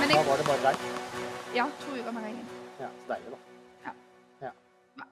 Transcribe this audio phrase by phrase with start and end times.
[0.00, 0.76] Men Da jeg, var det bare deg.
[1.56, 2.38] ja, to uker med regn.
[2.80, 3.38] Ja, så deilig, da.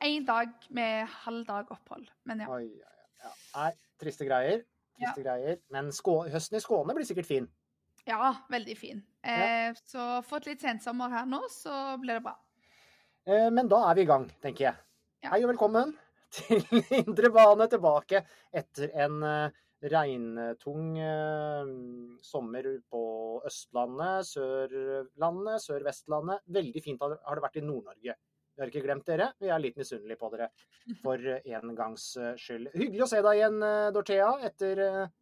[0.05, 2.07] Én dag med halv dag opphold.
[2.29, 2.49] Men ja.
[2.55, 2.91] Oi, ja.
[3.25, 3.31] Ja.
[3.57, 4.61] Nei, triste greier.
[4.99, 5.57] Triste greier.
[5.75, 7.49] Men Skå høsten i Skåne blir sikkert fin.
[8.07, 9.03] ja veldig fin.
[9.25, 12.37] Eh, så fått litt sensommer her nå, så blir det bra.
[13.27, 14.75] Eh, Men da er vi i gang, tenker jeg.
[15.25, 15.31] Ja.
[15.35, 15.97] Hei og velkommen
[16.33, 16.63] til
[17.03, 21.75] Indre bane tilbake etter en eh, regntung eh,
[22.25, 23.03] sommer på
[23.47, 26.43] Østlandet, Sørlandet, Sør-Vestlandet.
[26.59, 28.17] Veldig fint har det vært i Nord-Norge.
[28.59, 29.29] Vi har ikke glemt dere.
[29.39, 30.49] Vi er litt misunnelige på dere
[30.99, 32.73] for en gangs eh, skyld.
[32.75, 35.13] Hyggelig å se deg igjen, eh, Dorthea, etter, eh,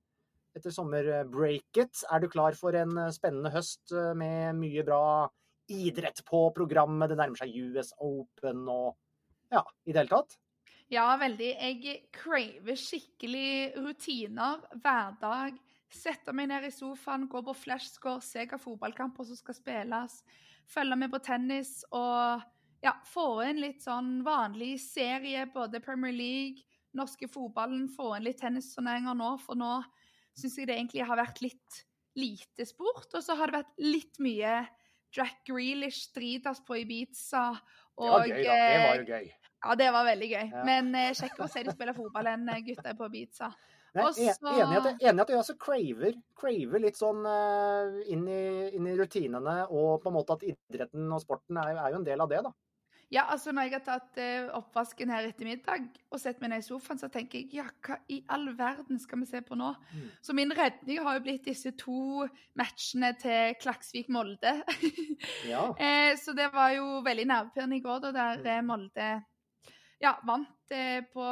[0.56, 2.06] etter sommerbreaket.
[2.16, 5.02] Er du klar for en eh, spennende høst eh, med mye bra
[5.68, 7.12] idrett på programmet?
[7.12, 8.96] Det nærmer seg US Open og
[9.52, 10.40] ja, i det hele tatt?
[10.92, 11.48] Ja, veldig.
[11.58, 15.56] Jeg craver skikkelig rutiner hver dag.
[15.90, 20.20] Sette meg ned i sofaen, gå på flashscore, se hva fotballkamper som skal spilles.
[20.70, 22.42] Følge med på tennis og
[22.84, 26.62] ja, få inn litt sånn vanlig serie, både Premier League,
[26.98, 27.88] norske fotballen.
[27.90, 29.80] Få inn litt tennisturneringer nå, for nå
[30.36, 31.82] syns jeg det egentlig har vært litt
[32.16, 33.10] lite sport.
[33.14, 34.60] Og så har det vært litt mye
[35.16, 37.48] Jack Grealish Stridas på Ibiza.
[37.96, 38.56] Det var gøy, da.
[38.60, 39.28] Det var jo gøy.
[39.66, 40.44] Ja, det var veldig gøy.
[40.52, 40.64] Ja.
[40.68, 43.50] Men eh, kjekkere å se de spille fotball enn eh, gutta på pizza.
[43.96, 48.42] Nei, og Enig i at, jeg- også craver, craver litt sånn uh, inn, i,
[48.76, 52.04] inn i rutinene, og på en måte at idretten og sporten er, er jo en
[52.04, 52.52] del av det, da.
[53.14, 56.64] Ja, altså Når jeg har tatt uh, oppvasken her etter middag og sett meg ned
[56.64, 59.68] i sofaen, så tenker jeg ja, hva i all verden skal vi se på nå?
[59.94, 60.08] Mm.
[60.26, 62.26] Så min redning har jo blitt disse to
[62.58, 64.56] matchene til Klaksvik-Molde.
[65.46, 65.68] Ja.
[65.78, 68.68] eh, så det var jo veldig nervepirrende i går, da, der Mm.
[68.74, 69.08] Molde
[70.02, 71.24] ja, vant eh, på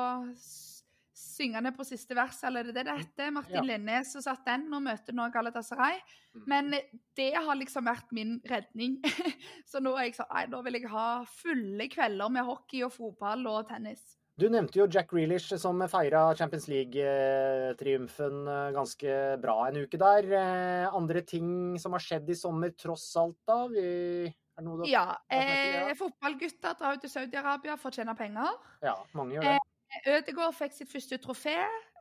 [1.15, 3.31] syngende på siste vers, eller det er det det det heter?
[3.35, 3.63] Martin Ja.
[3.63, 6.01] Lennes som satt den og møter nå Galatasaray.
[6.35, 6.45] Mm.
[6.47, 6.75] Men
[7.17, 8.99] det har liksom vært min redning.
[9.71, 12.93] Så nå er jeg sånn Nei, nå vil jeg ha fulle kvelder med hockey og
[12.95, 14.03] fotball og tennis.
[14.35, 20.27] Du nevnte jo Jack Grealish som feira Champions League-triumfen eh, ganske bra en uke der.
[20.27, 23.61] Eh, Andre ting som har skjedd i sommer, tross alt, da?
[23.71, 24.27] Vi,
[24.59, 25.17] er noe Ja.
[25.31, 28.53] Eh, fotballgutter drar ut til Saudi-Arabia for å tjene penger.
[28.83, 29.59] Ja, mange gjør det.
[30.07, 31.57] Ødegaard fikk sitt første trofé.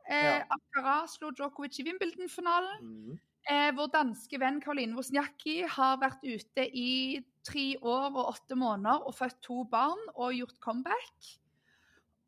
[0.08, 0.44] Eh, Ja.
[0.50, 2.80] Ankara slo Djokovic i Wimbledon-finalen.
[2.82, 3.20] Mm.
[3.50, 9.06] Eh, vår danske venn Karoline Wozniacki har vært ute i tre år og åtte måneder
[9.06, 11.38] og født to barn og gjort comeback.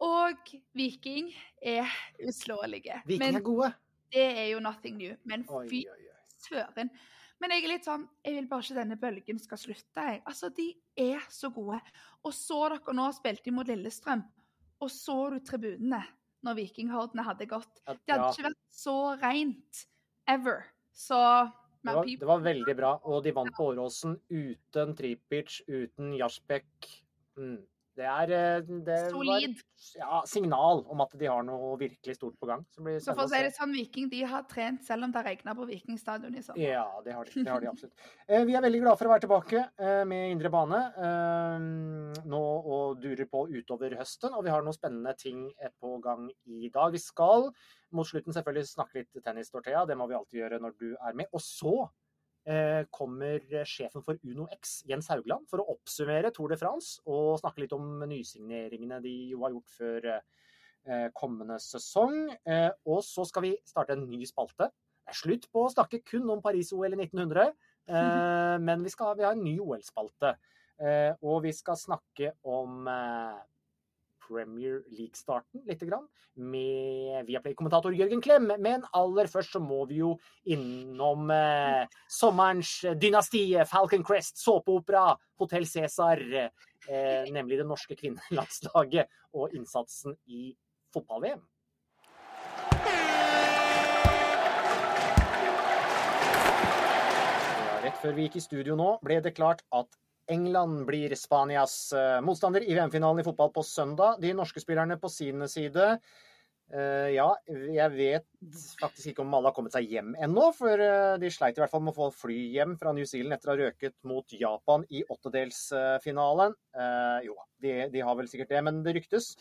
[0.00, 0.36] Og
[0.74, 1.30] Viking
[1.62, 1.86] er
[2.20, 3.00] uslåelige.
[3.06, 3.74] Viking er gode.
[4.12, 5.16] det er jo nothing new.
[5.24, 5.84] Men fy
[6.38, 6.90] søren.
[7.42, 10.04] Men jeg er litt sånn Jeg vil bare ikke denne bølgen skal slutte.
[10.08, 10.22] Jeg.
[10.24, 11.80] Altså, de er så gode.
[12.24, 14.24] Og så dere nå spilte imot Lillestrøm,
[14.82, 16.00] og så du tribunene
[16.46, 17.80] når vikinghordene hadde gått.
[17.86, 19.86] Det hadde ikke vært så rent
[20.30, 20.66] ever.
[20.96, 21.20] Så
[21.86, 26.66] Det var, det var veldig bra, og de vant på Åråsen uten Tripic, uten Jaspek.
[27.38, 27.60] Mm.
[27.96, 29.56] Det er eh, det Solid.
[29.56, 32.64] Var, ja, signal om at de har noe virkelig stort på gang.
[32.74, 35.64] Så for å si det sånn, Viking de har trent selv om det regna på
[35.68, 36.60] Vikingstadion i sommer.
[36.60, 37.96] Ja, det har de, det har de absolutt.
[38.26, 40.80] Eh, Vi er veldig glade for å være tilbake eh, med Indre bane
[42.26, 42.40] nå
[42.76, 44.34] og durer på utover høsten.
[44.34, 45.44] Og vi har noen spennende ting
[45.80, 46.90] på gang i dag.
[46.92, 47.48] Vi skal
[47.94, 49.84] mot slutten selvfølgelig snakke litt tennis, Dorthea.
[49.86, 51.30] Det må vi alltid gjøre når du er med.
[51.32, 51.86] Og så
[52.94, 57.74] kommer sjefen for UnoX, Jens Haugland, for å oppsummere Tour de France og snakke litt
[57.74, 60.06] om nysigneringene de jo har gjort før
[60.86, 62.30] eh, kommende sesong.
[62.46, 64.70] Eh, og så skal vi starte en ny spalte.
[65.06, 67.50] Det er slutt på å snakke kun om Paris-OL i 1900,
[67.90, 70.36] eh, men vi skal vi har en ny OL-spalte.
[70.76, 73.36] Eh, og vi skal snakke om eh,
[74.26, 75.82] Premier League-starten litt
[76.36, 78.50] med Viaplay-kommentator Jørgen Klem.
[78.60, 80.14] Men aller først så må vi jo
[80.44, 89.54] innom eh, sommerens dynasti, Falcon Crest, såpeopera, Hotell Cæsar, eh, nemlig det norske kvinnelandslaget og
[89.56, 90.50] innsatsen i
[90.94, 91.44] fotball-VM.
[97.86, 99.86] Rett før vi gikk i studio nå, ble det klart at
[100.26, 104.20] England blir Spanias eh, motstander i VM-finalen i fotball på søndag.
[104.22, 108.26] De norske spillerne på sin side eh, Ja, jeg vet
[108.80, 111.74] faktisk ikke om alle har kommet seg hjem ennå, for eh, de sleit i hvert
[111.74, 114.86] fall med å få fly hjem fra New Zealand etter å ha røket mot Japan
[114.90, 116.58] i åttedelsfinalen.
[117.26, 119.34] Jo, de, de har vel sikkert det, men det ryktes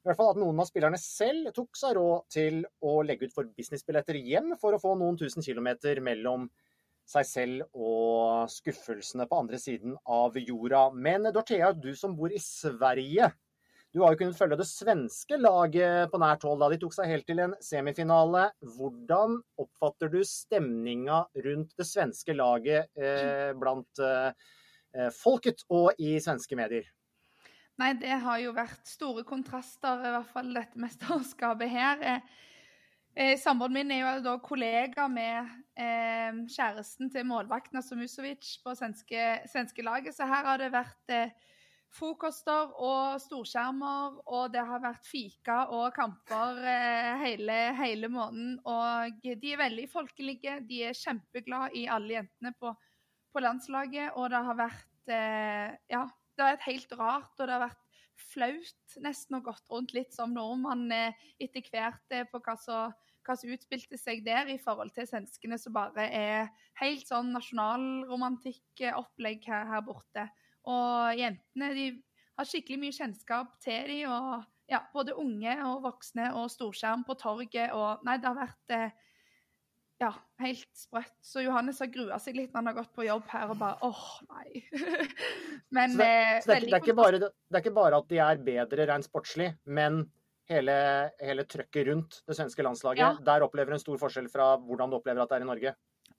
[0.00, 3.34] i hvert fall at noen av spillerne selv tok seg råd til å legge ut
[3.36, 6.46] for businessbilletter hjem for å få noen tusen kilometer mellom
[7.10, 10.88] seg selv og skuffelsene på andre siden av jorda.
[10.94, 13.32] Men Dorthea, du som bor i Sverige.
[13.90, 17.10] Du har jo kunnet følge det svenske laget på nært hold da de tok seg
[17.10, 18.44] helt til en semifinale.
[18.76, 26.58] Hvordan oppfatter du stemninga rundt det svenske laget eh, blant eh, folket og i svenske
[26.58, 26.86] medier?
[27.80, 32.06] Nei, det har jo vært store kontraster, i hvert fall dette mesterskapet her.
[32.12, 32.46] Eh,
[33.14, 39.24] Eh, Samboeren min er jo da kollega med eh, kjæresten til målvakten Asumusovic på svenske,
[39.50, 41.32] svenske laget, så her har det vært eh,
[41.90, 48.60] frokoster og storskjermer, og det har vært fika og kamper eh, hele, hele, måneden.
[48.62, 50.60] Og de er veldig folkelige.
[50.68, 52.72] De er kjempeglade i alle jentene på,
[53.34, 54.14] på landslaget.
[54.14, 57.89] Og det har vært eh, Ja, det har vært helt rart, og det har vært
[58.32, 62.92] flaut nesten og gått rundt litt som nordmann eh, etter hvert eh, på hva som,
[63.26, 66.40] hva som utspilte seg der i forhold til svenskene, som bare er
[66.80, 70.24] helt sånn nasjonalromantikk-opplegg her, her, borte.
[70.68, 71.86] Og jentene de
[72.38, 74.26] har skikkelig mye kjennskap til de, og
[74.70, 78.90] ja, både unge og voksne og storskjerm på torget og Nei, det har vært eh,
[80.00, 80.10] ja,
[80.40, 81.12] helt sprøtt.
[81.24, 83.76] Så Johannes har grua seg litt når han har gått på jobb her og bare
[83.84, 84.62] åh, nei.
[85.76, 88.08] men så det, eh, så det, er, det, er bare, det, er, ikke bare, at
[88.08, 90.02] de er bedre rent sportslig, men
[90.50, 90.74] hele,
[91.20, 93.04] hele trøkket rundt det svenske landslaget.
[93.04, 93.12] Ja.
[93.28, 95.76] Der opplever en stor forskjell fra hvordan du opplever at det er i Norge.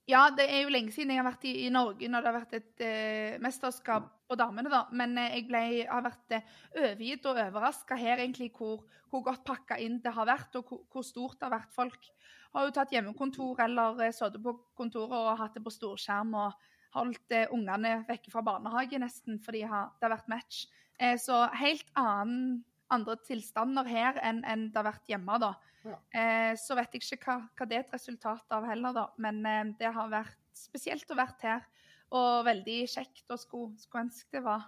[0.09, 2.35] Ja, det er jo lenge siden jeg har vært i, i Norge når det har
[2.39, 4.81] vært et eh, mesterskap på damene, da.
[4.97, 8.81] Men eh, jeg ble, har vært eh, overgitt og overraska her egentlig hvor,
[9.11, 11.75] hvor, godt pakka inn det har vært, og hvor, hvor, stort det har vært.
[11.75, 12.09] Folk
[12.51, 16.67] har jo tatt hjemmekontor eller eh, sittet på kontoret og hatt det på storskjerm og
[16.95, 20.65] holdt eh, ungene vekke fra barnehage nesten fordi har, det har vært match.
[20.99, 22.61] Eh, så helt annen
[22.91, 25.37] andre tilstander her enn, enn det har vært hjemme.
[25.39, 25.53] da.
[25.87, 25.95] Ja.
[26.19, 29.07] Eh, så vet jeg ikke hva, hva, det er et resultat av heller, da.
[29.23, 29.39] Men
[29.79, 31.63] det har vært spesielt å vært her.
[32.11, 34.67] Og veldig kjekt, og skulle, skulle ønske det var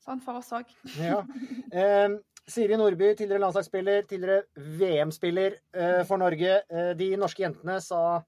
[0.00, 0.72] sånn for oss òg.
[0.96, 1.20] ja.
[2.48, 6.62] Siri Nordby, tidligere landslagsspiller, tidligere VM-spiller eh, for Norge.
[6.68, 8.22] Eh, de norske jentene sa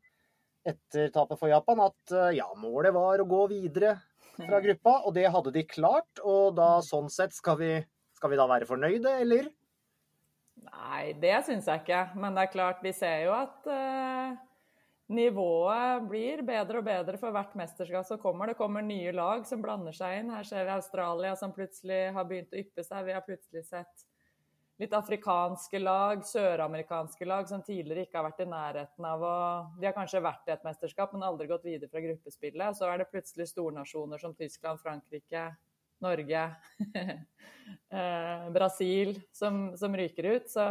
[0.67, 3.95] etter tapet for Japan at eh, ja, målet var å gå videre
[4.37, 6.21] fra gruppa, og det hadde de klart.
[6.21, 7.73] Og da sånn sett skal vi
[8.21, 9.49] skal vi da være fornøyde, eller?
[10.61, 12.03] Nei, det syns jeg ikke.
[12.21, 14.35] Men det er klart, vi ser jo at uh,
[15.09, 18.53] nivået blir bedre og bedre for hvert mesterskap som kommer.
[18.53, 20.35] Det kommer nye lag som blander seg inn.
[20.37, 23.09] Her ser vi Australia som plutselig har begynt å yppe seg.
[23.09, 24.05] Vi har plutselig sett
[24.81, 29.35] litt afrikanske lag, søramerikanske lag som tidligere ikke har vært i nærheten av å
[29.77, 32.79] De har kanskje vært i et mesterskap, men aldri gått videre fra gruppespillet.
[32.79, 35.51] Så er det plutselig stornasjoner som Tyskland, Frankrike,
[36.01, 36.47] Norge,
[38.01, 40.49] eh, Brasil som, som, ryker ut.
[40.49, 40.65] Så,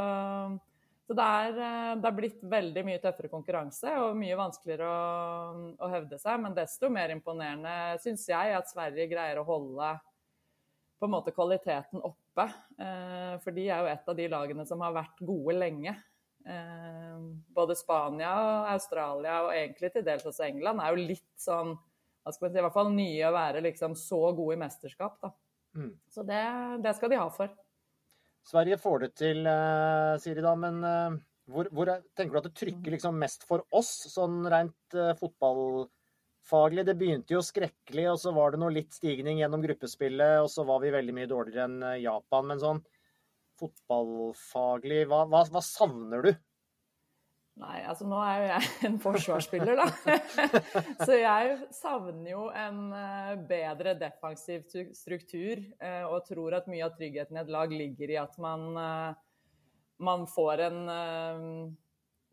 [1.06, 5.66] så det, er, eh, det, er, blitt veldig mye tøffere konkurranse og mye vanskeligere å,
[5.78, 6.42] å hevde seg.
[6.42, 9.94] Men desto mer imponerende syns jeg at Sverige greier å holde
[11.00, 12.29] på en måte kvaliteten oppe.
[12.46, 15.96] Eh, for de er jo et av de lagene som har vært gode lenge.
[17.54, 22.32] Både Spania, og Australia og egentlig til dels også England er jo litt sånn hva
[22.34, 25.20] skal man si, i hvert fall nye å være liksom så gode i mesterskap.
[25.22, 25.30] Da.
[25.78, 25.92] Mm.
[26.10, 26.42] Så det,
[26.86, 27.54] det, skal de ha for.
[28.50, 30.80] Sverige får det til, uh, Siri, da, men
[31.50, 35.14] hvor, hvor, tenker du at det trykker liksom mest for oss, sånn rent uh,
[36.50, 36.86] fotballfaglig?
[36.86, 40.66] Det begynte jo skrekkelig, og så var det noe litt stigning gjennom gruppespillet, og så
[40.68, 42.48] var vi veldig mye dårligere enn Japan.
[42.50, 42.84] Men sånn
[43.60, 46.32] fotballfaglig, hva, hva, hva savner du?
[47.60, 49.88] Nei, altså nå er jo jeg en forsvarsspiller, da.
[51.06, 54.64] Så jeg savner jo en eh, bedre defensiv
[54.96, 58.70] struktur, eh, og tror at mye av tryggheten i et lag ligger i at man,
[58.80, 59.12] eh,
[60.08, 60.80] man får en,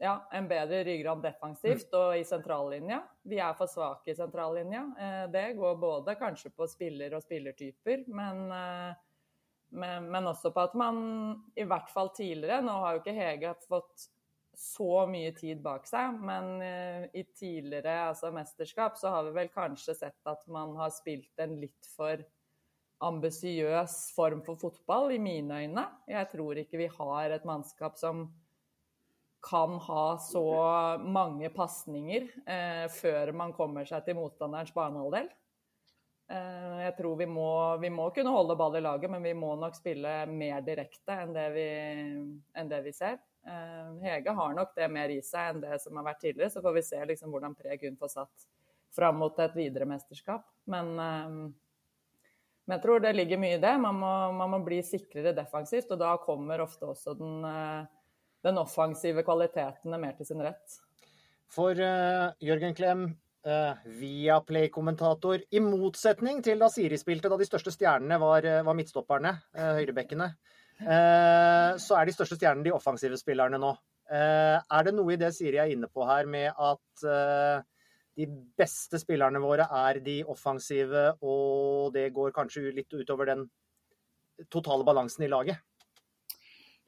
[0.02, 3.00] ja, en bedre ryggrad defensivt og i sentrallinja.
[3.24, 4.82] Vi er for svake i sentrallinja.
[5.32, 8.46] Det går både kanskje på spiller og spillertyper, men
[9.68, 10.98] Men, men, også på at man
[11.58, 14.04] i hvert fall tidligere Nå har jo ikke Hege fått
[14.56, 19.52] så mye tid bak seg, men uh, i tidligere altså mesterskap så har vi vel
[19.52, 22.22] kanskje sett at man har spilt en litt for
[23.04, 25.84] ambisiøs form for fotball, i mine øyne.
[26.08, 28.24] Jeg tror ikke vi har et mannskap som
[29.46, 30.44] kan ha så
[31.06, 35.28] mange pasninger eh, før man kommer seg til motstanderens banehalvdel.
[36.26, 39.52] Eh, jeg tror vi må, vi må, kunne holde ball i laget, men vi må
[39.60, 41.66] nok spille mer direkte enn det vi,
[42.58, 43.20] enn det vi ser.
[43.46, 46.64] Eh, Hege har nok det mer i seg enn det som har vært tidligere, så
[46.64, 48.48] får vi se liksom hvordan preg hun får satt
[48.96, 50.42] fram mot et videre mesterskap.
[50.66, 51.38] Men, eh,
[52.66, 53.76] men, jeg tror det ligger mye i det.
[53.78, 57.46] Man må, man må, bli sikrere defensivt, og da kommer ofte også den,
[58.44, 60.80] den offensive kvalitetene mer til sin rett.
[61.52, 63.06] For uh, Jørgen Klem,
[63.46, 65.44] uh, Viaplay-kommentator.
[65.50, 69.72] I motsetning til da Siri spilte, da de største stjernene var, eh, var midtstopperne, uh,
[69.78, 70.32] høyrebekkene,
[70.76, 73.70] så er de største stjernene de offensive spillerne nå.
[74.12, 77.64] er det noe i det Siri er inne på her, med at
[78.12, 78.26] de
[78.60, 83.46] beste spillerne våre er de offensive, og det går kanskje litt utover den
[84.52, 85.64] totale balansen i laget?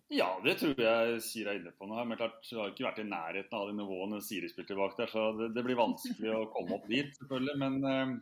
[0.09, 1.99] Ja, det tror jeg Siri er inne på nå.
[2.09, 5.11] Men klart, du har ikke vært i nærheten av de nivåene Siri spilte bak der,
[5.13, 7.57] så det, det, blir vanskelig å komme opp dit, selvfølgelig.
[7.61, 8.15] Men eh,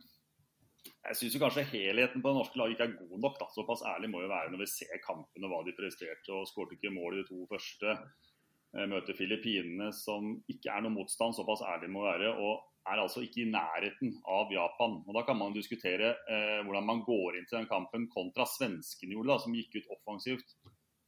[1.07, 3.39] jeg syns kanskje helheten på det norske laget ikke er god nok.
[3.39, 3.49] Da.
[3.55, 6.33] Såpass ærlig må jo være når vi ser kampene, hva de presterte.
[6.35, 7.95] og Skåret ikke mål i de to første.
[8.75, 11.39] Eh, møter Filippinene, som ikke er noe motstand.
[11.39, 12.35] Såpass ærlig må være.
[12.35, 15.01] og er altså ikke i nærheten av Japan.
[15.07, 19.15] Og Da kan man diskutere eh, hvordan man går inn til den kampen kontra svenskene
[19.15, 20.55] gjorde, da, som gikk ut offensivt.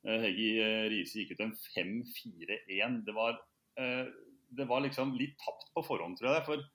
[0.07, 0.49] Eh, Heggi
[0.91, 2.99] Riise gikk ut en 5-4-1.
[3.07, 3.15] Det,
[3.83, 4.05] eh,
[4.55, 6.45] det, var liksom litt tapt på forhånd, tror jeg.
[6.47, 6.65] For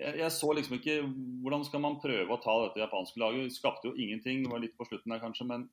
[0.00, 1.00] jeg, så liksom ikke
[1.44, 3.54] hvordan skal man prøve å ta dette japanske laget.
[3.54, 4.42] Skapte jo ingenting.
[4.44, 5.68] Det var litt på slutten der kanskje, men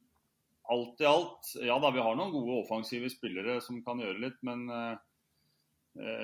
[0.71, 4.37] alt i alt Ja da, vi har noen gode offensive spillere som kan gjøre litt,
[4.45, 5.10] men det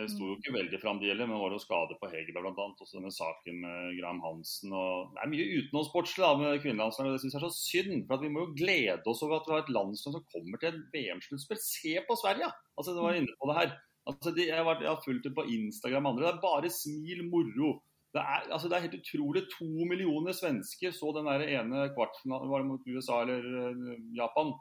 [0.08, 2.68] sto jo ikke veldig fram det gjelder, men var det jo skade på Hegerberg bl.a.
[2.72, 4.72] Også denne saken med Graham Hansen.
[4.72, 8.06] og Det er mye utenomsportslig med kvinnelandslaget, det syns jeg er så synd.
[8.08, 10.72] for Vi må jo glede oss over at vi har et landslag som kommer til
[10.72, 11.60] et VM-sluttspill.
[11.60, 12.48] Se på Sverige!
[12.78, 13.76] altså Det var inne på det her.
[14.08, 16.26] Altså, de, jeg, har, har, fulgt det på Instagram og andre.
[16.28, 17.72] Det er bare smil, moro.
[18.16, 19.44] Det er, altså, det er helt utrolig.
[19.58, 24.56] To millioner svensker så den der ene kvartfinalen var det mot USA eller uh, Japan.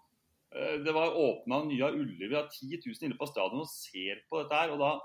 [0.56, 4.24] Eh, det var åpna nye Ullevi, vi har 10 000 inne på stadion og ser
[4.30, 4.72] på dette her.
[4.74, 4.96] og da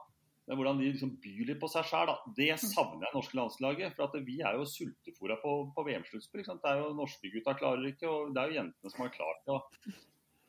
[0.42, 2.10] det er hvordan de liksom byr litt på seg sjøl.
[2.36, 3.94] Det savner jeg norske landslaget.
[3.96, 6.44] For vi er jo sultefòra på, på VM-sluttspill.
[6.50, 9.46] Det er jo Norske gutta klarer ikke, og det er jo jentene som har klart
[9.48, 9.60] det.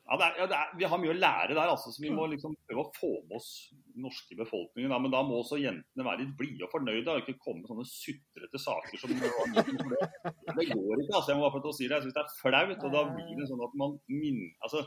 [0.03, 2.09] Ja, det er, ja, det er, vi har mye å lære der, altså, så vi
[2.11, 3.51] må liksom prøve å få med oss
[4.03, 4.91] norske befolkningen.
[4.91, 4.97] Da.
[4.99, 7.87] Men da må også jentene være litt blide og fornøyde, og ikke komme med sånne
[7.87, 11.15] sutrete saker som det, det går ikke.
[11.15, 11.95] altså, Jeg må bare få å si det.
[11.95, 12.83] Jeg syns det er flaut.
[12.83, 14.83] og da blir Det sånn at man min, altså,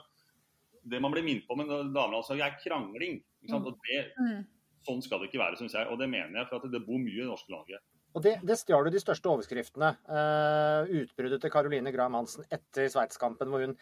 [0.87, 3.21] det man blir minnet på med damelandslaget, er krangling.
[3.49, 3.57] Mm.
[3.57, 4.41] Og det, mm.
[4.87, 5.89] Sånn skal det ikke være, syns jeg.
[5.91, 7.89] Og det mener jeg, for at det bor mye i det norske laget.
[8.17, 9.91] Og Det, det stjal de største overskriftene.
[10.09, 13.75] Uh, utbruddet til Caroline Graham Hansen etter Sveitskampen, hvor hun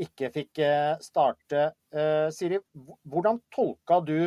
[0.00, 1.68] ikke fikk uh, starte.
[1.94, 2.58] Uh, Siri,
[3.04, 4.18] hvordan tolka du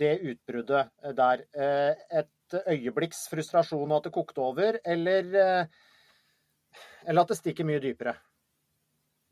[0.00, 1.44] det utbruddet der?
[1.52, 5.28] et øyeblikks frustrasjon og at det kokte over, eller,
[7.06, 8.16] eller at det stikker mye dypere?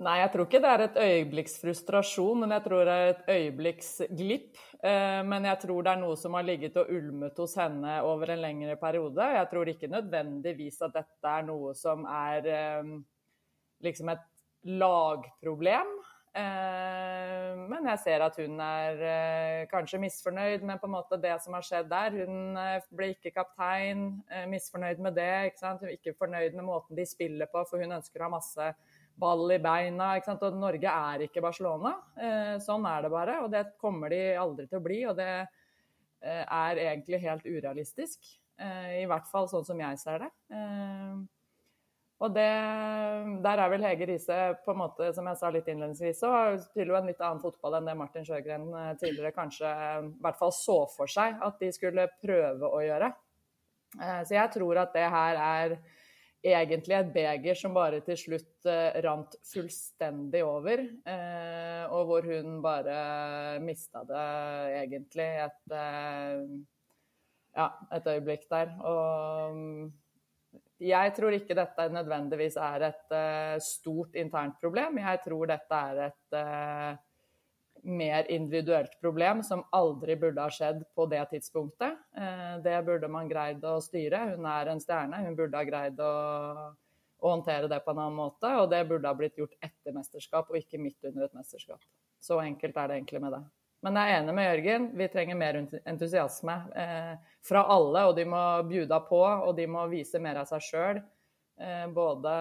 [0.01, 3.27] Nei, jeg tror ikke det er et øyeblikks frustrasjon, men jeg tror det er et
[3.35, 4.55] øyeblikks glipp.
[4.81, 8.33] Eh, men jeg tror det er noe som har ligget og ulmet hos henne over
[8.33, 9.27] en lengre periode.
[9.37, 12.95] Jeg tror ikke nødvendigvis at dette er noe som er eh,
[13.85, 14.25] liksom et
[14.67, 15.90] lagproblem.
[16.31, 21.57] Eh, men jeg ser at hun er kanskje misfornøyd med på en måte det som
[21.57, 22.21] har skjedd der.
[22.23, 22.61] Hun
[22.95, 24.09] ble ikke kaptein,
[24.52, 25.33] misfornøyd med det.
[25.50, 25.83] Ikke sant?
[25.83, 28.73] Hun er ikke fornøyd med måten de spiller på, for hun ønsker å ha masse
[29.21, 30.14] ball i beina.
[30.17, 30.45] ikke sant?
[30.47, 31.95] Og Norge er ikke Barcelona.
[32.17, 33.40] Eh, sånn er det bare.
[33.45, 35.00] Og det kommer de aldri til å bli.
[35.11, 38.33] Og det eh, er egentlig helt urealistisk.
[38.61, 40.33] Eh, I hvert fall sånn som jeg ser det.
[42.21, 42.49] Og det,
[43.45, 46.93] der er vel Hege Riise, på en måte, som jeg sa litt innledningsvis, så spiller
[46.93, 48.67] jo en litt annen fotball enn det Martin Sjøgren
[49.00, 53.09] tidligere kanskje i hvert fall så for seg at de skulle prøve å gjøre.
[53.97, 55.79] Så jeg tror at det her er
[56.41, 60.83] egentlig et beger som bare til slutt eh, rant fullstendig over.
[61.05, 64.27] Eh, og hvor hun bare mista det
[64.81, 66.45] egentlig et, eh,
[67.57, 68.73] ja, et øyeblikk der.
[68.89, 69.91] Og
[70.81, 74.99] jeg tror ikke dette nødvendigvis er et uh, stort internt problem.
[75.03, 76.95] Jeg tror dette er et uh,
[77.91, 82.01] mer individuelt problem som aldri burde ha skjedd på det tidspunktet.
[82.17, 84.25] Uh, det burde man greid å styre.
[84.33, 86.13] Hun er en stjerne, hun burde ha greid å,
[87.21, 88.57] å håndtere det på en annen måte.
[88.63, 91.85] Og det burde ha blitt gjort etter mesterskap, og ikke midt under et mesterskap.
[92.21, 93.45] Så enkelt er det egentlig med det.
[93.81, 95.57] Men jeg er enig med Jørgen, vi trenger mer
[95.89, 97.15] entusiasme eh,
[97.49, 98.03] fra alle.
[98.11, 101.01] Og de må bjuda på, og de må vise mer av seg sjøl.
[101.61, 102.35] Eh, både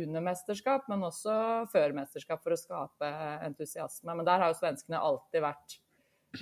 [0.00, 1.36] under mesterskap, men også
[1.72, 3.08] før mesterskap, for å skape
[3.46, 4.12] entusiasme.
[4.12, 5.78] Men der har jo svenskene alltid vært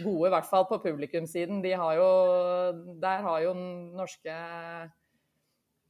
[0.00, 1.62] gode, i hvert fall på publikumssiden.
[1.62, 2.10] De har jo,
[3.02, 4.36] der har jo norske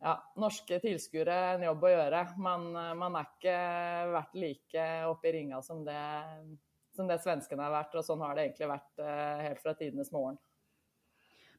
[0.03, 2.23] ja, norske tilskuere en jobb å gjøre.
[2.43, 3.57] Man, man er ikke
[4.17, 6.03] vært like oppe i ringa som det,
[6.97, 7.95] som det svenskene har vært.
[7.99, 10.39] Og sånn har det egentlig vært uh, helt fra tidenes morgen.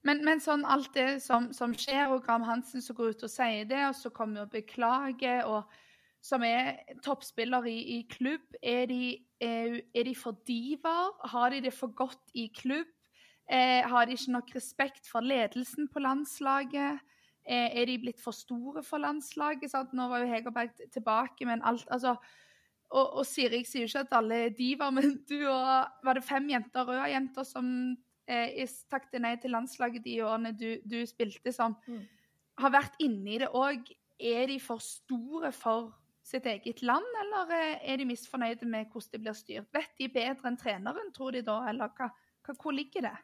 [0.04, 3.32] Men, men, sånn alt det som, som, skjer, og Graham Hansen som går ut og
[3.32, 5.64] sier det, og så kommer og beklager, og
[6.24, 11.16] som er toppspiller i, i klubb, er de, er, er de, for diver?
[11.32, 12.92] Har de det for godt i klubb?
[13.52, 17.02] Eh, har de ikke nok respekt for ledelsen på landslaget?
[17.44, 19.72] Eh, er de blitt for store for landslaget?
[19.72, 19.92] Sant?
[19.96, 22.16] Nå var jo Hegerberg tilbake, men alt altså,
[22.94, 26.26] og, og Siri sier jo ikke at alle er diver, men du og Var det
[26.28, 27.68] fem jenter, røde jenter, som
[28.30, 32.06] eh, takket nei til landslaget de årene du, du spilte, som mm.
[32.64, 33.92] har vært inne i det òg?
[34.24, 35.92] Er de for store for
[36.24, 39.70] sitt eget land, eller eh, er de misfornøyde med hvordan de blir styrt?
[39.76, 42.10] Vet de bedre enn treneren, tror de da, eller hva,
[42.46, 43.18] hva, hvor ligger det?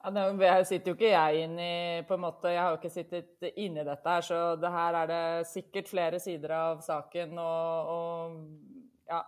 [0.00, 1.72] Ja, det sitter jo ikke jeg inn i
[2.08, 5.10] på en måte, Jeg har jo ikke sittet inni dette her, så det her er
[5.10, 7.36] det sikkert flere sider av saken.
[7.36, 8.79] Og, og
[9.10, 9.20] ja,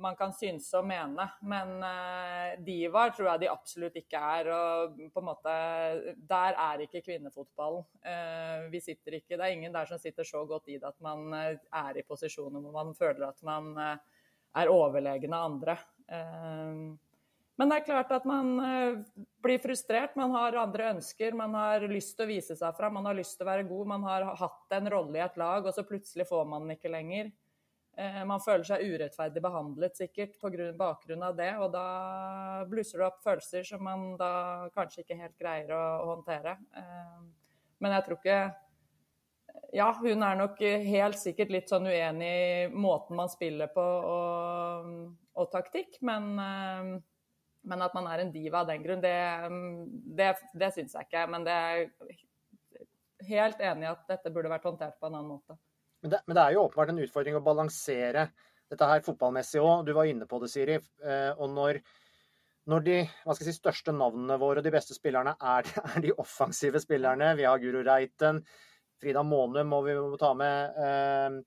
[0.00, 1.26] man kan synse og mene.
[1.46, 4.50] Men uh, divaer tror jeg de absolutt ikke er.
[4.54, 5.54] Og på en måte
[6.34, 7.86] Der er ikke kvinnefotballen.
[8.04, 11.00] Uh, vi sitter ikke Det er ingen der som sitter så godt i det at
[11.04, 13.74] man uh, er i posisjoner hvor man føler at man
[14.54, 15.78] er overlegen av andre.
[17.54, 18.96] Men det er klart at man eh,
[19.42, 20.16] blir frustrert.
[20.18, 21.36] Man har andre ønsker.
[21.38, 23.90] Man har lyst til å vise seg fram, man har lyst til å være god.
[23.94, 26.92] Man har hatt en rolle i et lag, og så plutselig får man den ikke
[26.92, 27.30] lenger.
[27.96, 33.06] Eh, man føler seg urettferdig behandlet sikkert på bakgrunn av det, og da blusser det
[33.06, 36.56] opp følelser som man da kanskje ikke helt greier å, håndtere.
[36.74, 37.24] Eh,
[37.84, 38.42] men jeg tror ikke
[39.74, 44.88] Ja, hun er nok helt sikkert litt sånn uenig i måten man spiller på og,
[45.38, 47.02] og taktikk, men
[47.64, 49.14] men at man er en diva av den grunn, det,
[50.18, 51.22] det, det syns jeg ikke.
[51.32, 51.86] Men det er
[53.30, 55.56] helt enig i at dette burde vært håndtert på en annen måte.
[56.04, 58.26] Men det, men det er jo åpenbart en utfordring å balansere
[58.68, 59.86] dette her fotballmessig òg.
[59.86, 60.76] Du var inne på det, Siri.
[61.00, 61.78] Eh, og når,
[62.68, 62.96] når de
[63.38, 67.62] si, største navnene våre og de beste spillerne er, er, de offensive spillerne Vi har
[67.62, 68.42] Guro Reiten,
[69.00, 70.76] Frida Månum må vi må ta med.
[70.84, 71.40] Eh,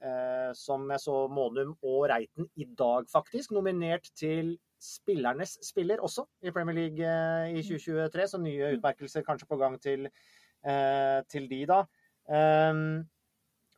[0.00, 6.24] eh, som jeg så Månum og Reiten i dag, faktisk, nominert til spillernes spiller også
[6.40, 7.16] i Premier League
[7.52, 8.32] i 2023.
[8.32, 10.08] Så nye utmerkelser kanskje på gang til,
[11.28, 11.82] til de, da.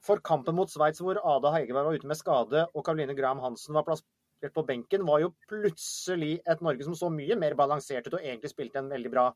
[0.02, 3.76] For kampen mot Sveits, hvor Ada Heigeberg var ute med skade og Karoline Graham Hansen
[3.76, 8.16] var plassert på benken, var jo plutselig et Norge som så mye mer balansert ut
[8.18, 9.28] og egentlig spilte en veldig bra,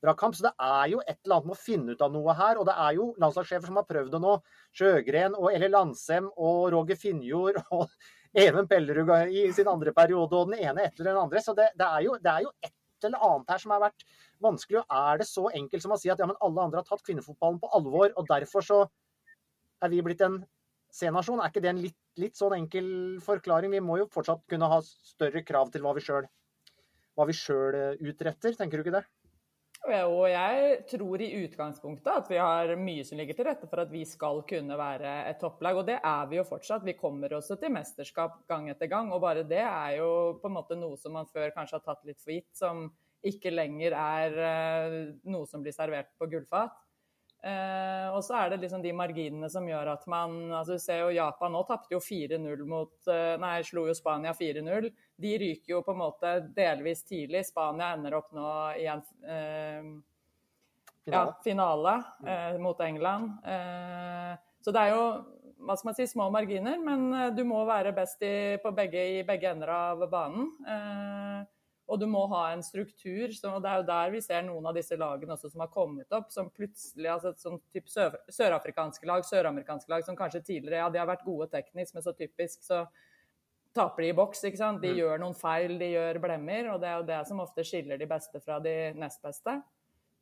[0.00, 0.36] bra kamp.
[0.38, 2.60] Så det er jo et eller annet med å finne ut av noe her.
[2.60, 4.38] Og det er jo landslagssjefer som har prøvd det nå.
[4.80, 7.92] Sjøgren og Elle Landsem og Roger Finjord og
[8.34, 11.44] Even Pellerud i sin andre periode, og den ene etter den andre.
[11.44, 12.72] Så det, det, er jo, det, er jo, et
[13.04, 14.08] eller annet her som har vært
[14.42, 14.80] vanskelig.
[14.80, 17.04] Og er det så enkelt som å si at ja, men alle andre har tatt
[17.04, 18.84] kvinnefotballen på alvor, og derfor så
[19.84, 20.40] er vi blitt en
[20.94, 21.42] C-nasjon?
[21.42, 22.88] Er ikke det en litt, litt, sånn enkel
[23.24, 23.72] forklaring?
[23.74, 28.80] Vi må jo fortsatt kunne ha større krav til hva vi sjøl eh, utretter, tenker
[28.80, 29.04] du ikke det?
[29.84, 33.90] Og jeg tror i utgangspunktet at vi har mye som ligger til rette for at
[33.92, 35.76] vi skal kunne være et topplag.
[35.76, 36.86] Og det er vi jo fortsatt.
[36.86, 39.12] Vi kommer også til mesterskap gang etter gang.
[39.12, 40.08] Og bare det er jo
[40.40, 42.86] på en måte noe som man før kanskje har tatt litt for gitt, som
[43.24, 44.96] ikke lenger er eh,
[45.28, 46.72] noe som blir servert på gullfat.
[47.44, 51.02] Eh, og så er det liksom de marginene som gjør at man altså Du ser
[51.02, 54.88] jo Japan nå tapte jo 4-0 mot eh, Nei, slo jo Spania 4-0.
[55.20, 57.44] De ryker jo på en måte delvis tidlig.
[57.50, 58.48] Spania ender opp nå
[58.80, 59.92] i en eh,
[61.12, 63.36] ja, finale eh, mot England.
[63.44, 65.04] Eh, så det er jo
[65.64, 69.22] hva skal man si, små marginer, men eh, du må være best i, begge, i
[69.26, 70.48] begge ender av banen.
[70.64, 71.44] Eh,
[71.84, 73.32] og du må ha en struktur.
[73.36, 75.72] Så, og Det er jo der vi ser noen av disse lagene også som har
[75.72, 80.84] kommet opp, som plutselig altså sånn type sør, sørafrikanske lag, søramerikanske lag, som kanskje tidligere
[80.84, 82.86] ja, de har vært gode teknisk, men så typisk så
[83.74, 84.44] taper de i boks.
[84.48, 84.82] ikke sant?
[84.82, 84.98] De mm.
[85.02, 86.70] gjør noen feil, de gjør blemmer.
[86.72, 89.58] Og det er jo det som ofte skiller de beste fra de nest beste.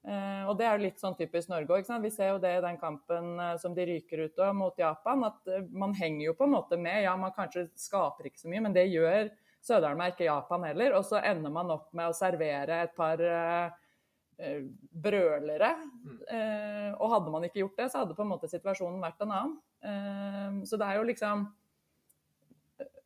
[0.02, 1.90] Uh, og det er jo litt sånn typisk Norge òg.
[2.02, 5.22] Vi ser jo det i den kampen uh, som de ryker ut av mot Japan,
[5.28, 7.04] at uh, man henger jo på en måte med.
[7.04, 9.30] Ja, man kanskje skaper ikke så mye, men det gjør
[9.62, 10.96] Sødalen er ikke Japan heller.
[10.98, 13.70] Og så ender man opp med å servere et par uh,
[14.90, 19.22] brølere uh, og hadde man ikke gjort det, så hadde på en måte situasjonen vært
[19.22, 19.58] en annen.
[20.66, 21.44] Så det er jo liksom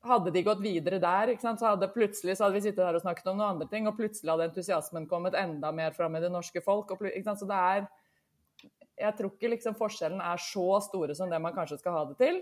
[0.07, 3.31] hadde de gått videre der, så hadde plutselig så hadde vi sittet der og snakket
[3.31, 6.63] om noen andre ting, og plutselig hadde entusiasmen kommet enda mer fram i det norske
[6.65, 6.93] folk.
[6.97, 7.89] Så det er
[8.97, 12.17] Jeg tror ikke liksom forskjellen er så store som det man kanskje skal ha det
[12.17, 12.39] til.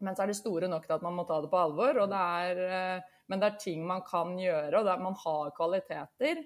[0.00, 1.98] Men så er de store nok til at man må ta det på alvor.
[1.98, 6.42] og Det er, eh, men det er ting man kan gjøre, og man har kvaliteter.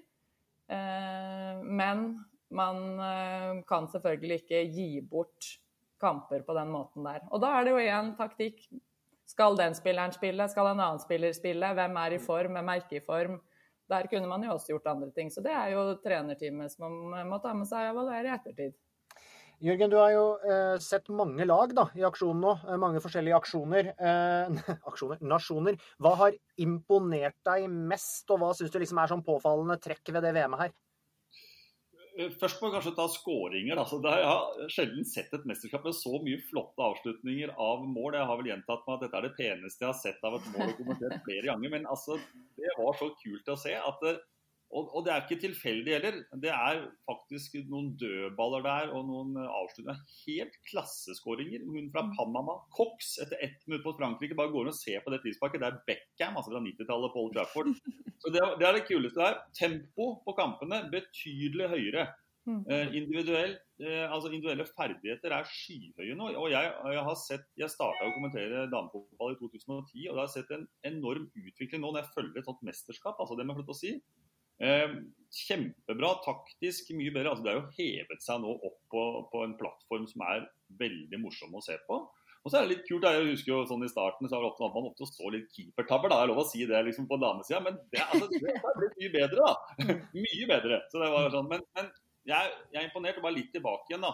[0.67, 2.05] Eh, men
[2.53, 5.53] man eh, kan selvfølgelig ikke gi bort
[6.03, 7.23] kamper på den måten der.
[7.31, 8.65] Og da er det jo igjen taktikk
[9.33, 10.47] skal den spilleren spille?
[10.51, 11.73] Skal en annen spiller spille?
[11.77, 12.57] Hvem er i form?
[12.57, 13.39] Hvem er ikke i form?
[13.89, 15.31] Der kunne man jo også gjort andre ting.
[15.31, 18.75] Så det er jo trenerteamet som man må ta med seg og evaluere i ettertid.
[19.63, 22.57] Jørgen, du har jo eh, sett mange lag da, i aksjon nå.
[22.67, 23.93] Eh, mange forskjellige aksjoner.
[23.95, 25.21] Eh, aksjoner.
[25.23, 25.77] Nasjoner.
[26.03, 30.27] Hva har imponert deg mest, og hva syns du liksom er sånn påfallende trekk ved
[30.27, 30.73] det VM-et her?
[32.17, 33.79] Eh, først må vi kanskje ta skåringer.
[33.79, 38.19] Altså, jeg har sjelden sett et mesterskap med så mye flotte avslutninger av mål.
[38.19, 40.51] Jeg har vel gjentatt meg at dette er det peneste jeg har sett av et
[40.57, 41.73] mål og kommentert flere ganger.
[41.77, 42.19] Men altså,
[42.59, 44.17] det var så kult å se at det,
[44.73, 46.15] og, og, det er ikke tilfeldig heller.
[46.41, 49.99] Det er faktisk noen dødballer der og noen avslutninger.
[50.25, 51.65] Helt klasseskåringer.
[51.67, 52.15] Hun fra mm.
[52.17, 55.61] Panama, Cox, etter ett minutt mot Frankrike, bare går og ser på det frisparket.
[55.61, 57.71] Det er Beckham, altså fra 90-tallet, Paul Trafford.
[58.23, 59.39] Så det, det, er det kuleste der.
[59.57, 62.09] Tempo på kampene betydelig høyere.
[62.43, 62.63] Mm.
[62.67, 66.25] Eh, individuell, eh, altså individuelle ferdigheter er skyhøye nå.
[66.35, 70.33] og Jeg, jeg har sett, jeg starta å kommentere damefotball i 2010, og jeg har
[70.33, 73.15] sett en enorm utvikling nå når jeg følger et sånt mesterskap.
[73.19, 73.93] altså det med å si.
[74.61, 74.97] Eh,
[75.33, 77.31] kjempebra, taktisk mye bedre.
[77.33, 80.45] Altså, det har jo hevet seg nå opp på, på, en plattform som er
[80.81, 82.03] veldig morsom å se på.
[82.43, 84.49] Og så er det litt kult, jeg husker jo sånn i starten så var det
[84.51, 86.11] ofte, man ofte så litt keepertabber.
[86.11, 88.97] da, er lov å si det liksom på damesida, men det, altså, det har blitt
[88.99, 89.47] mye bedre.
[89.47, 89.85] da.
[90.25, 90.81] Mye bedre.
[90.91, 91.89] Så det var sånn, Men, men
[92.27, 93.19] jeg, jeg, er imponert.
[93.19, 94.11] og Bare litt tilbake igjen da,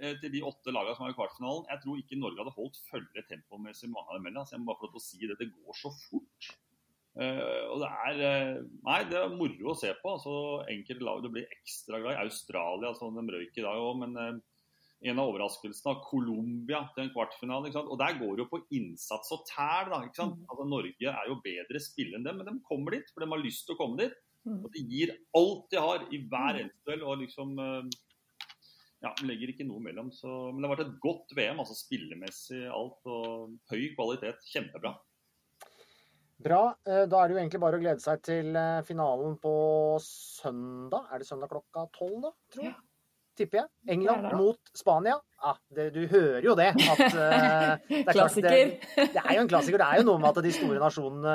[0.00, 1.68] eh, til de åtte lagene som var i kvartfinalen.
[1.74, 4.46] Jeg tror ikke Norge hadde holdt følge tempomessig mange av dem heller.
[4.46, 5.38] Altså, jeg må bare få lov til å si det.
[5.42, 6.50] Det går så fort.
[7.18, 10.12] Uh, og det er uh, Nei, det er moro å se på.
[10.12, 10.34] Altså,
[10.70, 12.28] enkelte lag du blir ekstra glad i.
[12.28, 14.38] Australia, altså, de røyk i dag òg, men uh,
[15.08, 17.70] en av overraskelsene av Colombia til en kvartfinale.
[17.84, 19.92] Og der går det jo på innsats og tæl.
[19.92, 20.02] da?
[20.06, 20.42] Mm.
[20.46, 23.42] Altså, Norge er jo bedre spill enn dem, men de kommer dit, for de har
[23.42, 24.18] lyst til å komme dit.
[24.48, 24.60] Mm.
[24.62, 26.60] Og de gir alt de har i hver mm.
[26.64, 27.06] eneste duell.
[27.06, 27.54] Og liksom
[29.04, 30.10] ja, legger ikke noe mellom.
[30.14, 32.98] Så, men det har vært et godt VM, altså spillemessig alt.
[33.06, 34.42] Og høy kvalitet.
[34.50, 34.96] Kjempebra.
[36.38, 36.60] Bra.
[36.86, 39.54] Eh, da er det jo egentlig bare å glede seg til eh, finalen på
[40.04, 41.08] søndag.
[41.10, 42.36] Er det søndag klokka tolv, da?
[42.54, 42.76] Tror jeg.
[42.76, 42.84] Ja.
[43.38, 43.68] Tipper jeg.
[43.94, 45.14] England mot Spania.
[45.38, 46.72] Ah, det, du hører jo det.
[46.74, 48.50] At, uh, det klassiker.
[48.50, 48.78] Det,
[49.14, 49.78] det, er jo en klassiker.
[49.78, 51.34] Det er jo noe med at de store nasjonene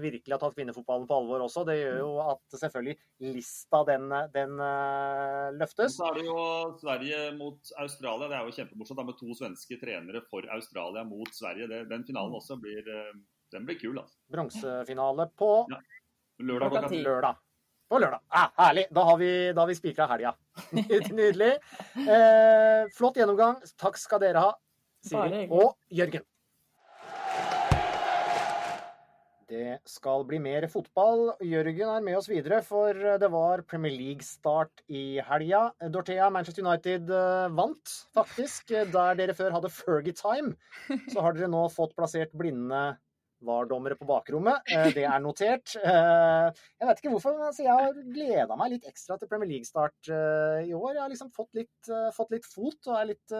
[0.00, 1.66] virkelig har tatt kvinnefotballen på alvor også.
[1.68, 2.96] Det gjør jo at selvfølgelig
[3.34, 5.98] lista den, den uh, løftes.
[5.98, 6.46] Så er det jo
[6.80, 8.30] Sverige mot Australia.
[8.32, 11.68] Det er jo kjempemorsomt da, med to svenske trenere for Australia mot Sverige.
[11.68, 13.12] Det, den finalen også blir uh,
[13.52, 14.18] den blir kul, altså.
[14.32, 15.80] Bronsefinale på ja.
[16.42, 17.02] lørdag klokka ti.
[17.04, 17.40] Lørdag.
[17.92, 18.24] På lørdag.
[18.32, 18.86] Ah, herlig.
[18.96, 20.34] Da har vi, da vi spikra helga.
[21.20, 21.54] Nydelig.
[22.00, 23.60] Eh, flott gjennomgang.
[23.76, 24.52] Takk skal dere ha,
[25.04, 26.24] Siri og Jørgen.
[29.52, 31.34] Det skal bli mer fotball.
[31.44, 35.66] Jørgen er med oss videre, for det var Premier League-start i helga.
[35.92, 38.72] Dorthea, Manchester United eh, vant faktisk.
[38.94, 40.54] Der dere før hadde Fergie-time,
[41.12, 42.80] så har dere nå fått plassert blinde
[43.46, 44.62] VAR-dommere på bakrommet.
[44.72, 45.74] Eh, det er notert.
[45.78, 46.48] Eh,
[46.80, 50.68] jeg vet ikke hvorfor, men jeg har gleda meg litt ekstra til Premier League-start eh,
[50.68, 50.94] i år.
[50.94, 53.36] Jeg har liksom fått litt, fått litt fot og er litt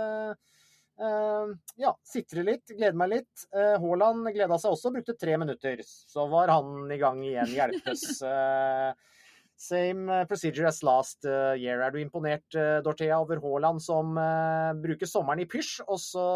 [1.80, 3.44] ja, sitrer litt, gleder meg litt.
[3.50, 5.80] Haaland gleda seg også, brukte tre minutter.
[5.82, 8.04] Så var han i gang igjen, hjelpes.
[9.62, 11.80] Same procedure as last year.
[11.82, 12.44] Er du imponert,
[12.84, 14.14] Dorthea, over Haaland som
[14.84, 16.26] bruker sommeren i pysj, og så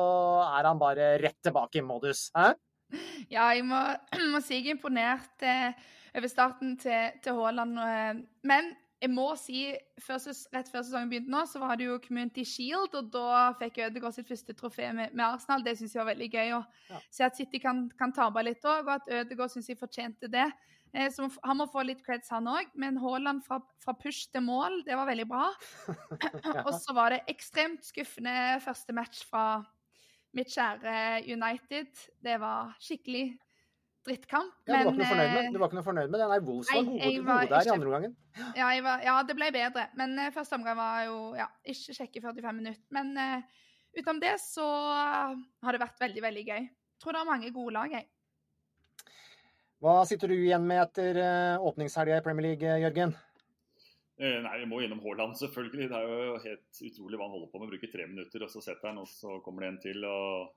[0.48, 2.30] er han bare rett tilbake i modus?
[2.34, 2.54] Hæ?
[3.34, 3.78] Ja, jeg må,
[4.32, 7.78] må si jeg er imponert eh, over starten til, til Haaland.
[7.82, 9.66] Eh, men jeg må si,
[10.00, 10.22] før,
[10.54, 14.16] rett før sesongen begynte nå, så var det jo Community Shield, og da fikk Ødegaard
[14.16, 15.64] sitt første trofé med, med, Arsenal.
[15.66, 17.02] Det syns jeg var veldig gøy å ja.
[17.12, 20.48] se at City kan, kan tape litt òg, og at Ødegaard syns jeg fortjente det.
[20.96, 22.72] Eh, så han må få litt creds, han òg.
[22.80, 25.50] Men Haaland fra, fra, push til mål, det var veldig bra.
[25.90, 26.56] ja.
[26.66, 29.46] Og så var det ekstremt skuffende første match fra
[30.36, 30.94] mitt kjære
[31.32, 32.06] United.
[32.24, 33.26] Det var skikkelig
[34.06, 34.54] drittkamp.
[34.66, 36.26] Ja, du, var men, med, du var ikke noe fornøyd med, det?
[36.30, 38.16] Nei, Wolves var gode, gode der i andre omgangen.
[38.54, 39.86] Ja, var, ja, det ble bedre.
[39.98, 42.84] Men uh, første omgang var jo ja, ikke kjekke 45 minutter.
[42.94, 43.62] Men uh,
[43.96, 46.68] utenom det så har det vært veldig, veldig gøy.
[47.02, 48.08] Tror det er mange gode lag, jeg.
[49.84, 53.16] Hva sitter du igjen med etter uh, åpningshelga i Premier League, Jørgen?
[54.16, 55.90] Eh, nei, vi må gjennom Haaland, selvfølgelig.
[55.90, 57.72] Det er jo helt utrolig hva han holder på med.
[57.72, 60.06] Bruker tre minutter, og så setter han, og så kommer det en til.
[60.08, 60.54] og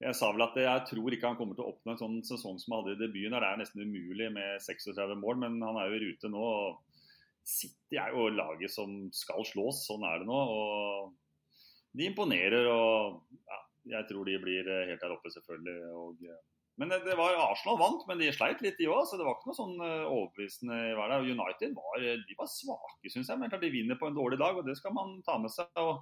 [0.00, 2.56] jeg sa vel at jeg tror ikke han kommer til å oppnå en sånn sesong
[2.60, 3.36] som han hadde i debuten.
[3.36, 6.44] Det er nesten umulig med 36 mål, men han er jo i rute nå.
[6.44, 7.00] og
[7.44, 10.40] City er jo laget som skal slås, sånn er det nå.
[10.56, 13.60] og De imponerer og ja,
[13.96, 15.76] jeg tror de blir helt der oppe, selvfølgelig.
[16.00, 16.24] Og,
[16.80, 19.04] men det var Arsenal vant, men de sleit litt, de òg.
[19.08, 21.28] Så det var ikke noe sånn overbevisende i hverdag.
[21.28, 23.40] United var, de var svake, syns jeg.
[23.42, 25.68] Men de vinner på en dårlig dag, og det skal man ta med seg.
[25.80, 26.00] og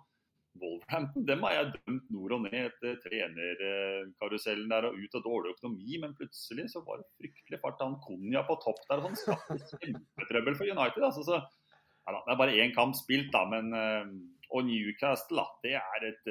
[0.62, 5.54] Wolverhampton dem har jeg dømt nord og ned etter trenerkarusellen der og ut av dårlig
[5.56, 7.82] økonomi, men plutselig så var det fryktelig fart.
[7.84, 11.04] Han Konja på topp der, og sånn skapte kjempetrøbbel for United.
[11.04, 11.40] Altså, så,
[12.08, 13.70] ja, det er bare én kamp spilt, da, men
[14.54, 16.30] og Newcastle, da, det er et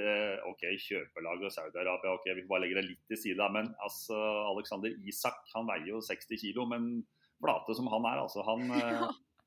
[0.50, 2.16] OK, kjøpelag og Saudi-Arabia.
[2.18, 4.18] ok, Vi får bare legge det litt til side, men altså,
[4.54, 6.90] Alexander Isak han veier jo 60 kilo, men
[7.38, 8.66] flate som han er, altså han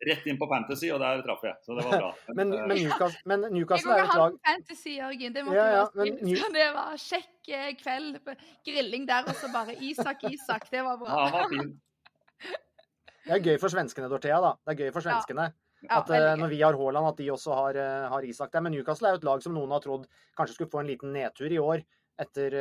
[0.06, 1.56] rett inn på Fantasy, og der traff jeg.
[1.64, 2.10] Så det var bra.
[2.38, 5.36] men, men, Newcastle, men Newcastle er et lag Fantasy, Jørgen.
[5.36, 6.44] Det måtte ja, ja, men, New...
[6.58, 8.20] Det var kjekk kveld,
[8.66, 10.68] grilling der, og så bare Isak, Isak.
[10.72, 11.10] Det var bra.
[11.10, 11.72] Ja, han var fin.
[13.26, 14.40] Det er gøy for svenskene, Dorthea.
[14.42, 14.54] da.
[14.64, 15.50] Det er gøy for svenskene.
[15.50, 15.69] Ja.
[15.88, 17.78] At ja, Når vi har Haaland, at de også har,
[18.12, 18.60] har Isak der.
[18.66, 20.04] Men Newcastle er jo et lag som noen har trodd
[20.36, 21.84] kanskje skulle få en liten nedtur i år.
[22.20, 22.52] Etter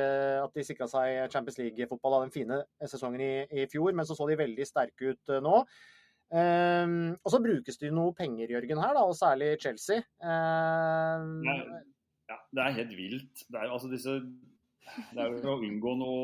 [0.46, 3.92] at de sikra seg Champions League-fotball av den fine sesongen i, i fjor.
[3.92, 5.66] Men så så de veldig sterke ut nå.
[6.30, 10.04] Um, og så brukes det jo noe penger, Jørgen, her, da, og særlig Chelsea.
[10.22, 11.42] Um,
[12.30, 13.46] ja, det er helt vilt.
[13.50, 14.20] Det er jo altså disse
[15.14, 16.24] det er jo å unngå noe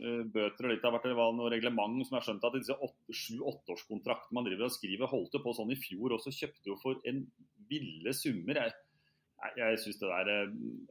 [0.00, 2.78] uh, bøter og litt av hvert det var noe reglement som jeg skjønt at disse
[3.20, 7.22] sju-åtteårskontraktene man driver og skriver, holdt på sånn i fjor også, kjøpte jo for en
[7.70, 8.60] ville summer.
[8.60, 8.76] Jeg,
[9.60, 10.32] jeg, synes det der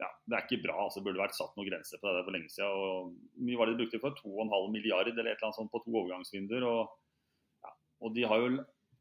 [0.00, 0.76] ja, det er ikke bra.
[0.84, 2.74] altså Det burde vært satt noen grenser på det der for lenge siden.
[2.74, 4.18] Og mye var det de brukte for?
[4.18, 6.66] 2,5 milliard eller et eller annet sånt på to overgangsvinduer.
[6.68, 7.00] og
[8.04, 8.48] og de har jo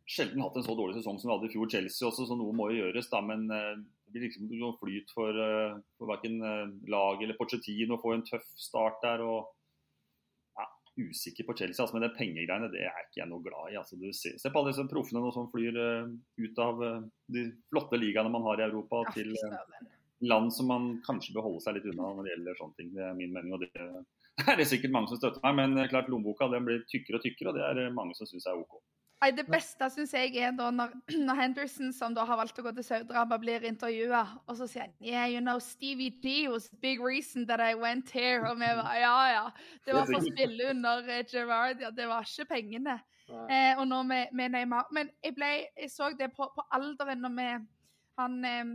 [0.09, 2.55] sjelden hatt en så dårlig sesong som vi hadde i fjor, Chelsea også, så noe
[2.55, 3.09] må jo gjøres.
[3.11, 3.73] da, Men eh,
[4.05, 8.13] det blir liksom noe flyt for, uh, for verken uh, lag eller Pochettino å få
[8.17, 9.23] en tøff start der.
[9.25, 10.67] og ja,
[10.99, 13.79] Usikker på Chelsea, altså, men det pengegreiene det er ikke jeg noe glad i.
[13.79, 16.85] altså du ser, Se på alle disse proffene som flyr ut av
[17.33, 19.33] de flotte ligaene man har i Europa, til
[20.23, 22.93] land som man kanskje bør holde seg litt unna når det gjelder sånne ting.
[22.93, 23.55] Det er min mening.
[23.55, 23.71] og det
[24.51, 27.49] er det sikkert mange som støtter meg, men klart lommeboka den blir tykkere og tykkere,
[27.51, 28.77] og det er mange som syns er OK.
[29.31, 30.91] Det beste syns jeg er da når,
[31.27, 34.87] når, Henderson, som da har valgt å gå til Saudi-Arabia, blir intervjua, og så sier
[34.87, 38.43] han Yeah, you know, Stevie D was the big reason that I went here.
[38.49, 39.45] Og vi var ja, ja.
[39.85, 41.91] Det var for å spille under uh, Gerard, ja.
[41.95, 42.99] Det var ikke pengene.
[43.29, 44.89] Eh, og nå med, med, Neymar.
[44.91, 47.49] Men jeg, ble, jeg så det på, på alderen når vi
[48.19, 48.73] han, eh,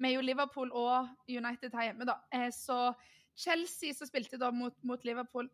[0.00, 2.16] Vi er jo Liverpool og United her hjemme, da.
[2.32, 2.92] Eh, så
[3.36, 5.48] Chelsea, som spilte da mot, mot Liverpool,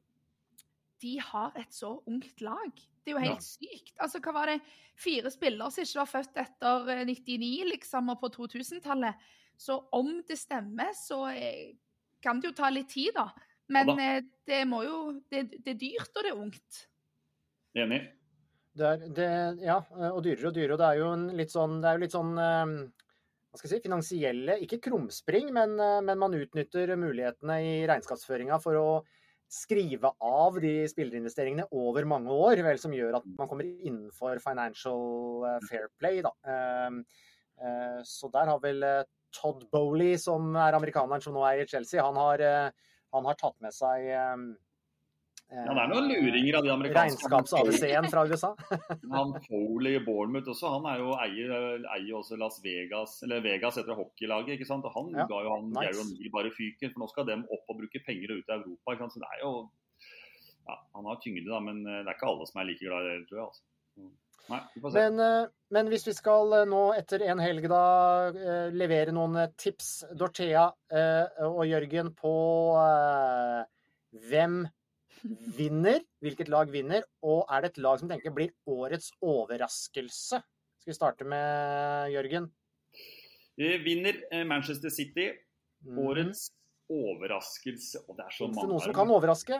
[1.02, 2.70] de har et så ungt lag.
[3.04, 3.46] Det er jo helt ja.
[3.46, 3.94] sykt.
[4.02, 4.60] Altså, hva var det?
[4.98, 9.26] Fire spillere som ikke var født etter 99, eh, liksom, og på 2000-tallet.
[9.60, 11.76] Så om det stemmer, så eh,
[12.24, 13.28] kan det jo ta litt tid, da.
[13.72, 13.96] Men da.
[14.02, 16.82] Eh, det må jo det, det, er dyrt, og det er ungt.
[17.76, 18.02] Enig.
[18.76, 19.28] Det er, det,
[19.64, 19.80] ja,
[20.10, 20.74] og dyrere og dyrere.
[20.74, 23.78] Og det er jo en litt sånn, det er jo litt sånn hva skal jeg
[23.78, 28.88] si, finansielle, ikke krumspring, men, men man utnytter mulighetene i regnskapsføringa for å
[29.52, 35.46] skrive av de spillerinvesteringene over mange år, vel, som gjør at man kommer innenfor financial
[35.46, 36.22] eh, fair play.
[36.24, 36.32] Da.
[36.50, 37.02] Ehm,
[37.62, 39.04] eh, så der har vel eh,
[39.36, 42.42] Todd Bowley, som er amerikaneren som nå er i Chelsea, han har,
[43.12, 44.46] han har tatt med seg ehm,
[45.46, 48.48] ja, det er noen luringer av de amerikanske Regnskaps-ABC-en fra USA.
[49.14, 51.52] han Foley i Bournemouth også, han er jo eier,
[51.94, 54.56] eier også Las Vegas, eller Vegas etter hockeylaget.
[54.56, 54.88] ikke sant?
[54.88, 56.02] Og Han ja, ga jo han nice.
[56.18, 58.96] Gary bare fyken, for nå skal de opp og bruke penger ut i Europa.
[58.96, 59.14] ikke sant?
[59.14, 59.52] Så det er jo
[60.66, 63.06] ja, Han har tyngde, da, men eh, det er ikke alle som er like glad
[63.06, 63.50] i det, tror jeg.
[63.50, 63.66] altså.
[64.46, 64.60] Nei,
[64.94, 67.84] men, eh, men, hvis vi skal eh, nå etter en helg da
[68.74, 70.66] levere noen tips, Dorthea
[71.46, 72.34] og Jørgen, på
[74.26, 74.64] hvem
[75.56, 80.42] vinner, hvilket lag vinner, og er det et lag som tenker blir årets overraskelse?
[80.82, 82.50] Skal vi starte med Jørgen?
[83.56, 85.30] Vinner eh, Manchester City.
[85.86, 86.52] Årets Årets
[86.90, 89.58] overraskelse Og det er så mange Fins det noen som kan overraske?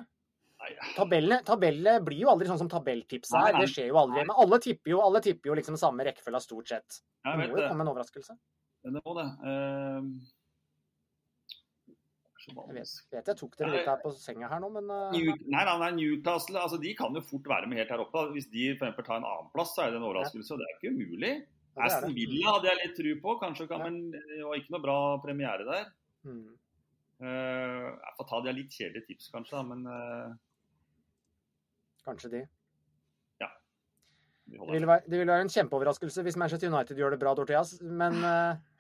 [0.97, 3.59] Tabellene, tabellene, blir jo aldri sånn som tabelltips er.
[3.61, 4.23] Det skjer jo aldri.
[4.25, 6.97] Men alle tipper jo, alle tipper jo liksom samme rekkefølge stort sett.
[7.27, 8.35] Det må jo komme en overraskelse.
[8.87, 9.27] Det må det.
[9.45, 10.09] Uh...
[12.47, 15.09] Jeg vet, vet jeg tok dere litt her på senga her nå, men uh...
[15.11, 18.23] New, Nei, nei, Newcastle altså, de kan jo fort være med helt her oppe.
[18.37, 20.55] Hvis de for tar en annen plass, så er det en overraskelse.
[20.55, 21.33] og Det er ikke umulig.
[21.77, 23.99] Aston Villa hadde jeg litt tru på, kanskje kan, men
[24.47, 25.91] og ikke noe bra premiere der.
[26.25, 26.47] Mm.
[27.17, 30.31] Uh, jeg får ta de litt kjedelige tips, kanskje, men uh...
[32.07, 32.41] Kanskje de.
[33.43, 33.51] Ja.
[34.47, 37.35] vi Det ville være, det ville være en kjempeoverraskelse hvis Manchester United gjør det bra,
[37.35, 38.76] Dorteas, men eh, er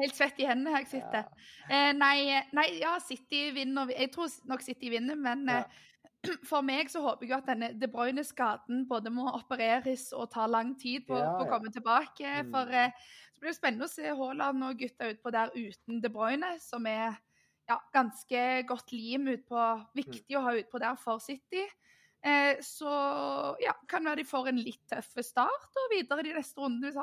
[0.00, 1.26] helt svett i hendene her jeg sitter.
[1.68, 3.90] Eh, nei, nei, ja, City vinner.
[3.92, 5.58] Jeg tror nok City vinner, men Ja.
[5.64, 5.84] eh,
[6.50, 10.74] for meg så håper jeg at denne De Bruyne-skaden både må opereres og ta lang
[10.80, 12.24] tid på, Ja, på å komme tilbake.
[12.42, 12.50] Mm.
[12.54, 12.90] For eh,
[13.36, 16.86] så blir det spennende å se Haaland og gutta utpå der uten De Bruyne, som
[16.88, 17.18] er
[17.68, 19.66] ja, ganske godt lim utpå.
[19.98, 21.66] Viktig å ha utpå der for City.
[22.26, 22.90] Eh, så
[23.62, 26.88] ja, kan være de får en litt tøff start og videre de neste rundene.
[26.90, 26.98] Hvis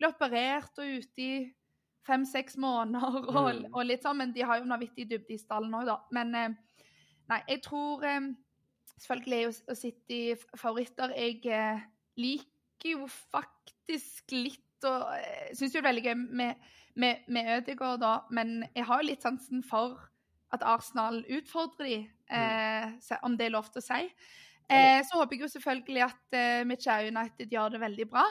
[0.00, 1.52] eh, operert og ute i
[2.04, 3.74] fem-seks måneder og, Mm.
[3.74, 4.16] og litt sånn.
[4.18, 5.98] Men de har jo vanvittig dybde i stallen òg, da.
[6.12, 6.48] Men eh,
[7.28, 8.32] nei, jeg tror eh,
[8.94, 10.18] Selvfølgelig er jo City
[10.56, 11.10] favoritter.
[11.18, 11.80] Jeg eh,
[12.16, 15.08] liker jo faktisk litt og
[15.56, 16.60] syns jo det er veldig gøy med,
[16.94, 18.12] med, med Ødegaard, da.
[18.30, 19.98] Men jeg har jo litt sansen for
[20.54, 21.96] at Arsenal utfordrer de,
[22.30, 24.06] eh, om det er lov til å si.
[24.70, 28.22] Eh, så håper jeg jo selvfølgelig at eh, Mitchell United gjør det veldig bra.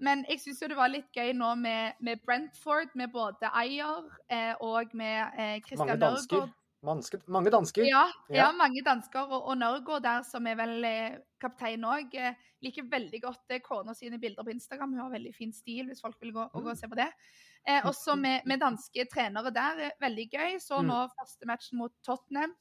[0.00, 4.06] Men jeg syns jo det var litt gøy nå med, med Brentford, med både Ayer
[4.32, 6.48] eh, og med eh, Christian Mange dansker.
[6.82, 7.84] Manske, mange dansker.
[7.84, 8.36] Ja, ja.
[8.38, 8.52] Ja.
[8.56, 9.20] mange dansker.
[9.28, 13.60] Og, og Nørgaard der, som er vel eh, kaptein òg, eh, liker veldig godt eh,
[13.60, 14.94] kona sine bilder på Instagram.
[14.96, 17.10] Hun har veldig fin stil, hvis folk vil gå, og, gå og se på det.
[17.68, 19.84] Eh, også med, med danske trenere der.
[19.90, 20.56] eh, Veldig gøy.
[20.64, 20.88] Så Mm.
[20.88, 22.56] nå første matchen mot Tottenham.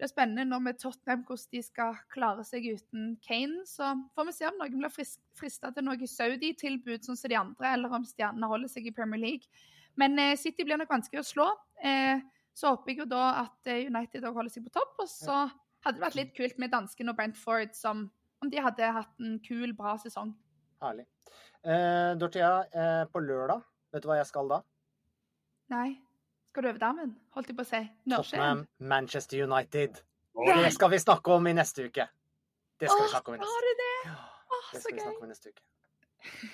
[0.00, 3.66] Det blir spennende nå med Tottenham hvordan de skal klare seg uten Kane.
[3.68, 3.84] Så
[4.16, 7.74] får vi se om noen blir fris frista til noe Saudi-tilbud, sånn som de andre,
[7.74, 9.60] eller om stjernene holder seg i Premier League.
[10.00, 11.50] Men eh, City blir nok vanskelig å slå.
[11.84, 12.24] Eh,
[12.56, 14.96] så håper jeg jo da at eh, United òg holder seg på topp.
[15.04, 15.42] Og så
[15.84, 18.06] hadde det vært litt kult med dansken og Brentford, som
[18.40, 20.32] om de hadde hatt en kul, bra sesong.
[20.80, 21.10] Herlig.
[21.60, 24.64] Eh, Dorthea, eh, på lørdag, vet du hva jeg skal da?
[25.76, 25.90] Nei.
[26.50, 27.10] Skal du over dammen?
[27.36, 27.78] Holdt jeg på å si.
[28.10, 30.00] Tottenham, Manchester United.
[30.34, 32.06] Det skal vi snakke om i neste uke.
[32.80, 33.90] Det skal vi snakke om i neste har du det?
[34.08, 34.14] Ja,
[34.50, 35.62] Åh, det så skal vi snakke om i neste uke.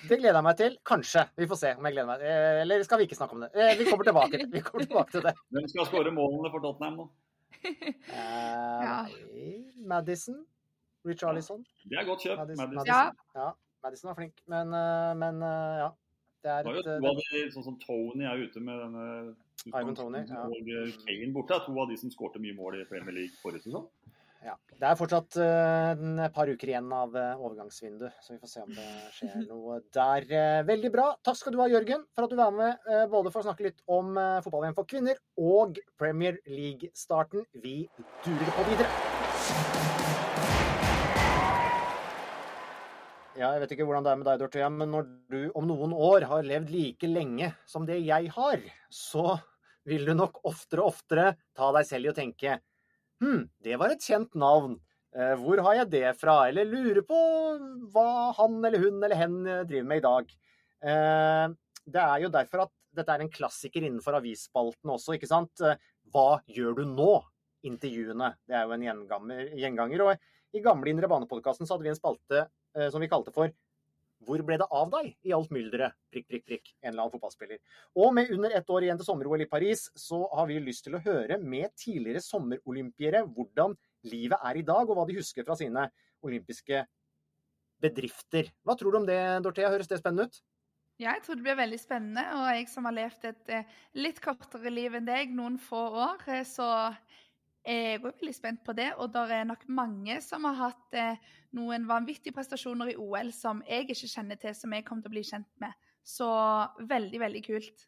[0.07, 0.75] Det gleder jeg meg til.
[0.87, 1.23] Kanskje.
[1.41, 2.21] Vi får se om jeg gleder meg.
[2.29, 3.49] Eh, Eller skal vi ikke snakke om det?
[3.57, 5.33] Eh, Vi kommer tilbake til, vi kommer tilbake til det.
[5.57, 7.07] Hvem skal skåre målene for Tottenham nå?
[7.65, 8.99] Eh, Ja.
[9.95, 10.45] Madison.
[11.07, 11.65] Richarlison.
[11.89, 12.37] Det er godt kjøpt.
[12.43, 12.69] Madison.
[12.75, 12.85] Madison.
[12.93, 13.41] Ja.
[13.41, 13.49] Ja,
[13.83, 14.37] Madison var flink.
[14.45, 14.69] Men,
[15.25, 15.41] men
[15.81, 15.89] ja.
[16.43, 19.35] Det er Det var jo det, sånn som Tony er ute med denne
[19.73, 20.43] Ivan Tony ja.
[20.47, 23.67] Og eh, Kane borte to av de som skårte mye mål i Premier League forrige
[23.67, 23.87] sesong.
[24.45, 24.53] Ja.
[24.79, 28.51] Det er fortsatt eh, en- et par uker igjen av eh, overgangsvinduet, så vi får
[28.51, 28.85] se om det
[29.17, 30.27] skjer noe der.
[30.29, 31.07] Eh, Veldig bra.
[31.25, 33.65] Takk skal du ha, Jørgen, for at du var med eh, både for å snakke
[33.67, 37.43] litt om uh, fotball-VM for kvinner og Premier League-starten.
[37.65, 37.79] Vi
[38.23, 39.97] durer på videre.
[43.37, 45.91] Ja, jeg vet ikke hvordan det er med deg, Dorthea, men når du om noen
[45.93, 49.35] år har levd like lenge som det jeg har, så
[49.87, 52.59] vil du nok oftere og oftere ta deg selv i å tenke
[53.17, 54.75] Hm, det var et kjent navn.
[55.17, 56.35] Eh, Hvor har jeg det fra?
[56.49, 57.17] Eller lurer på
[57.89, 60.33] hva han eller hun eller hen eh, driver med i dag.
[60.85, 61.55] Eh,
[61.87, 65.63] Det er jo derfor at dette er en klassiker innenfor avisspalten også, ikke sant.
[66.13, 67.23] Hva gjør du nå?
[67.65, 68.35] Intervjuene.
[68.45, 68.85] Det er jo en
[69.57, 70.03] gjenganger.
[70.05, 72.45] Og i gamle Indre Bane-podkasten så hadde vi en spalte
[72.91, 73.49] som vi kalte for
[74.25, 75.95] hvor ble det av deg i alt mylderet?
[76.11, 76.71] Prikk, prikk, prikk.
[76.81, 77.59] En eller annen fotballspiller.
[78.01, 80.97] Og med under ett år igjen til sommer-OL i Paris, så har vi lyst til
[80.97, 83.77] å høre med tidligere sommerolympiere hvordan
[84.09, 85.87] livet er i dag, og hva de husker fra sine
[86.25, 86.83] olympiske
[87.81, 88.49] bedrifter.
[88.65, 89.69] Hva tror du om det, Dorthea?
[89.73, 90.41] Høres det spennende ut?
[90.97, 92.23] Ja, jeg tror det blir veldig spennende.
[92.39, 96.23] Og jeg som har levd et eh, litt kortere liv enn deg, noen få år,
[96.33, 96.65] eh, så
[97.67, 98.93] jeg er veldig spent på det.
[98.97, 101.19] Og det er nok mange som har hatt eh,
[101.57, 105.17] noen vanvittige prestasjoner i OL som jeg ikke kjenner til, som jeg kommer til å
[105.17, 105.75] bli kjent med.
[106.07, 106.27] Så
[106.87, 107.87] veldig, veldig kult.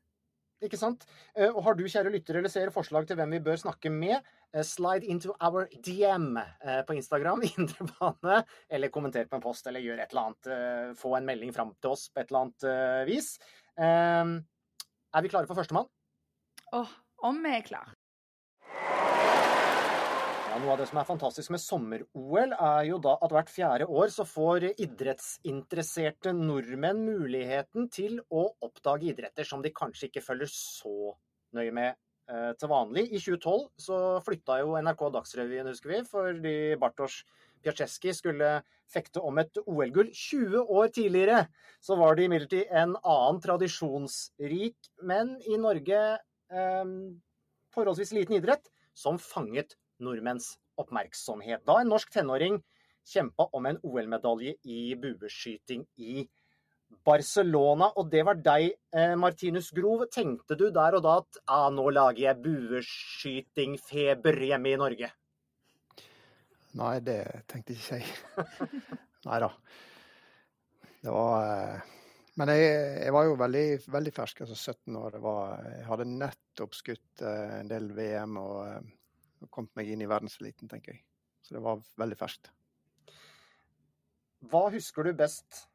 [0.59, 1.05] Ikke sant?
[1.31, 4.25] Eh, Og har du, kjære lyttere eller seere, forslag til hvem vi bør snakke med,
[4.51, 9.69] eh, slide into our DM eh, på Instagram, Indre Bane, eller kommenter på en post,
[9.71, 10.49] eller gjør et eller annet.
[10.51, 13.31] eh, Få en melding fram til oss på et eller annet eh, vis.
[13.79, 14.35] Eh,
[15.15, 15.87] Er vi klare for førstemann?
[16.75, 16.91] Åh,
[17.23, 17.95] om vi er klar.
[20.49, 23.85] Ja, Noe av det som er fantastisk med sommer-OL, er jo da at hvert fjerde
[23.85, 30.49] år så får idrettsinteresserte nordmenn muligheten til å oppdage idretter som de kanskje ikke følger
[30.49, 31.11] så
[31.53, 33.03] nøye med eh, til vanlig.
[33.13, 37.19] I 2012 så flytta jo NRK Dagsrevyen, husker vi, fordi Bartosz
[37.61, 38.49] Piaceski skulle
[38.89, 40.09] fekte om et OL-gull.
[40.09, 41.43] 20 år tidligere
[41.77, 46.97] så var det imidlertid en annen tradisjonsrik, men i Norge eh,
[47.77, 51.65] forholdsvis liten idrett som fanget nordmenns oppmerksomhet.
[51.67, 52.59] Da en norsk tenåring
[53.09, 56.27] kjempa om en OL-medalje i bueskyting i
[57.05, 57.91] Barcelona.
[57.97, 60.05] Og det var deg, eh, Martinus Grov.
[60.13, 65.11] Tenkte du der og da at ah, nå lager jeg bueskytingfeber hjemme i Norge?
[66.79, 68.05] Nei, det tenkte ikke jeg.
[69.27, 69.49] Nei da.
[70.99, 71.79] Det var eh,
[72.39, 72.67] Men jeg,
[73.03, 75.17] jeg, var jo veldig, veldig fersk, altså 17 år.
[75.23, 78.93] Var, jeg hadde nettopp skutt eh, en del VM og,
[79.41, 81.03] og kommet meg inn i verdenseliten, tenker jeg.
[81.45, 82.51] Så det var veldig ferskt.
[84.49, 85.65] Hva husker du best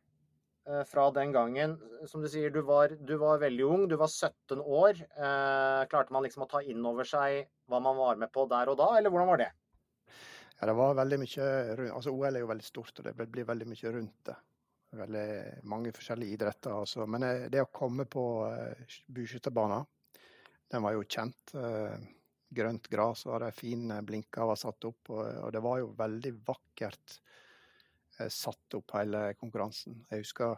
[0.89, 1.77] fra den gangen?
[2.09, 5.01] Som du sier, du var, du var veldig ung, du var 17 år.
[5.01, 8.73] Eh, klarte man liksom å ta inn over seg hva man var med på der
[8.73, 9.51] og da, eller hvordan var det?
[10.61, 11.47] Ja, det var veldig mye
[11.81, 14.37] rundt altså OL er jo veldig stort, og det blir veldig mye rundt det.
[14.95, 15.29] Veldig
[15.67, 16.75] mange forskjellige idretter.
[16.79, 17.07] Altså.
[17.11, 19.89] Men eh, det å komme på uh, bueskytterbanen,
[20.71, 21.55] den var jo kjent.
[22.49, 25.11] Grønt gress og det fine blinker var satt opp.
[25.11, 27.19] Og, og, det var jo veldig vakkert
[28.19, 30.03] eh, satt opp, hele konkurransen.
[30.11, 30.57] Jeg husker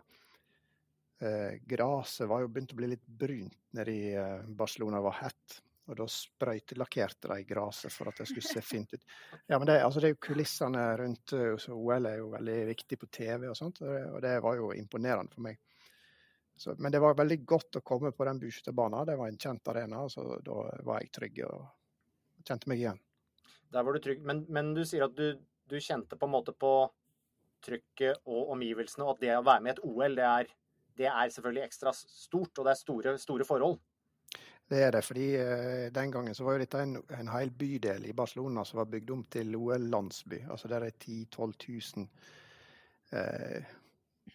[1.20, 4.10] eh, gresset var jo begynt å bli litt brunt nede i
[4.58, 5.60] Barcelona, var hett.
[5.86, 9.04] Og da sprøytelakkerte de gresset for at det skulle se fint ut.
[9.50, 13.08] Ja, men det, altså det er jo kulissene rundt OL er jo veldig viktig på
[13.14, 15.60] TV og sånt, og det var jo imponerende for meg.
[16.56, 19.04] Så, men det var veldig godt å komme på den bueskytterbanen.
[19.06, 23.00] Det var en kjent arena, så da var jeg trygg og kjente meg igjen.
[23.74, 25.36] Der var du trygg, men, men du sier at du,
[25.68, 26.70] du, kjente på en måte på
[27.66, 30.54] trykket og omgivelsene, og at det å være med i et OL, det er,
[30.96, 33.78] det er selvfølgelig ekstra stort, og det er store, store forhold?
[34.66, 38.08] Det er det, fordi eh, den gangen så var jo dette en, en hel bydel
[38.08, 40.40] i Barcelona som var bygd om til OL-landsby.
[40.50, 41.52] Altså der er 10 000-12
[42.00, 42.08] 000
[43.14, 43.76] eh,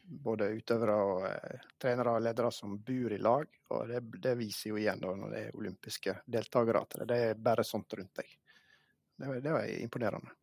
[0.02, 3.48] både utøvere og eh, trenere og ledere som bor i lag.
[3.72, 7.42] Og det, det viser jo igjen da når det er olympiske deltakere at det er
[7.42, 8.38] bare sånt rundt deg.
[9.22, 10.34] Det, det var imponerende.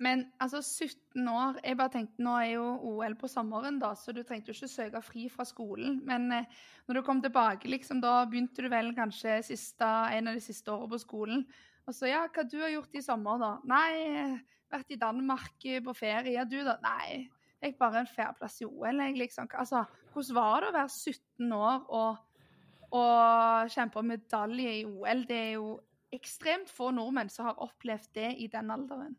[0.00, 4.14] Men altså 17 år Jeg bare tenkte nå er jo OL på sommeren, da, så
[4.16, 5.98] du trengte jo ikke søke fri fra skolen.
[6.08, 10.38] Men eh, når du kom tilbake, liksom, da begynte du vel kanskje siste, en av
[10.38, 11.44] de siste årene på skolen.
[11.88, 13.52] Og så ja, hva du har gjort i sommer, da?
[13.68, 14.40] Nei,
[14.72, 16.36] vært i Danmark på ferie.
[16.38, 16.78] Ja, du da?
[16.84, 17.26] Nei,
[17.60, 19.02] jeg bare en fjerdeplass i OL.
[19.04, 19.48] Jeg, liksom.
[19.52, 19.84] Altså,
[20.14, 22.44] hvordan var det å være 17 år og,
[22.98, 25.24] og kjempe om medalje i OL?
[25.28, 25.74] Det er jo
[26.14, 29.14] ekstremt få nordmenn som har opplevd det i den alderen.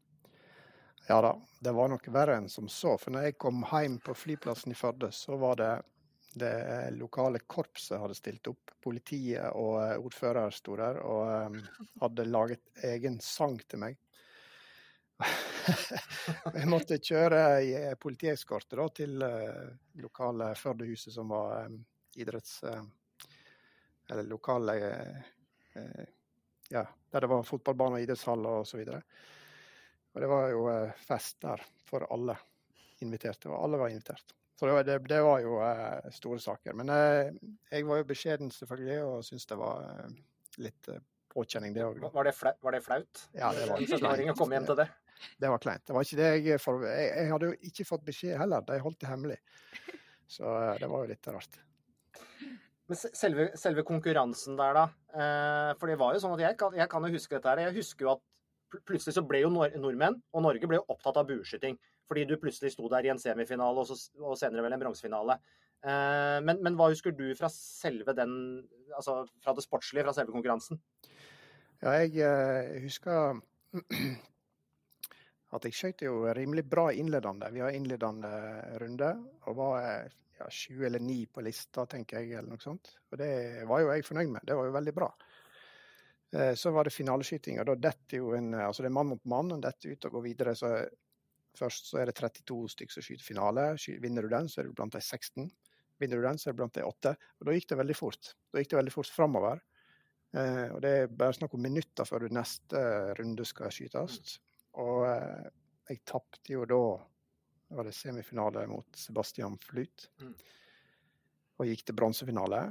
[1.08, 2.98] Ja da, det var nok verre enn som så.
[3.02, 5.72] For når jeg kom hjem på flyplassen i Førde, så var det
[6.34, 8.72] det lokale korpset hadde stilt opp.
[8.84, 11.58] Politiet og eh, ordfører sto der og um,
[12.00, 13.98] hadde laget egen sang til meg.
[16.58, 19.70] jeg måtte kjøre i politieskorte da, til uh,
[20.02, 21.78] lokale Førdehuset, som var um,
[22.18, 22.62] idretts...
[22.64, 22.82] Uh,
[24.12, 24.74] eller lokale
[25.76, 26.02] uh,
[26.72, 29.02] Ja, der det var fotballbane og idrettshall og så videre.
[30.12, 32.36] Og det var jo eh, fest der for alle
[33.04, 34.32] inviterte, og alle var invitert.
[34.56, 35.58] Så det var, det, det var jo
[36.16, 36.76] store saker.
[36.80, 36.92] Men
[37.72, 39.84] jeg var jo beskjeden selvfølgelig, og syntes det var
[40.64, 40.92] litt
[41.32, 42.00] påkjenning, det òg.
[42.04, 42.14] Var,
[42.62, 43.24] var, det flaut?
[43.36, 44.32] Ja, det var kleint.
[44.34, 44.88] å komme hjem til det?
[45.42, 45.84] Det var kleint.
[45.88, 48.80] Det var ikke det jeg, for, jeg, jeg hadde jo ikke fått beskjed heller, de
[48.82, 49.38] holdt det hemmelig.
[50.32, 51.62] Så det var jo litt rart.
[52.92, 54.86] Men selve, selve konkurransen der, da.
[55.80, 57.62] for det var jo sånn at jeg kan, jeg kan jo huske dette her.
[57.68, 58.24] Jeg husker jo at
[58.88, 61.78] plutselig så ble jo nordmenn og Norge ble jo opptatt av bueskyting.
[62.12, 65.38] Fordi du plutselig sto der i en semifinale og, så, og senere vel en bronsefinale.
[65.82, 68.34] Eh, men, men, hva husker du fra selve den,
[68.98, 70.82] altså fra det sportslige, fra selve konkurransen?
[71.82, 73.40] Ja, jeg, jeg eh, husker
[75.52, 77.50] at jeg skjøt jo rimelig bra innledende.
[77.52, 78.32] Vi har innledende
[78.80, 79.12] runde
[79.50, 79.82] og var
[80.40, 82.94] ja, sju eller ni på lista, tenker jeg, eller noe sånt.
[83.12, 83.32] Og det
[83.68, 84.46] var jo jeg fornøyd med.
[84.48, 85.10] Det var jo veldig bra.
[86.32, 89.12] Eh, så var det finaleskyting, og da detter jo en eh, Altså det er mann
[89.12, 90.56] mot mann, og detter ut og går videre.
[90.56, 90.72] Så
[91.58, 93.66] først så er det 32 stykker som skyter finale.
[94.04, 95.50] Vinner du den, så er du blant de 16.
[96.02, 97.14] Vinner du den, så er du blant de 8.
[97.40, 98.32] Og da gikk det veldig fort.
[98.52, 99.60] Da gikk det veldig fort framover.
[100.32, 102.80] Eh, og det er bare snakk om minutter før du neste
[103.20, 104.40] runde skal skytes.
[104.80, 105.04] Og
[105.90, 106.84] jeg tapte jo da
[107.72, 110.10] var det semifinale mot Sebastian Flut.
[110.22, 110.36] Mm.
[111.60, 112.62] Og gikk til bronsefinale.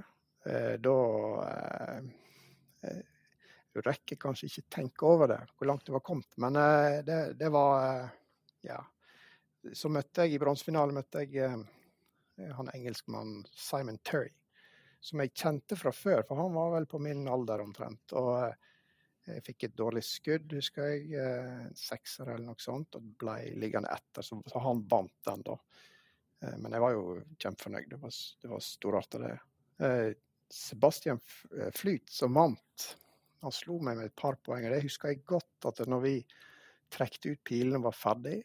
[0.44, 0.94] Da
[3.70, 6.32] du rekker kanskje ikke tenke over det, hvor langt du var kommet.
[6.40, 6.57] Men
[7.07, 8.09] det, det, var
[8.66, 8.80] Ja.
[9.76, 11.53] Så møtte jeg i bronsefinalen møtte jeg
[12.57, 14.32] han engelskmannen Simon Terry,
[15.01, 18.14] som jeg kjente fra før, for han var vel på min alder omtrent.
[18.16, 18.48] Og
[19.28, 23.92] jeg fikk et dårlig skudd, husker jeg, en sekser eller noe sånt, og ble liggende
[23.92, 24.24] etter.
[24.26, 25.56] Så, så han vant den, da.
[26.56, 27.02] Men jeg var jo
[27.36, 27.90] kjempefornøyd.
[27.92, 30.14] Det var, det var storartet, det.
[30.50, 31.20] Sebastian
[31.76, 32.86] Flyt som vant,
[33.40, 34.66] han slo meg med et par poeng.
[34.66, 36.14] og Det husker jeg godt at når vi
[36.92, 38.38] trekte ut pilene og var ferdig,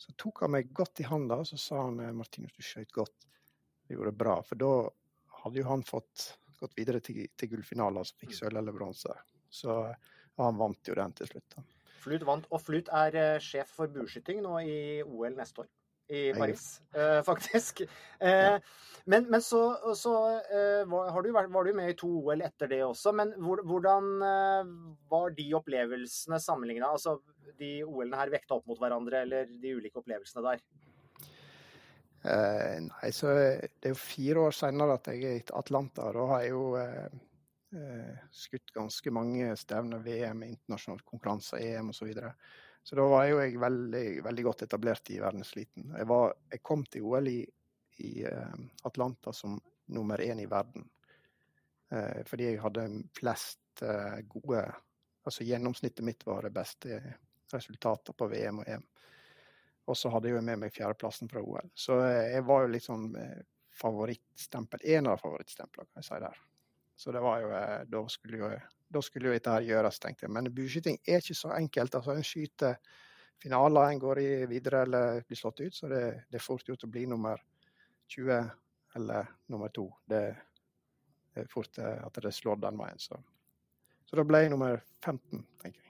[0.00, 2.92] så tok han meg godt i handa og så sa han eh, Martinus, du skjøt
[2.96, 3.26] godt.
[3.84, 4.38] Du gjorde bra.
[4.46, 4.72] For da
[5.42, 6.30] hadde jo han fått
[6.60, 9.14] gått videre til, til gullfinalen, altså fikk sølv eller bronse.
[9.50, 9.76] Så
[10.40, 11.56] og han vant jo den til slutt.
[11.56, 11.66] da.
[12.00, 15.70] Flut vant, og Flut er uh, sjef for bueskyting nå i OL neste år.
[16.10, 17.84] i Paris, uh, faktisk.
[18.18, 18.56] Uh,
[19.04, 19.60] men, men, så,
[19.94, 23.12] så uh, var, du, var, du, med i to OL etter det også.
[23.14, 24.08] Men hvordan
[25.12, 26.90] var de opplevelsene sammenligna?
[26.90, 27.20] Altså,
[27.60, 30.64] de OL-ene her vekta opp mot hverandre, eller de ulike opplevelsene der?
[32.20, 36.10] nei, så Det er jo fire år seinere at jeg er i Atlanta.
[36.12, 36.64] Da har jeg jo
[38.30, 41.98] skutt ganske mange stevner, VM, internasjonale konkurranser, EM osv.
[41.98, 42.32] Så, videre.
[42.82, 45.92] Så da var jo jeg veldig, veldig godt etablert i verdenseliten.
[45.98, 46.08] Jeg,
[46.50, 47.40] jeg kom til OL i,
[48.02, 48.56] i uh,
[48.88, 49.58] Atlanta som
[49.94, 50.86] nummer én i verden.
[51.92, 52.86] Uh, fordi jeg hadde
[53.18, 53.58] flest
[54.28, 54.64] gode
[55.20, 56.96] Altså gjennomsnittet mitt var det beste
[57.52, 58.86] resultatet på VM og EM.
[59.92, 61.68] Og så hadde jeg jo med meg fjerdeplassen fra OL.
[61.76, 63.10] Så jeg var jo litt sånn
[63.82, 64.80] favorittstempel.
[64.96, 66.40] En av favorittstemplene, kan jeg si der.
[67.00, 67.50] Så det var jo
[67.88, 68.50] Da skulle jo
[68.90, 70.32] da skulle jo dette her gjøres, tenkte jeg.
[70.34, 71.94] Men bueskyting er ikke så enkelt.
[71.94, 72.78] altså En skyter
[73.40, 76.84] finaler, en går i videre eller blir slått ut, så det, det er fort gjort
[76.84, 77.40] å bli nummer
[78.10, 78.50] 20
[78.98, 79.86] eller nummer to.
[80.10, 80.24] Det,
[81.34, 82.98] det er fort eh, at det slår den veien.
[82.98, 83.20] Så,
[84.10, 85.86] så da ble jeg nummer 15, tenker jeg.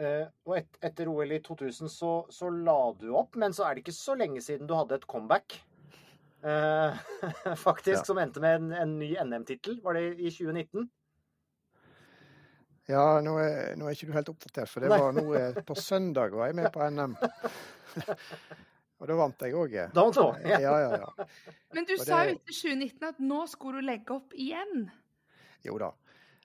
[0.00, 3.74] Uh, og et, etter OL i 2000 så, så, la du opp, men så er
[3.74, 5.58] det ikke så lenge siden du hadde et comeback.
[6.40, 6.96] Uh,
[7.66, 8.04] faktisk, ja.
[8.04, 9.80] som endte med en, en ny NM-tittel.
[9.84, 10.88] Var det i 2019?
[12.90, 15.26] Ja, nå er, nå er, ikke du helt oppdatert, for det var nå
[15.66, 17.14] på søndag var jeg med på NM.
[19.00, 19.76] Og da vant jeg òg.
[19.94, 20.40] Da vant du òg?
[20.44, 20.58] Ja.
[20.64, 21.28] ja, ja.
[21.76, 24.90] Men du sa jo etter 2019 at nå skulle du legge opp igjen?
[25.64, 25.92] Jo da.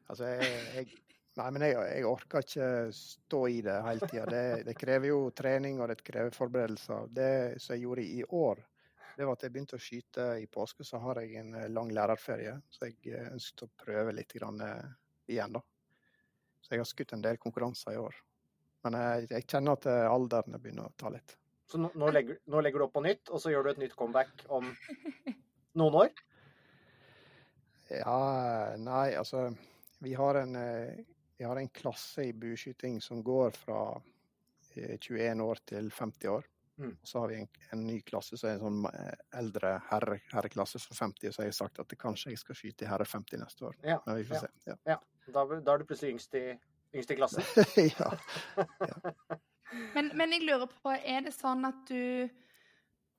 [0.05, 1.01] Altså, jeg, jeg
[1.35, 4.23] Nei, men jeg, jeg, orker ikke stå i det hele tida.
[4.31, 7.09] Det, det, krever jo trening og det krever forberedelser.
[7.11, 8.61] Det som jeg gjorde i år,
[9.15, 10.83] det var at jeg begynte å skyte i påske.
[10.87, 14.93] Så har jeg en lang lærerferie, så jeg eh, ønsket å prøve litt grann, eh,
[15.31, 15.63] igjen, da.
[16.61, 18.17] Så jeg har skutt en del konkurranser i år.
[18.85, 21.37] Men jeg, jeg kjenner at eh, alderen begynner å ta litt.
[21.65, 23.81] Så nå, nå, legger, nå, legger, du opp på nytt, og så gjør du et
[23.81, 24.67] nytt comeback om
[25.79, 26.11] noen år?
[27.89, 29.51] Ja, nei, altså
[30.01, 31.05] Vi har en, eh,
[31.37, 33.79] vi har en klasse i bueskyting som går fra
[34.75, 36.45] 21 eh, år til 50 år.
[36.77, 36.97] Mm.
[37.03, 38.87] Så har vi en, en, ny klasse som er en sånn
[39.39, 41.31] eldre herre, herreklasse for 50.
[41.31, 43.77] Så har jeg sagt at kanskje jeg skal skyte i herre 50 neste år.
[43.83, 44.71] Ja, Men vi får ja, se.
[44.71, 44.77] Ja.
[44.95, 44.97] ja.
[45.27, 46.45] Da, da, er du plutselig yngst i,
[46.95, 47.45] yngst i klassen.
[47.99, 48.09] ja.
[49.95, 52.41] men, men, jeg lurer på, er det sånn at du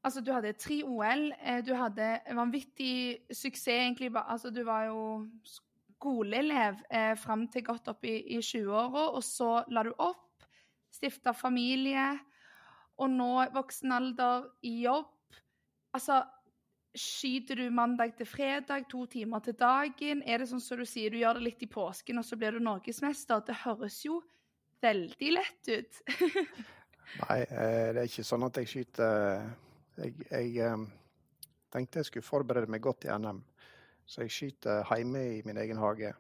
[0.07, 1.33] Altså, du hadde tre OL.
[1.35, 4.13] Eh, du hadde vanvittig suksess, egentlig.
[4.15, 5.01] Altså, du var jo
[5.99, 10.47] skoleelev eh, fram til godt opp i, i 20-åra, og så la du opp,
[10.95, 12.05] stifta familie,
[12.97, 15.13] og nå voksen alder i jobb.
[15.97, 16.23] Altså,
[16.97, 20.23] Skyter du mandag til fredag, to timer til dagen?
[20.25, 22.57] Er det sånn som du sier, du gjør det litt i påsken, og så blir
[22.57, 23.43] du norgesmester?
[23.45, 24.23] Det høres jo
[24.81, 25.99] veldig lett ut.
[27.21, 29.45] Nei, eh, det er ikke sånn at jeg skyter
[29.97, 30.87] Jeg, jeg eh,
[31.73, 33.43] tenkte jeg skulle forberede meg godt i NM,
[34.09, 36.15] så jeg skyter hjemme i min egen hage.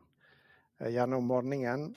[0.79, 1.89] Eh, gjerne om morgenen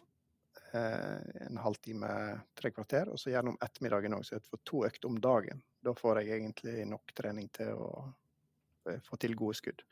[0.78, 2.10] en halvtime,
[2.58, 4.26] tre kvarter, og så gjerne om ettermiddagen òg.
[4.28, 5.64] Så jeg får to økter om dagen.
[5.82, 7.90] Da får jeg egentlig nok trening til å
[8.90, 9.84] Eh, få til gode skudd.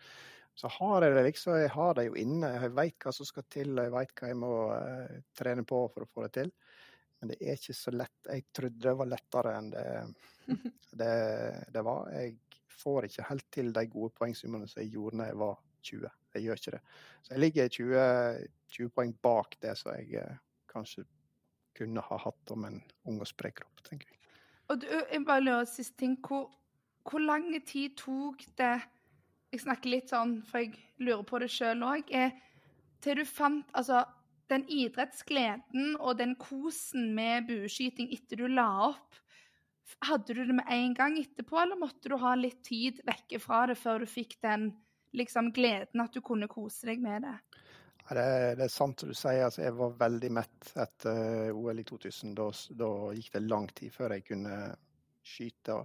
[0.58, 2.50] Så har jeg det liksom, jeg har det jo inne.
[2.56, 6.06] Jeg veit hva som skal til, jeg veit hva jeg må uh, trene på for
[6.06, 6.50] å få det til.
[7.20, 8.18] Men det er ikke så lett.
[8.26, 9.86] Jeg trodde det var lettere enn det,
[11.02, 11.12] det,
[11.74, 12.10] det var.
[12.16, 15.62] Jeg får ikke helt til de gode poengsummene som jeg gjorde da jeg var
[15.92, 16.10] 20.
[16.34, 16.82] Jeg gjør ikke det.
[17.22, 18.50] Så jeg ligger 20,
[18.80, 20.26] 20 poeng bak det som jeg
[20.78, 21.08] kanskje
[21.78, 24.22] kunne ha hatt om en ung og sprek kropp, tenker jeg.
[24.72, 26.16] Og du, jeg bare lurer siste ting.
[26.26, 26.48] Hvor
[27.08, 28.76] hvor lang tid tok det
[29.54, 32.10] Jeg snakker litt sånn, for jeg lurer på det sjøl òg.
[33.00, 34.02] Til du fant altså,
[34.52, 39.22] den idrettsgleden og den kosen med bueskyting etter du la opp.
[40.04, 43.64] Hadde du det med en gang etterpå, eller måtte du ha litt tid vekke fra
[43.72, 44.74] det før du fikk den
[45.16, 47.38] liksom, gleden at du kunne kose deg med det?
[48.10, 49.44] Ja, det, det, er sant som du sier.
[49.46, 52.36] Altså, jeg var veldig mett etter OL i 2000.
[52.38, 52.46] Da,
[52.80, 54.60] da, gikk det lang tid før jeg kunne
[55.28, 55.82] skyte.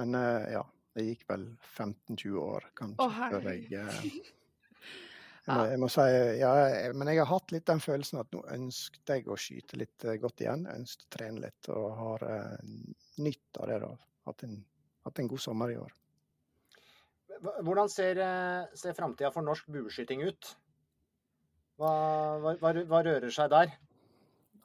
[0.00, 0.62] Men uh, ja,
[0.96, 6.06] det gikk vel 15-20 år kanskje oh, før jeg uh, jeg, må, jeg må, si
[6.40, 6.50] ja,
[6.96, 10.16] men jeg har hatt litt den følelsen at nå ønsket jeg å skyte litt uh,
[10.22, 10.64] godt igjen.
[10.72, 12.28] Ønsket å trene litt og har
[13.20, 13.80] nytt av det.
[13.84, 13.94] da.
[14.26, 14.60] Hatt en,
[15.04, 15.96] hatt en god sommer i år.
[17.36, 18.18] Hvordan ser,
[18.72, 20.56] ser framtida for norsk bueskyting ut?
[21.76, 21.92] Hva,
[22.40, 23.74] hva, hva, rører seg der?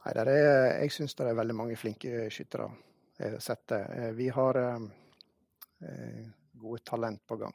[0.01, 0.47] Nei, der er,
[0.82, 2.70] jeg syns det er veldig mange flinke skyttere.
[3.20, 3.82] Jeg har sett det.
[4.18, 4.57] Vi har
[5.82, 7.53] Eh, gode talent på gang.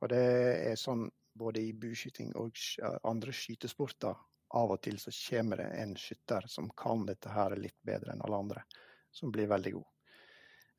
[0.00, 0.22] Og det
[0.70, 1.06] er sånn
[1.38, 2.58] både i buskyting og
[3.06, 4.14] andre skytesporter.
[4.54, 8.22] Av og til så kommer det en skytter som kan dette her litt bedre enn
[8.22, 8.64] alle andre,
[9.10, 9.88] som blir veldig god.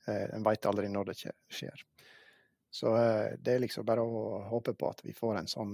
[0.07, 1.81] En veit aldri når det skjer.
[2.71, 2.93] Så
[3.39, 5.73] det er liksom bare å håpe på at vi får en sånn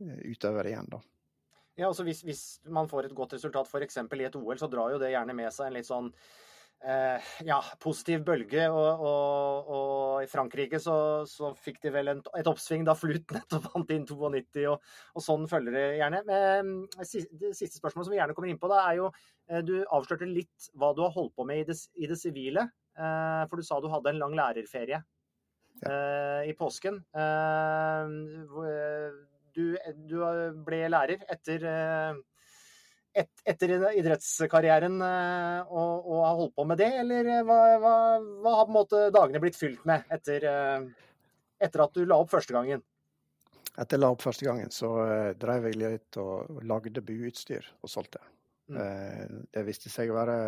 [0.00, 1.00] utøver igjen, da.
[1.78, 2.42] Ja, altså hvis, hvis
[2.74, 4.00] man får et godt resultat f.eks.
[4.02, 6.08] i et OL, så drar jo det gjerne med seg en litt sånn
[6.82, 8.64] eh, ja, positiv bølge.
[8.72, 10.96] Og, og, og i Frankrike så,
[11.30, 15.22] så, fikk de vel en, et oppsving da Flut nettopp vant inn 92, og, og,
[15.24, 16.24] sånn følger det gjerne.
[16.28, 19.76] Men det siste spørsmålet som vi gjerne kommer inn på, da, er jo eh, Du
[19.84, 22.68] avslørte litt hva du har holdt på med i det sivile.
[22.98, 25.04] Eh, for du sa du hadde en lang lærerferie ja.
[25.86, 26.96] Eh, i påsken.
[29.58, 29.64] Du,
[30.06, 30.18] du,
[30.66, 31.64] ble lærer etter
[33.18, 37.94] et, etter idrettskarrieren eh, og, og, har holdt på med det, eller eh, hva, hva,
[38.42, 40.86] hva, har på en måte dagene blitt fylt med etter, eh,
[41.64, 42.84] etter at du la opp første gangen?
[43.78, 44.90] Etter jeg la opp første gangen, så
[45.38, 48.18] drev jeg litt og lagde bueutstyr og solgte.
[48.68, 49.44] Mm.
[49.54, 50.38] Det viste seg å være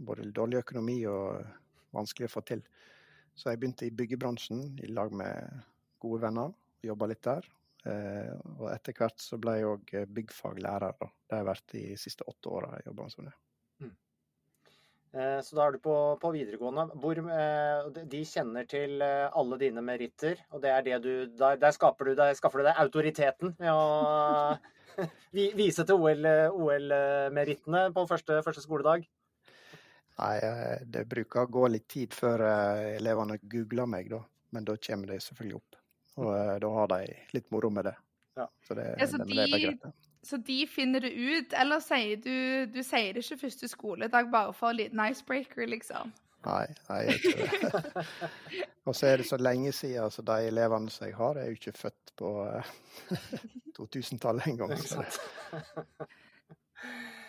[0.00, 1.42] både dårlig økonomi og
[1.92, 2.62] vanskelig å få til.
[3.36, 5.60] Så jeg begynte i byggebransjen i lag med
[6.00, 6.56] gode venner.
[6.88, 7.44] Jobba litt der.
[7.84, 10.96] Eh, og etter hvert så ble jeg òg eh, byggfaglærer.
[11.00, 11.10] Da.
[11.10, 13.34] Det har jeg vært de siste åtte åra jeg jobba som det.
[13.84, 13.90] Mm.
[15.14, 16.86] Eh, så da er du på, på videregående.
[17.02, 17.20] Hvor,
[18.14, 22.38] de kjenner til alle dine meritter, og det det du Der, der skaper du deg,
[22.38, 24.56] skaffer du deg autoriteten med å
[25.60, 29.04] vise til OL-merittene OL på første, første skoledag?
[30.14, 30.34] Nei,
[30.86, 32.46] det bruker å gå litt tid før
[32.94, 34.22] elevene googler meg, da.
[34.54, 35.83] Men da kommer det selvfølgelig opp.
[36.20, 37.94] Og uh, da har de litt moro med det.
[38.38, 38.48] Ja.
[38.66, 39.92] Så det, ja, så det, de, det.
[40.26, 44.54] Så de finner det ut, eller sier du Du sier det ikke første skoledag bare
[44.56, 46.12] for en liten icebreaker, liksom?
[46.44, 48.06] Nei, nei, jeg gjør ikke det.
[48.86, 51.56] og så er det så lenge siden, så de elevene som jeg har, er jo
[51.56, 52.32] ikke født på
[53.78, 54.74] 2000-tallet engang.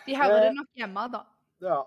[0.06, 1.22] De hører det nok hjemme, da.
[1.64, 1.80] Ja.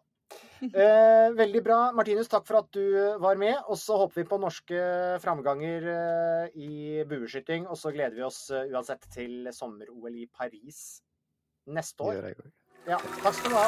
[0.60, 1.80] Eh, veldig bra.
[1.96, 2.84] Martinus, takk for at du
[3.24, 3.56] var med.
[3.72, 4.80] Og så håper vi på norske
[5.24, 7.68] framganger eh, i bueskyting.
[7.68, 11.02] Og så gleder vi oss uh, uansett til sommer-OL i Paris
[11.70, 12.14] neste år.
[12.14, 12.36] Det gjør jeg
[12.90, 13.68] Ja, takk skal du ha.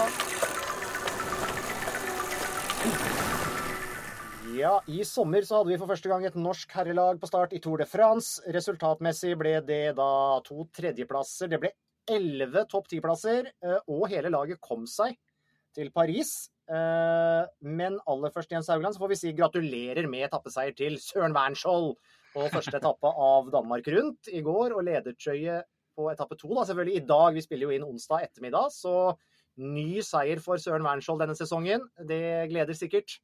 [4.51, 7.61] Ja, I sommer så hadde vi for første gang et norsk herrelag på start i
[7.63, 8.41] Tour de France.
[8.51, 11.47] Resultatmessig ble det da to tredjeplasser.
[11.53, 11.71] Det ble
[12.11, 15.15] elleve topp ti-plasser, eh, og hele laget kom seg
[15.75, 16.49] til Paris.
[16.71, 21.35] Eh, men aller først, Jens Haugland, så får vi si gratulerer med etappeseier til Søren
[21.35, 21.97] Wernskjold
[22.31, 25.59] på første etappe av Danmark Rundt i går, og ledertrøye
[25.97, 26.53] på etappe to.
[26.55, 27.35] Da, selvfølgelig i dag.
[27.35, 28.95] Vi spiller jo inn onsdag ettermiddag, så
[29.59, 31.83] ny seier for Søren Wernskjold denne sesongen.
[32.07, 33.19] Det gleder sikkert?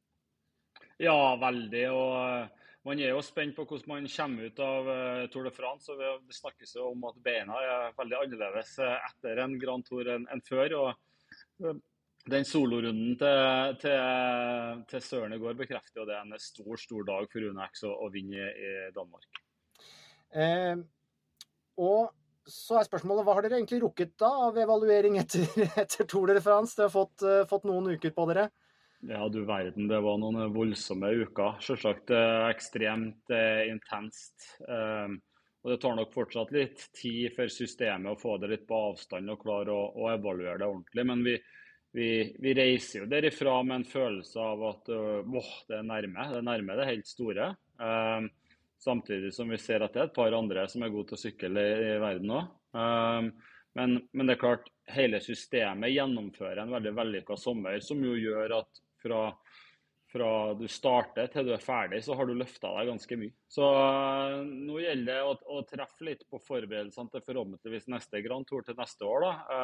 [1.00, 1.88] Ja, veldig.
[1.94, 5.56] og eh, man er jo spent på hvordan man kommer ut av eh, Tour de
[5.56, 5.94] France.
[5.94, 10.44] og Det snakkes jo om at beina er veldig annerledes etter en Grand Tour enn
[10.44, 10.82] før.
[10.82, 11.78] og
[12.32, 17.08] den solorunden til, til, til, Søren i går bekrefter jo det er en stor stor
[17.08, 19.42] dag for UNX å, å vinne i, Danmark.
[20.36, 20.76] Eh,
[21.80, 22.12] og
[22.48, 25.48] så er spørsmålet, Hva har dere egentlig rukket da av evaluering etter,
[25.84, 26.76] etter Tour de France?
[26.78, 28.48] Dere har fått, uh, fått, noen uker på dere?
[29.08, 29.90] Ja, du verden.
[29.92, 31.60] Det var noen voldsomme uker.
[31.62, 34.48] Selvsagt eh, ekstremt eh, intenst.
[34.66, 39.30] og Det tar nok fortsatt litt tid for systemet å få det litt på avstand
[39.30, 41.06] og klare å, å evaluere det ordentlig.
[41.12, 41.36] Men vi,
[41.98, 46.28] vi, vi, reiser jo derifra med en følelse av at uh, det er nærme.
[46.30, 47.48] Det er nærme det helt store.
[47.82, 48.28] Um,
[48.78, 51.24] samtidig som vi ser at det er et par andre som er gode til å
[51.24, 52.52] sykle i, i verden òg.
[52.78, 53.32] Um,
[53.78, 58.60] men, men, det er klart, hele systemet gjennomfører en veldig vellykka sommer, som jo gjør
[58.60, 59.22] at fra
[60.12, 63.34] fra du starter til du er ferdig, så har du løfta deg ganske mye.
[63.52, 68.48] Så uh, nå gjelder det å, å, treffe litt på forberedelsene til forhåpentligvis neste Grand
[68.48, 69.28] Tour til neste år.
[69.28, 69.60] Da.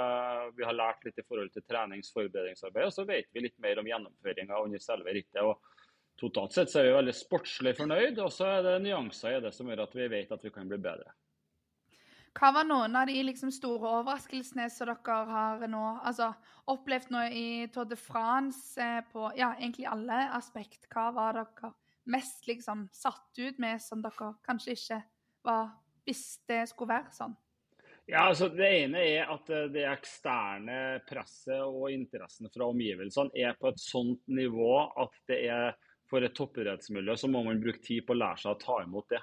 [0.58, 3.88] vi har lært litt i forhold til treningsforberedelsesarbeid, og så vet vi litt mer om
[3.88, 5.42] gjennomføringa under selve rittet.
[5.44, 5.62] og
[6.20, 9.54] Totalt sett så er vi veldig sportslig fornøyd, og så er det nyanser i det
[9.56, 11.16] som gjør at vi vet at vi kan bli bedre.
[12.34, 16.32] Hva var noen av de liksom store overraskelsene som dere har nå, altså,
[16.72, 20.88] opplevd nå i Tour de France eh, på ja, egentlig alle aspekt?
[20.90, 21.74] Hva var dere
[22.10, 25.00] mest liksom satt ut med som dere kanskje ikke
[25.46, 25.72] var
[26.08, 27.36] visste skulle være sånn?
[28.10, 33.54] Ja, altså Det ene er at eh, det eksterne presset og interessen fra omgivelsene er
[33.60, 34.74] på et sånt nivå
[35.06, 35.78] at det er
[36.10, 39.08] for et toppidrettsmiljø så må man bruke tid på å lære seg å ta imot
[39.14, 39.22] det.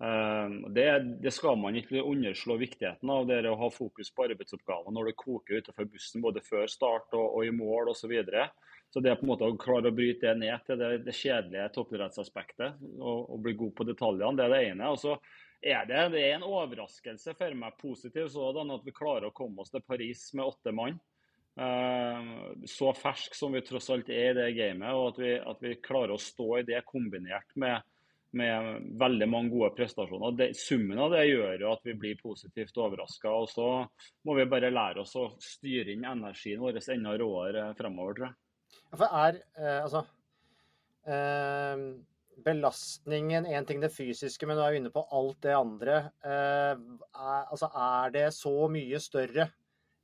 [0.00, 4.94] Ehm, det, det, skal man ikke underslå viktigheten av, det å ha fokus på arbeidsoppgaver
[4.94, 8.00] når det koker utenfor bussen både før start og, og i mål osv.
[8.02, 8.48] Så, videre.
[8.90, 11.68] så det på en måte å klare å bryte det ned til det, det kjedelige
[11.76, 14.90] toppidrettsaspektet og, og, bli god på detaljene, det er det ene.
[14.90, 15.14] Og så
[15.62, 19.62] er det, det er en overraskelse for meg positiv sådan at vi klarer å komme
[19.62, 20.98] oss til Paris med åtte mann.
[22.66, 25.78] Så fersk som vi tross alt er i det gamet, og at vi, at vi
[25.84, 27.84] klarer å stå i det kombinert med,
[28.38, 30.36] med veldig mange gode prestasjoner.
[30.38, 33.32] Det, summen av det gjør jo at vi blir positivt overraska.
[33.32, 33.68] Og så
[34.26, 38.38] må vi bare lære oss å styre inn energien vår enda råere fremover, tror jeg.
[38.92, 40.04] For er, eh, altså,
[41.06, 41.86] eh,
[42.44, 45.98] belastningen én ting det fysiske, men du er jo inne på alt det andre.
[46.24, 49.50] Eh, er, altså, er det så mye større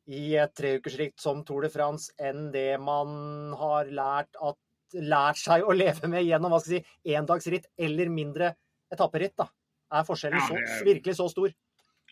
[0.09, 4.57] i et treukersritt som Tour de France enn det man har lært, at,
[4.95, 8.53] lært seg å leve med gjennom hva skal jeg si, endagsritt eller mindre
[8.93, 9.37] etapperitt?
[9.39, 9.49] da?
[9.93, 11.53] Er forskjellen så, virkelig så stor?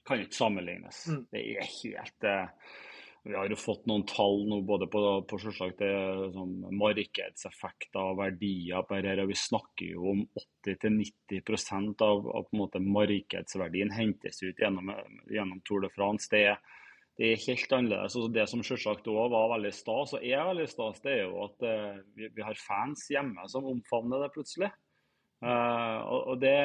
[0.07, 1.07] kan ikke sammenlignes.
[1.11, 1.25] Mm.
[1.33, 2.75] Det er helt uh...
[3.27, 5.89] Vi har jo fått noen tall nå både på, på selvsagt det,
[6.31, 9.25] sånn, markedseffekter og verdier på dette.
[9.27, 10.21] Vi snakker jo om
[10.63, 14.95] 80-90 av, av på en måte markedsverdien hentes ut gjennom,
[15.27, 16.31] gjennom Tour de France.
[16.31, 16.63] Det er,
[17.17, 18.17] det er helt annerledes.
[18.17, 21.45] Altså det som selvsagt også var veldig stas, og er veldig stas, det er jo
[21.47, 24.69] at eh, vi, vi har fans hjemme som omfavner det plutselig.
[25.45, 26.57] Eh, og det,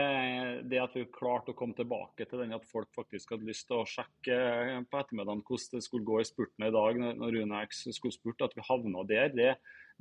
[0.72, 3.82] det at vi klarte å komme tilbake til den at folk faktisk hadde lyst til
[3.82, 4.38] å sjekke
[4.88, 8.48] på ettermiddagen hvordan det skulle gå i spurten i dag når Rune X skulle spurte,
[8.48, 9.54] at vi havna der, det,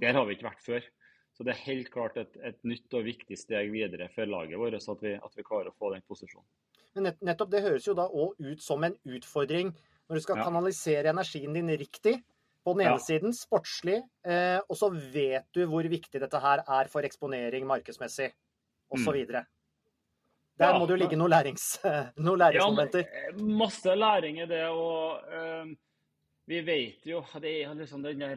[0.02, 0.90] der har vi ikke vært før.
[1.34, 4.76] Så det er helt klart et, et nytt og viktig steg videre for laget vårt
[4.78, 6.46] at vi, at vi klarer å få den posisjonen.
[6.98, 9.70] Men nett, nettopp det høres jo da òg ut som en utfordring
[10.10, 10.44] når du skal Ja.
[10.44, 12.22] kanalisere energien din riktig.
[12.66, 12.98] På den ene Ja.
[12.98, 18.32] siden sportslig, eh, og så vet du hvor viktig dette her er for eksponering markedsmessig,
[18.92, 19.24] osv.
[19.26, 19.46] Der Mm.
[20.60, 21.78] Ja, må det jo ligge noen, lærings,
[22.18, 23.06] noen læringsmomenter.
[23.06, 24.66] Ja, men, eh, masse læring i det.
[24.68, 25.74] og eh,
[26.46, 28.36] Vi vet jo Det er liksom den der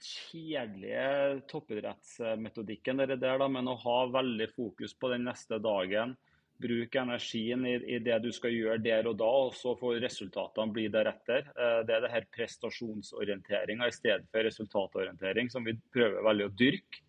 [0.00, 6.16] kjedelige toppidrettsmetodikken der, der da, men å ha veldig fokus på den neste dagen.
[6.62, 10.74] Bruke energien i, i det du skal gjøre der og da, og så får resultatene
[10.74, 11.48] bli deretter.
[11.56, 16.54] Eh, det er det her prestasjonsorienteringa i stedet for resultatorientering som vi prøver veldig å
[16.62, 17.02] dyrke,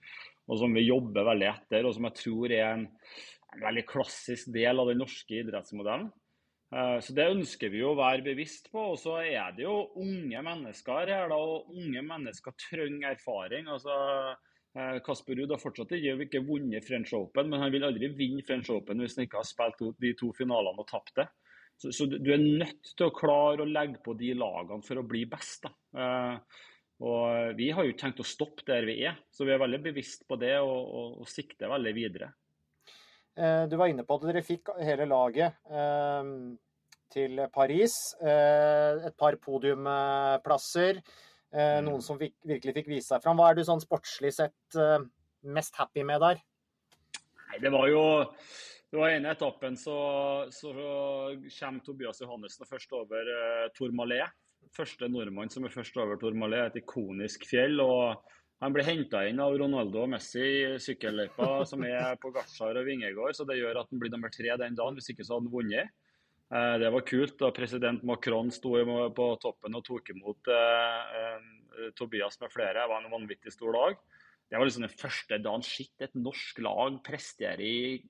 [0.49, 2.89] og som vi jobber veldig etter, og som jeg tror er en,
[3.53, 6.09] en veldig klassisk del av den norske idrettsmodellen.
[6.73, 8.89] Eh, Så Det ønsker vi å være bevisst på.
[8.93, 13.69] Og så er det jo unge mennesker her, da, og unge mennesker trenger erfaring.
[13.69, 14.35] altså
[15.05, 19.03] Kasper Ruud har fortsatt ikke, vunnet French Open, men han vil aldri vinne French Open
[19.03, 21.27] hvis han ikke har spilt de to finalene og tapt det.
[21.77, 25.05] Så, så du er nødt til å klare å legge på de lagene for å
[25.05, 25.65] bli best.
[25.67, 25.73] da.
[25.97, 26.61] Eh,
[27.03, 30.27] Og Vi har jo tenkt å stoppe der vi er, så vi er veldig bevisst
[30.29, 32.29] på det og, og, og sikter veldig videre.
[33.35, 36.31] Eh, Du var inne på at dere fikk hele laget eh,
[37.13, 37.93] til Paris.
[38.21, 41.01] Eh, Et par podiumplasser.
[41.53, 41.85] Eh, Mm.
[41.87, 43.37] Noen som fikk, virkelig fikk vise seg fram.
[43.37, 44.99] Hva er du sånn sportslig sett eh,
[45.45, 46.41] mest happy med der?
[47.49, 48.03] Nei, det var jo
[48.93, 49.95] det var ene etappen så,
[50.53, 54.29] så kommer Tobias Johannessen først over eh, Tourmalet.
[54.77, 57.81] Første nordmann som er først over Tourmalet, et ikonisk fjell.
[57.81, 58.21] og
[58.61, 62.85] Han blir henta inn av Ronaldo og Messi i sykkelløypa som er på Gartzar og
[62.85, 65.01] Vingegård, så det gjør at han blir nummer tre den dagen.
[65.01, 65.89] Hvis ikke så hadde han vunnet.
[66.53, 67.39] Eh, Det var kult.
[67.39, 68.75] da President Macron sto
[69.15, 72.77] på toppen og tok imot eh, eh, Tobias med flere.
[72.77, 73.97] Det var en vanvittig stor dag.
[74.49, 78.03] Det var liksom den første dagen shit, et norsk lag presterer i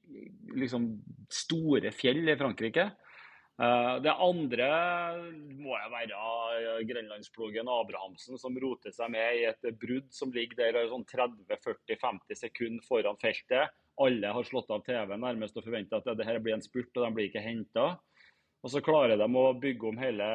[0.59, 0.89] liksom
[1.31, 2.89] store fjell i Frankrike.
[4.03, 4.67] Det andre
[5.61, 10.89] må jo være grenlandsplogen Abrahamsen, som roter seg med i et brudd som ligger der
[10.89, 13.71] sånn 30-40-50 sekunder foran feltet.
[14.01, 17.05] Alle har slått av TV nærmest og forventer at det her blir en spurt, og
[17.05, 17.93] de blir ikke henta.
[18.63, 20.25] Og så klarer de å bygge om hele,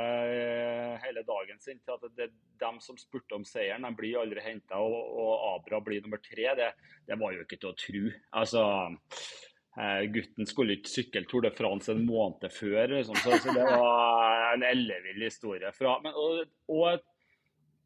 [1.01, 4.43] hele dagen sin til at det er dem som spurte om seieren, de blir aldri
[4.45, 6.51] henta, og, og Abra blir nummer tre.
[6.59, 6.69] Det,
[7.09, 8.03] det var jo ikke til å tro.
[8.43, 8.65] Altså,
[9.81, 13.65] eh, gutten skulle ikke sykle Tour de France en måned før, liksom, så, så det
[13.65, 15.73] var en ellevill historie.
[15.79, 17.01] Fra, men, og, og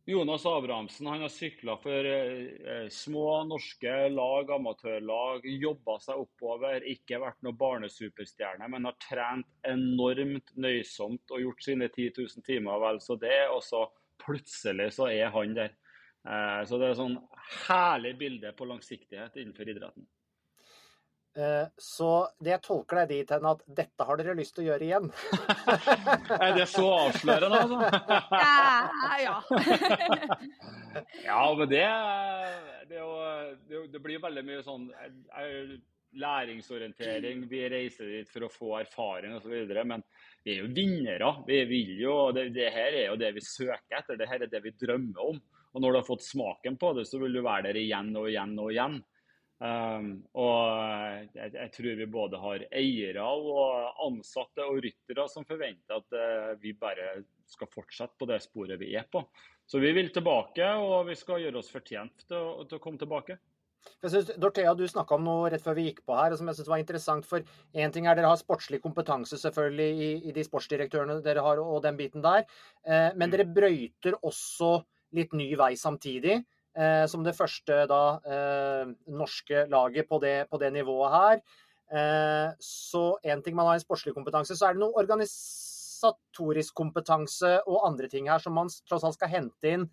[0.04, 6.82] Jonas Abrahamsen han har sykla for eh, små norske lag, amatørlag, jobba seg oppover.
[6.90, 12.82] Ikke vært noen barnesuperstjerne, men har trent enormt nøysomt og gjort sine 10 000 timer
[12.82, 13.44] vel så det.
[13.54, 13.84] Og så
[14.22, 15.76] plutselig så er han der.
[16.26, 17.20] Eh, så det er sånn
[17.68, 20.10] herlig bilde på langsiktighet innenfor idretten.
[21.32, 22.08] Eh, Så
[22.44, 25.06] det jeg tolker deg dit hen at dette har dere lyst til å gjøre igjen.
[26.44, 27.78] Er det så avslørende, altså?
[28.36, 29.36] Ja, ja.
[31.24, 31.86] Ja, men det,
[32.90, 33.14] det, er jo,
[33.68, 35.72] det, det blir veldig mye sånn eh,
[36.20, 37.46] læringsorientering.
[37.48, 39.54] Vi reiser dit for å få erfaring osv.
[39.88, 40.04] Men
[40.44, 41.32] vi er jo vinnere.
[41.48, 44.20] Vi vil jo, det, det her er jo det vi søker etter.
[44.20, 45.40] Det her er det vi drømmer om.
[45.72, 48.28] Og når du har fått smaken på det, så vil du være der igjen og
[48.28, 49.00] igjen og igjen.
[49.62, 56.00] Um, og jeg, jeg, tror vi både har eiere og ansatte og ryttere som forventer
[56.00, 59.22] at uh, vi bare skal fortsette på det sporet vi er på.
[59.70, 62.98] Så vi vil tilbake, og vi skal gjøre oss fortjent til å, til å komme
[62.98, 63.38] tilbake.
[64.02, 66.58] Jeg synes, Dorthea, du snakka om noe rett før vi gikk på her, som jeg
[66.58, 67.26] synes var interessant.
[67.28, 71.62] For én ting er dere har sportslig kompetanse selvfølgelig i, i, de sportsdirektørene dere har,
[71.62, 72.46] og den biten der.
[72.86, 73.32] Eh, men mm.
[73.34, 74.74] dere brøyter også
[75.18, 76.40] litt ny vei samtidig.
[76.72, 81.42] Eh, som det første da, eh, norske laget på det, på det nivået her.
[81.92, 87.58] Eh, så én ting man har en sportslig kompetanse, så er det noe organisatorisk kompetanse
[87.66, 89.90] og andre ting her som man tross alt skal hente inn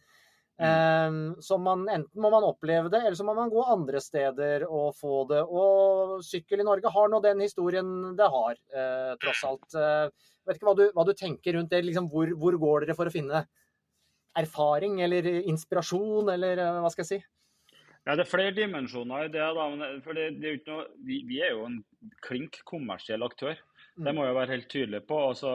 [0.59, 1.35] Mm.
[1.39, 4.91] Så man, enten må man oppleve det, eller så må man gå andre steder og
[4.97, 5.39] få det.
[5.47, 9.69] Og sykkel i Norge har nå den historien det har, eh, tross alt.
[9.79, 10.09] Eh,
[10.47, 11.85] vet ikke hva du, hva du tenker rundt det.
[11.87, 13.45] Liksom, hvor, hvor, går dere for å finne
[14.37, 17.21] erfaring eller inspirasjon, eller eh, hva skal jeg si?
[18.05, 19.43] Ja, Det er flere dimensjoner i det.
[19.43, 19.65] da,
[20.05, 21.81] for det, det er noe, vi, vi, er jo en
[22.25, 23.59] klink kommersiell aktør.
[23.99, 25.17] Det må jeg være helt tydelig på.
[25.29, 25.51] Altså,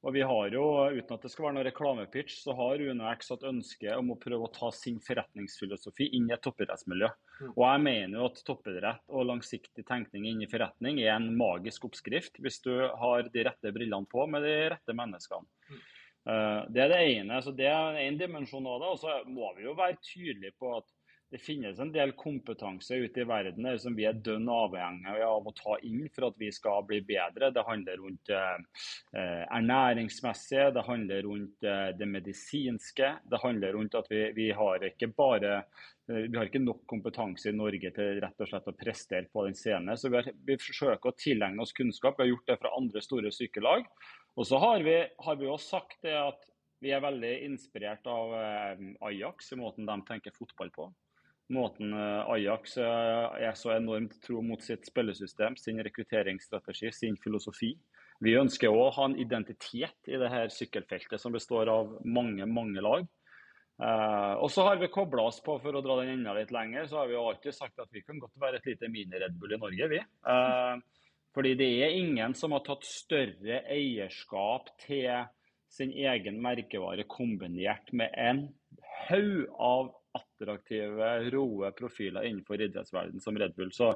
[0.00, 0.64] og vi har jo,
[0.96, 4.48] Uten at det skal være noen reklamepitch, så har UnoX hatt ønske om å prøve
[4.48, 7.10] å ta sin forretningsfilosofi inn i et toppidrettsmiljø.
[7.42, 7.50] Mm.
[7.52, 11.84] Og jeg mener jo at toppidrett og langsiktig tenkning inn i forretning er en magisk
[11.90, 15.46] oppskrift, hvis du har de rette brillene på med de rette menneskene.
[16.22, 17.42] Uh, det er det ene.
[17.42, 18.84] så Det er en dimensjon av.
[18.92, 20.90] Og så må vi jo være tydelige på at
[21.32, 25.46] det finnes en del kompetanse ute i verden der som vi er dønn avhengig av
[25.48, 27.48] å ta inn for at vi skal bli bedre.
[27.56, 28.58] Det handler rundt eh,
[29.16, 29.62] eh,
[30.76, 33.14] det handler rundt eh, det medisinske.
[33.24, 37.48] Det handler rundt at vi, vi har ikke bare eh, vi har ikke nok kompetanse
[37.48, 39.96] i Norge til rett og slett å prestere på den scenen.
[39.96, 42.18] Så vi, har, vi forsøker å tilegne oss kunnskap.
[42.18, 43.88] Vi har gjort det fra andre store sykelag.
[44.38, 46.48] Og så har vi, har vi også sagt det at
[46.82, 50.88] vi er veldig inspirert av eh, Ajax i måten de tenker fotball på
[51.52, 57.74] måten eh, Ajax eh, er så enormt tro mot sitt spillesystem, sin rekrutteringsstrategi, sin filosofi.
[58.22, 62.84] Vi ønsker òg å ha en identitet i dette sykkelfeltet som består av mange, mange
[62.84, 63.08] lag.
[63.82, 67.00] Og så har vi kobla oss på, for å dra den enda litt lenger, så
[67.00, 69.88] har vi alltid sagt at vi kan godt være et lite mini-Red Bull i Norge,
[69.90, 69.98] vi.
[70.22, 70.78] Uh,
[71.32, 75.08] fordi det er ingen som har tatt større eierskap til
[75.72, 78.44] sin egen merkevare kombinert med en
[79.08, 83.72] haug av attraktive, roe profiler innenfor idrettsverdenen som Red Bull.
[83.72, 83.94] Så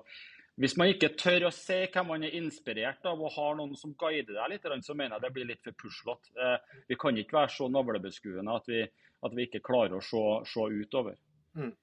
[0.56, 3.92] hvis man ikke tør å se hvem man er inspirert av og har noen som
[4.00, 6.32] guider deg litt, så mener jeg det blir litt for puslete.
[6.40, 8.80] Eh, vi kan ikke være så navlebeskuende at vi,
[9.28, 11.18] at vi ikke klarer å se, se utover.
[11.60, 11.74] Mm.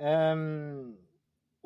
[0.00, 0.94] Um,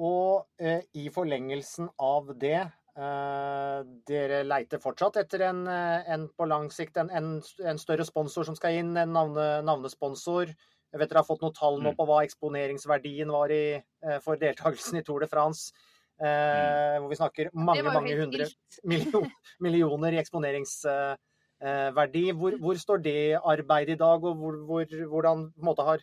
[0.00, 2.64] og uh, i forlengelsen av det
[2.94, 8.54] Dere leiter fortsatt etter en, en på lang sikt en, en, en, større sponsor som
[8.54, 10.52] skal inn, en navne, navnesponsor.
[10.94, 11.96] Jeg vet dere har fått noen tall nå mm.
[11.98, 15.74] på hva eksponeringsverdien var i, eh, for deltakelsen i Tour de France.
[16.22, 17.02] Eh, mm.
[17.02, 18.46] hvor vi snakker mange, mange hundre
[18.92, 19.26] million,
[19.66, 22.22] millioner i eksponeringsverdi.
[22.30, 24.86] Eh, hvor, hvor, står det arbeidet i dag, og hvor, hvor,
[25.16, 25.98] hvordan måte, har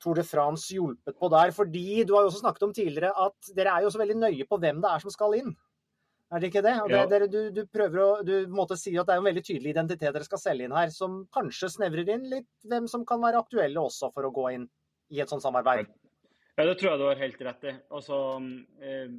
[0.00, 1.52] Tour de France hjulpet på der?
[1.52, 4.48] Fordi du har jo også snakket om tidligere at dere er jo så veldig nøye
[4.48, 5.52] på hvem det er som skal inn.
[6.28, 6.74] Er det ikke det?
[6.82, 9.44] Og det, dere, du, du, prøver å du måte, si at det er en veldig
[9.46, 13.22] tydelig identitet dere skal selge inn her, som kanskje snevrer inn litt hvem som kan
[13.22, 14.66] være aktuelle også for å gå inn
[15.14, 15.88] i et sånt samarbeid?
[16.58, 17.72] Ja, det tror jeg du har helt rett i.
[17.96, 18.18] Altså,
[18.82, 19.14] eh,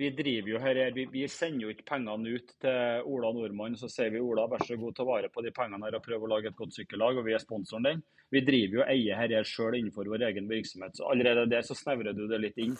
[0.00, 3.90] vi driver jo her, vi, vi, sender jo ikke pengene ut til Ola Nordmann, så
[3.92, 6.32] sier vi Ola, vær så god, ta vare på de pengene her og prøv å
[6.32, 8.04] lage et godt sykkellag, og vi er sponsoren din.
[8.34, 11.76] Vi driver jo og eier her sjøl innenfor vår egen virksomhet, så allerede der så
[11.78, 12.74] snevrer du det litt inn.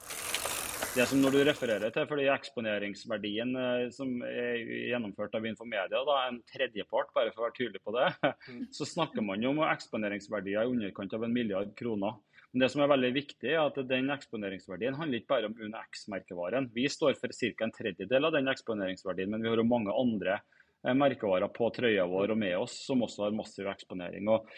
[0.97, 6.15] Det som når du refererer til, fordi eksponeringsverdien eh, som er gjennomført av Infomedia, da,
[6.25, 8.63] en tredjepart, bare for å være tydelig på det, mm.
[8.79, 12.17] så snakker man jo om eksponeringsverdier i underkant av en milliard kroner.
[12.49, 16.71] Men det som er veldig viktig, er at den eksponeringsverdien handler ikke bare om UNX-merkevaren.
[16.73, 17.69] Vi står for ca.
[17.69, 22.09] en tredjedel av den eksponeringsverdien, men vi har jo mange andre eh, merkevarer på trøya
[22.09, 24.33] vår og med oss som også har massiv eksponering.
[24.33, 24.49] Og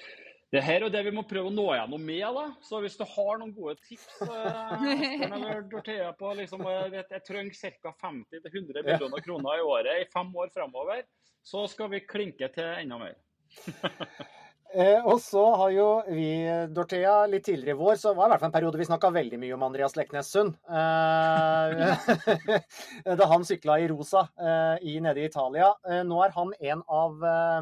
[0.49, 2.25] det her er det vi må prøve å nå gjennom med.
[2.25, 2.47] da.
[2.65, 7.93] Så hvis du har noen gode tips eh, på, liksom, jeg, jeg trenger ca.
[8.07, 11.05] 50-100 millioner kroner i året i fem år fremover,
[11.45, 13.19] så skal vi klinke til enda mer.
[14.73, 16.31] eh, og så har jo vi,
[16.73, 19.13] Dorthea, litt tidligere i vår, så var det i hvert fall en periode vi snakka
[19.19, 20.57] veldig mye om Andreas Leknes Sund.
[20.65, 21.77] Eh,
[23.21, 25.75] da han sykla i rosa eh, i, nede i Italia.
[25.85, 27.61] Eh, nå er han en av Eh,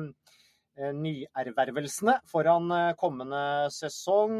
[0.76, 4.36] nyervervelsene foran eh, kommende sesong.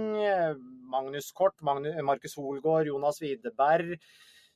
[0.90, 3.96] Magnus Kort, Markus Holgaard, Jonas Widerberg.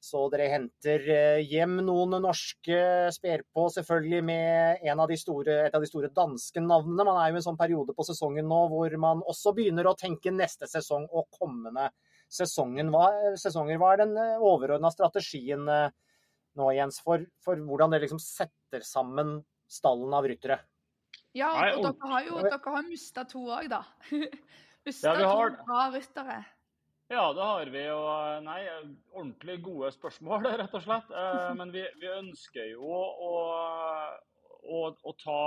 [0.01, 2.76] Så dere henter eh, hjem noen norske,
[3.12, 7.05] sper på selvfølgelig med av store, et av de store danske navnene.
[7.05, 9.97] Man er jo i en sånn periode på sesongen nå hvor man også begynner å
[9.97, 11.91] tenke neste sesong og kommende
[12.33, 12.93] sesongen.
[12.95, 13.11] Hva,
[13.41, 13.81] sesonger.
[13.81, 20.16] Hva er den overordna strategien nå, Jens, for, for hvordan dere liksom setter sammen stallen
[20.16, 20.62] av ryttere?
[21.37, 23.85] Ja, og dere har jo dere har mista to òg, da.
[24.87, 25.55] mista ja, har...
[25.55, 26.41] to bra ryttere.
[27.11, 27.85] Ja, det har vi.
[27.91, 28.61] Og nei,
[29.14, 31.11] ordentlig gode spørsmål, rett og slett.
[31.59, 33.33] Men vi, vi ønsker jo å,
[34.62, 35.41] å, å, ta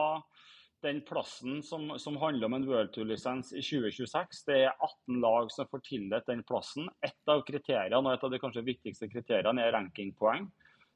[0.84, 4.44] den plassen som, som handler om en World Tour-lisens i 2026.
[4.50, 6.90] Det er 18 lag som får tildelt den plassen.
[7.04, 10.50] Et av kriteriene, og et av de kanskje viktigste kriteriene er rankingpoeng.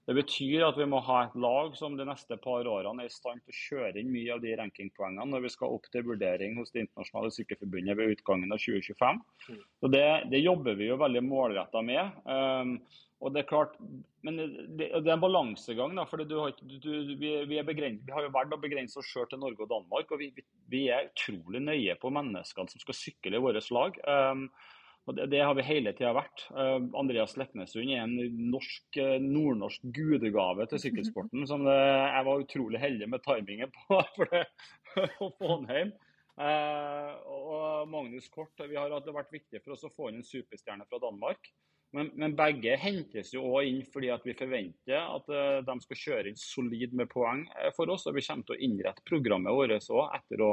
[0.07, 3.13] Det betyr at vi må ha et lag som de neste par årene er i
[3.13, 6.55] stand til å kjøre inn mye av de rankingpoengene når vi skal opp til vurdering
[6.59, 9.19] hos Det internasjonale sykkelforbundet ved utgangen av 2025.
[9.49, 9.65] Mm.
[9.81, 12.23] Så det, det jobber vi jo veldig målretta med.
[12.23, 12.77] Um,
[13.17, 13.75] og det er klart,
[14.23, 14.47] men det,
[14.77, 15.95] det er en balansegang.
[15.97, 19.31] da, for du har, du, vi, vi, vi, har jo valgt å begrense oss selv
[19.31, 20.11] til Norge og Danmark.
[20.11, 20.31] og vi,
[20.69, 23.97] vi, er utrolig nøye på menneskene som skal sykle i vårt lag.
[24.05, 24.47] Um,
[25.07, 26.43] og det, det, har vi hele tida vært.
[26.51, 28.17] Uh, Andreas Leknesund er en
[28.51, 34.01] norsk, uh, nordnorsk gudegave til sykkelsporten som det, jeg var utrolig heldig med timingen på
[34.17, 34.43] for det,
[35.23, 35.93] å få han hjem.
[36.37, 40.19] Uh, og Magnus Kort, vi har, Det har vært viktig for oss å få inn
[40.19, 41.53] en superstjerne fra Danmark.
[41.95, 45.29] Men, men begge hentes jo også inn fordi vi forventer at
[45.63, 47.45] de skal kjøre inn solid med poeng
[47.77, 48.09] for oss.
[48.11, 50.43] Og vi kommer til å innrette programmet vårt òg etter,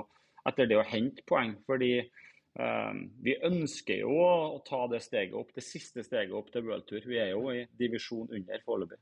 [0.47, 1.57] etter, det å hente poeng.
[1.67, 2.07] fordi
[2.55, 7.03] vi ønsker jo å ta det steget opp, det siste steget opp til World Tour.
[7.09, 9.01] Vi er jo i divisjon under foreløpig.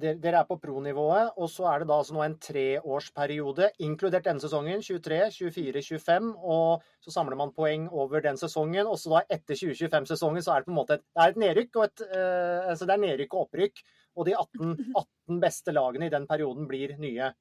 [0.00, 4.40] Dere er på pro-nivået, og så er det da altså nå en treårsperiode, inkludert denne
[4.40, 6.30] sesongen, 23, 24, 25.
[6.40, 8.88] Og så samler man poeng over den sesongen.
[8.88, 11.42] Og så da etter 2025-sesongen så er det på en måte et, det er et
[11.44, 13.84] nedrykk og et, eh, altså det er nedrykk og opprykk.
[14.16, 17.32] Og de 18, 18 beste lagene i den perioden blir nye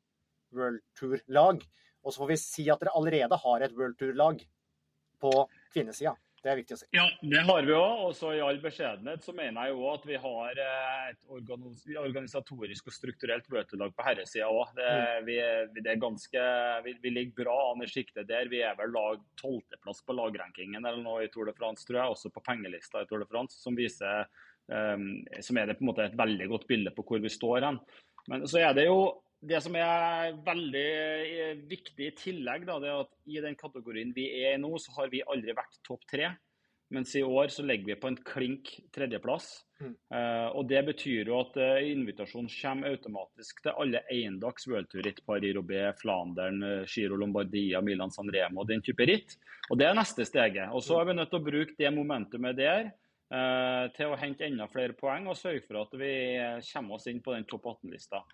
[0.55, 1.63] World Tour-lag.
[2.03, 4.43] Og så får vi si at dere allerede har et World Tour-lag
[5.21, 5.33] på
[5.73, 6.15] kvinnesida.
[6.39, 6.87] Det er viktig å si.
[6.95, 8.03] Ja, det har vi òg.
[8.07, 12.87] Og så i all beskjedenhet så mener jeg jo at vi har eh, et organisatorisk
[12.87, 14.71] og strukturelt bøtelag på herresida òg.
[14.77, 15.27] Det, mm.
[15.27, 15.37] vi,
[15.79, 16.45] det er ganske,
[16.85, 18.51] vi, vi, ligger bra an i sjiktet der.
[18.51, 22.15] Vi er vel lag tolvteplass på lagrankingen eller noe i Tour de France, tror jeg.
[22.15, 24.29] Også på pengelista i Tour de France, som viser
[24.71, 25.09] um,
[25.43, 27.81] som er det på en måte et veldig godt bilde på hvor vi står hen.
[28.31, 29.01] Men så er det jo
[29.39, 30.85] det som er veldig
[31.39, 34.73] eh, viktig i tillegg, da, det er at i den kategorien vi er i nå,
[34.81, 36.33] så har vi aldri vært topp tre.
[36.89, 39.47] Mens i år så ligger vi på en klink tredjeplass.
[39.79, 39.91] Mm.
[40.09, 45.21] Uh, og Det betyr jo at uh, invitasjonen kommer automatisk til alle eiendags worldtour-ritt.
[45.29, 49.37] Paris-Roubais, Flandern, Giro Lombardia, Milan San Remo, den type ritt.
[49.69, 50.73] Og Det er neste steget.
[50.73, 54.49] Og Så er vi nødt til å bruke det momentumet der uh, til å hente
[54.49, 56.13] enda flere poeng og sørge for at vi
[56.73, 58.25] kommer oss inn på den topp 18-lista.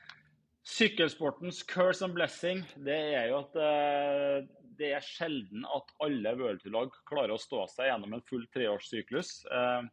[0.65, 4.45] Sykkelsportens curse and blessing det er jo at uh,
[4.75, 9.43] det er sjelden at alle worldtour-lag klarer å stå seg gjennom en full treårssyklus.
[9.45, 9.85] Uh,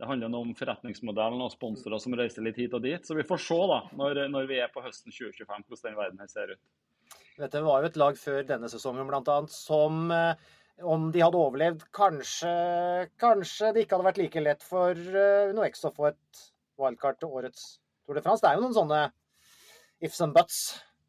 [0.00, 3.04] det handler om forretningsmodellen og sponsorer som reiser litt hit og dit.
[3.04, 6.24] Så vi får se da, når, når vi er på høsten 2025 hvordan den verden
[6.24, 6.62] her ser ut.
[7.44, 9.38] Dette var jo et lag før denne sesongen bl.a.
[9.52, 10.54] som uh,
[10.88, 12.54] om de hadde overlevd, kanskje,
[13.20, 14.96] kanskje det ikke hadde vært like lett for
[15.52, 16.46] Uno X å få et
[16.80, 18.42] wildcard til årets Tour de France.
[18.42, 19.04] Det er jo noen sånne
[20.04, 20.60] ifs and buts.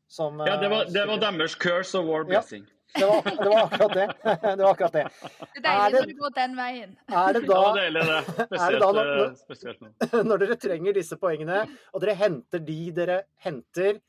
[0.08, 2.64] Som, ja, det var, det var deres curse og war blessing.
[2.96, 4.08] Ja, det, var, det var, akkurat det.
[4.58, 5.08] det var akkurat det.
[5.56, 6.98] Det er deilig når det går den veien.
[7.10, 8.20] Er det da, det deilig, det.
[8.46, 9.94] Spesielt, da når, når, spesielt nå.
[10.30, 14.00] Når dere trenger disse poengene, og dere henter de dere henter,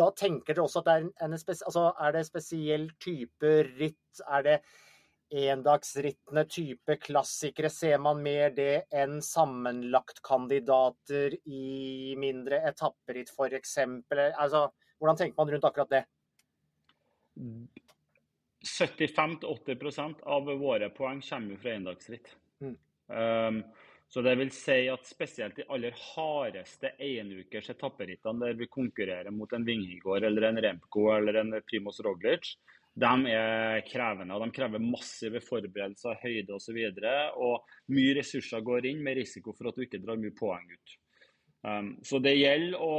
[0.00, 3.52] da tenker dere også at det er en, en spes, altså, er det spesiell type
[3.74, 4.24] ritt?
[4.24, 4.56] Er det
[5.30, 13.78] endagsrittene type klassikere, ser man mer det enn sammenlagtkandidater i mindre etapperitt f.eks.?
[14.10, 16.04] Altså, hvordan tenker man rundt akkurat det?
[18.66, 22.28] 75-80% av våre poeng kommer fra endagsritt.
[22.60, 22.76] Mm.
[23.06, 23.62] Um,
[24.10, 29.52] så det vil si at spesielt de aller hardeste enukers etapperittene der vi konkurrerer mot
[29.54, 32.56] en Vingegård eller en Remco eller en Primoz Roglic,
[32.94, 34.34] de er krevende.
[34.34, 36.80] og De krever massive forberedelser, høyde osv.
[36.90, 40.34] Og, så og mye ressurser går inn med risiko for at du ikke drar mye
[40.36, 40.98] poeng ut.
[41.60, 42.92] Um, så det gjelder å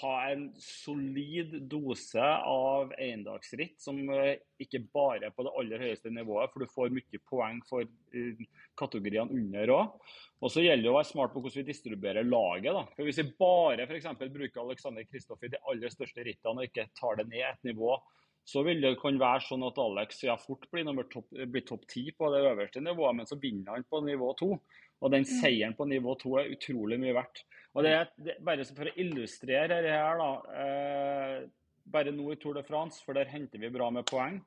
[0.00, 6.10] ha en solid dose av eiendagsritt, som uh, ikke bare er på det aller høyeste
[6.10, 8.42] nivået, for du får mye poeng for uh,
[8.80, 10.10] kategoriene under òg.
[10.42, 12.74] Og så gjelder det å være smart på hvordan vi distribuerer laget.
[12.74, 12.82] da.
[12.96, 16.90] For Hvis vi bare for bruker Alexander Kristoff i de aller største rittene og ikke
[16.98, 17.94] tar det ned et nivå
[18.44, 22.06] så vil det kunne være sånn at Alex ja, fort blir, top, blir topp ti
[22.12, 24.50] på det øverste nivået, men så vinner han på nivå to.
[25.04, 25.30] Og den mm.
[25.40, 27.44] seieren på nivå to er utrolig mye verdt.
[27.74, 30.60] Og det er, det, Bare for å illustrere dette her, da.
[30.64, 31.38] Eh,
[31.94, 34.38] bare nå i Tour de France, for der henter vi bra med poeng.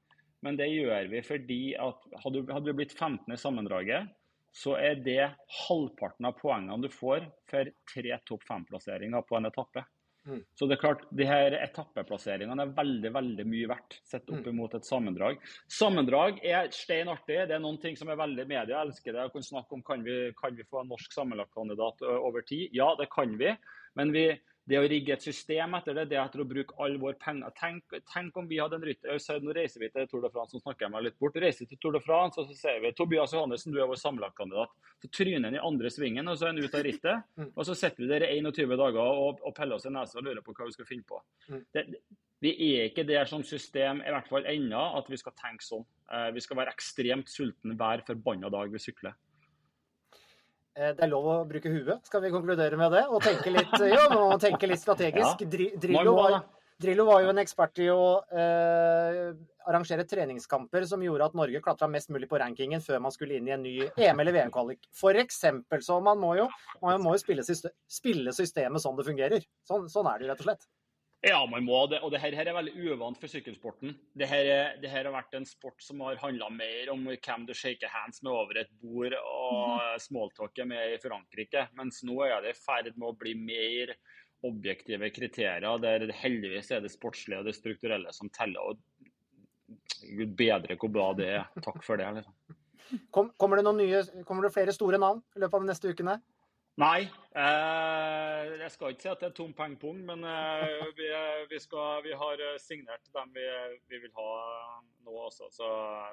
[0.45, 4.13] Men det gjør vi fordi at hadde, hadde vi blitt 15 i sammendraget,
[4.53, 5.21] så er det
[5.67, 9.83] halvparten av poengene du får for tre topp fem-plasseringer på en etappe.
[10.27, 10.41] Mm.
[10.59, 14.75] Så det er klart, de her etappeplasseringene er veldig veldig mye verdt sett opp imot
[14.75, 15.39] et sammendrag.
[15.71, 17.39] Sammendrag er stein artig.
[17.47, 18.75] Det er noen ting som er veldig media.
[18.75, 19.23] Jeg elsker det.
[19.23, 22.67] Jeg kan snakke om kan vi, kan vi få en norsk sammenlagtkandidat over tid.
[22.75, 23.55] Ja, det kan vi.
[23.97, 24.27] Men vi,
[24.67, 27.95] det å rigge et system etter det, det etter å bruke all vår penger Tenk,
[28.11, 30.87] tenk om vi hadde en rytter Nå reiser vi til Tour de France, så snakker
[30.87, 31.39] jeg meg litt bort.
[31.39, 34.75] Reiser til Tour de France, og så sier vi Tobias Johannessen, du er vår sammenlagtkandidat.
[35.03, 37.25] Så tryner han i andre svingen, og så er han ute av rittet.
[37.37, 37.51] Mm.
[37.53, 40.25] Og så sitter vi der i 21 dager og, og peller oss i nesa og
[40.25, 41.19] lurer på hva vi skal finne på.
[41.51, 41.59] Mm.
[41.75, 41.83] Det,
[42.43, 45.85] vi er ikke der som system, i hvert fall ennå, at vi skal tenke sånn.
[46.09, 49.13] Eh, vi skal være ekstremt sultne hver forbanna dag vi sykler.
[50.77, 53.07] Eh, det er lov å bruke huet, skal vi konkludere med det?
[53.09, 55.41] Og tenke litt, jo, må tenke litt strategisk.
[55.47, 55.49] Ja,
[55.81, 56.35] Drillo, var,
[56.81, 59.31] Drillo, var, jo en ekspert i å eh,
[59.65, 63.49] arrangere treningskamper som gjorde at Norge klatra mest mulig på rankingen før man skulle inn
[63.49, 64.85] i en ny EM- eller VM-kvalik.
[64.95, 65.81] For eksempel.
[65.81, 66.45] Så man må jo,
[66.83, 69.49] man må jo spille, systemet sånn det fungerer.
[69.67, 70.69] Sånn, sånn er det jo rett og slett.
[71.25, 71.99] Ja, man må det.
[72.05, 73.95] Og det her, er veldig uvant for sykkelsporten.
[74.17, 77.55] Det her, det her, har vært en sport som har handla mer om hvem du
[77.57, 80.03] shaker hands med over et bord og mm.
[80.05, 81.65] smalltalker med i Frankrike.
[81.79, 83.95] Mens nå er det i ferd med å bli mer
[84.45, 88.75] objektive kriterier, der heldigvis er det sportslige og det strukturelle som teller.
[88.75, 91.49] Og gud bedre hvor bra det er.
[91.65, 92.11] Takk for det.
[92.19, 92.57] Liksom.
[93.11, 96.19] Kom, kommer, det nye, kommer det flere store navn i løpet av de neste ukene?
[96.77, 97.07] Nei.
[97.37, 101.07] Eh, jeg skal ikke si at det er tom pengepung, men eh, vi,
[101.49, 103.45] vi, skal, vi, har signert dem vi,
[103.89, 104.27] vi, vil ha
[105.05, 105.49] nå også.
[105.53, 105.71] Så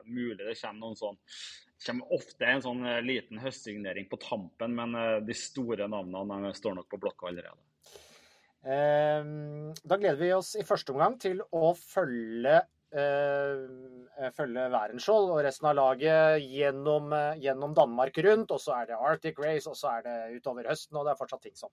[0.09, 4.77] mulig det kommer noen sånn Det kommer ofte en sånn eh, liten høstsignering på tampen,
[4.79, 7.61] men eh, de store navnene står nok på blokka allerede.
[8.65, 9.33] Eh,
[9.85, 12.74] da gleder vi oss i første omgang til å følge Eh,
[14.35, 18.51] følge Wærenskiold og resten av laget gjennom, eh, gjennom, Danmark rundt.
[18.51, 21.19] Og så er det Arctic Race, og så er det utover høsten, og det er
[21.19, 21.71] fortsatt ting som,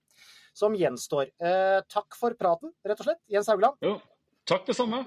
[0.54, 1.30] som gjenstår.
[1.40, 3.22] Eh, takk for praten, rett og slett.
[3.30, 3.78] Jens Haugland.
[3.82, 4.00] Jo,
[4.46, 5.04] takk det samme.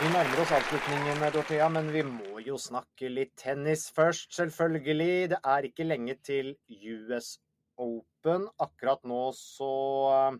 [0.00, 5.28] Vi nærmer oss avslutningen, Dorthea, men vi må jo snakke litt tennis først, selvfølgelig.
[5.34, 7.34] Det er ikke lenge til US
[7.80, 8.46] Open.
[8.60, 9.72] Akkurat nå så
[10.12, 10.38] eh,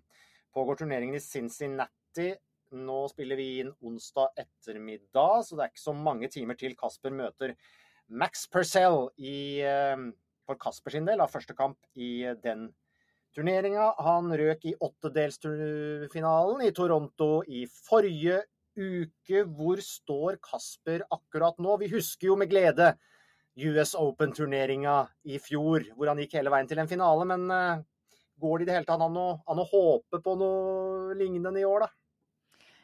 [0.55, 2.35] pågår turneringen i Cincinnati.
[2.77, 7.15] Nå spiller vi inn onsdag ettermiddag, så det er ikke så mange timer til Kasper
[7.15, 7.57] møter
[8.11, 9.97] Max Purcell i, eh,
[10.47, 12.69] for Kasper sin del av første kamp i den
[13.35, 13.93] turneringa.
[14.03, 18.43] Han røk i åttedelsfinalen i Toronto i forrige
[18.79, 19.45] uke.
[19.47, 21.79] Hvor står Kasper akkurat nå?
[21.83, 22.95] Vi husker jo med glede
[23.57, 27.27] US Open-turneringa i fjor, hvor han gikk hele veien til en finale.
[27.29, 27.83] Men uh,
[28.41, 31.67] går det i det hele tatt an å, an å håpe på noe lignende i
[31.69, 31.91] år, da?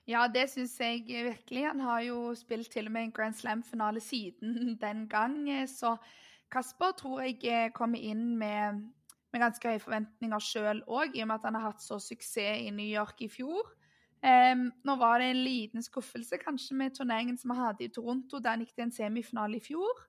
[0.07, 1.64] Ja, det syns jeg virkelig.
[1.67, 5.41] Han har jo spilt til og med en Grand Slam-finale siden den gang.
[5.71, 5.97] Så
[6.53, 8.85] Kasper tror jeg eh, kommer inn med,
[9.35, 12.62] med ganske høye forventninger sjøl òg, i og med at han har hatt så suksess
[12.69, 13.73] i New York i fjor.
[14.27, 18.41] Um, nå var det en liten skuffelse kanskje med turneringen som han hadde i Toronto,
[18.41, 20.07] der han gikk til en semifinale i fjor.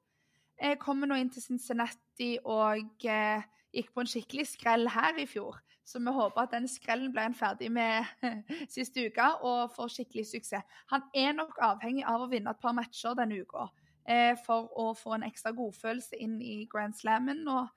[0.58, 3.46] Jeg kommer nå inn til Cincinnati og eh,
[3.76, 5.60] gikk på en skikkelig skrell her i fjor.
[5.88, 8.08] Så vi håper at den skrellen blir en ferdig med
[8.76, 10.80] siste uka og får skikkelig suksess.
[10.92, 13.70] Han er nok avhengig av å vinne et par matcher denne uka
[14.10, 17.46] eh, for å få en ekstra godfølelse inn i Grand Slammen.
[17.48, 17.70] Og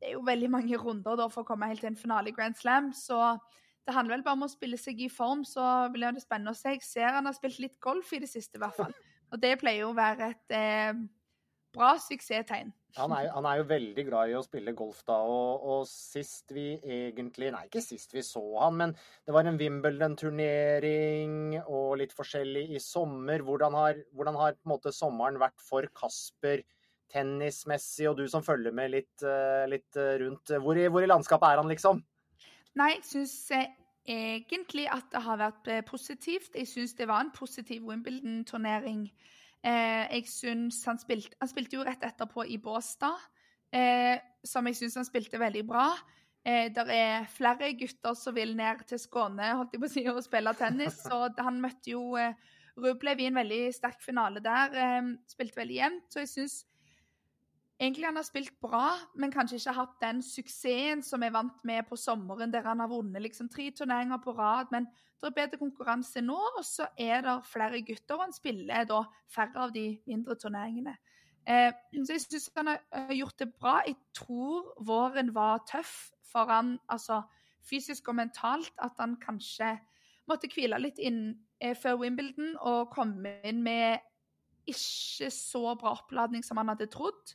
[0.00, 2.36] det er jo veldig mange runder da for å komme helt til en finale i
[2.36, 3.34] Grand Slam, så
[3.82, 6.58] det handler vel bare om å spille seg i form, så blir det spennende å
[6.58, 6.76] se.
[6.76, 8.94] Jeg ser han har spilt litt golf i det siste, i hvert fall.
[9.34, 11.00] Og det pleier jo å være et eh,
[11.74, 12.72] bra suksesstegn.
[12.98, 15.14] Han er, han er, jo veldig glad i å spille golf, da.
[15.24, 18.92] Og, og, sist vi egentlig Nei, ikke sist vi så han, men
[19.24, 23.40] det var en Wimbledon-turnering og litt forskjellig i sommer.
[23.46, 26.60] Hvordan har, hvordan har måte sommeren vært for Kasper
[27.12, 30.52] tennismessig, og du som følger med litt, eh, litt eh, rundt?
[30.60, 32.04] Hvor i, hvor i, landskapet er han, liksom?
[32.76, 33.38] Nei, jeg syns
[34.04, 36.56] egentlig at det har vært eh, positivt.
[36.56, 39.08] Jeg syns det var en positiv Wimbledon-turnering.
[39.62, 43.20] Eh, jeg syns han spilte Han spilte jo rett etterpå i Båstad,
[43.70, 45.86] eh, som jeg syns han spilte veldig bra.
[46.42, 50.02] Eh, det er flere gutter som vil ned til Skåne holdt jeg på å si,
[50.10, 50.98] og spille tennis.
[51.14, 52.34] og han møtte jo eh,
[52.82, 54.74] Rublev i en veldig sterk finale der.
[54.74, 56.08] Eh, spilte veldig jevnt.
[56.10, 56.58] Så jeg syns
[57.80, 61.86] egentlig han har spilt bra, men kanskje ikke hatt den suksessen som jeg vant med
[61.88, 64.70] på sommeren, der han har vunnet liksom tre turneringer på rad.
[64.74, 64.86] Men
[65.22, 69.02] det er bedre konkurranse nå, og så er det flere gutter, og han spiller da
[69.30, 70.96] færre av de mindre turneringene.
[71.46, 71.70] Eh,
[72.04, 73.80] så jeg syns han har gjort det bra.
[73.86, 77.22] Jeg tror våren var tøff for han, altså
[77.66, 79.76] fysisk og mentalt, at han kanskje
[80.30, 84.02] måtte hvile litt inn eh, før Wimbledon og komme inn med
[84.70, 87.34] ikke så bra oppladning som han hadde trodd.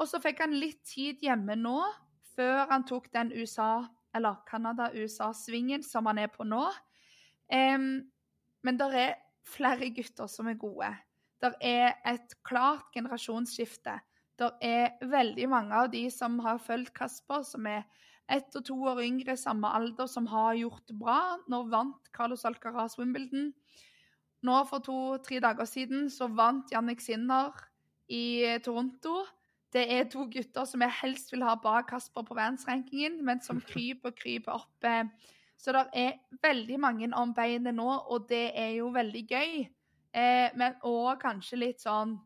[0.00, 1.78] Og så fikk han litt tid hjemme nå,
[2.34, 6.62] før han tok den USA- eller Canada-USA-svingen som han er på nå.
[7.50, 8.04] Um,
[8.62, 9.14] men det er
[9.46, 10.90] flere gutter som er gode.
[11.42, 13.98] Det er et klart generasjonsskifte.
[14.38, 17.84] Det er veldig mange av de som har fulgt Kasper, som er
[18.32, 21.36] ett og to år yngre, samme alder, som har gjort det bra.
[21.50, 23.52] Nå vant Carlos Alcaraz Wimbledon.
[24.44, 27.52] Nå for to-tre dager siden så vant Jannik Sinner
[28.08, 29.22] i Toronto.
[29.74, 33.62] Det er to gutter som jeg helst vil ha bak Kasper på verdensrankingen, men som
[33.70, 34.86] kryper og kryper opp.
[34.86, 35.08] eh.
[35.58, 39.64] Så det er veldig mange om beinet nå, og det er jo veldig gøy.
[40.14, 42.16] Eh, men òg kanskje litt sånn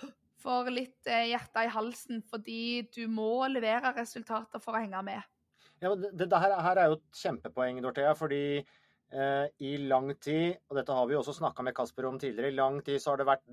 [0.44, 5.30] for litt eh, hjertet i halsen, fordi du må levere resultater for å henge med.
[5.82, 10.60] Ja, det, det her, her er jo et kjempepoeng, Dorthea, fordi eh, i lang tid,
[10.70, 13.12] og dette har vi jo også snakka med Kasper om tidligere, i lang tid så
[13.12, 13.44] har det vært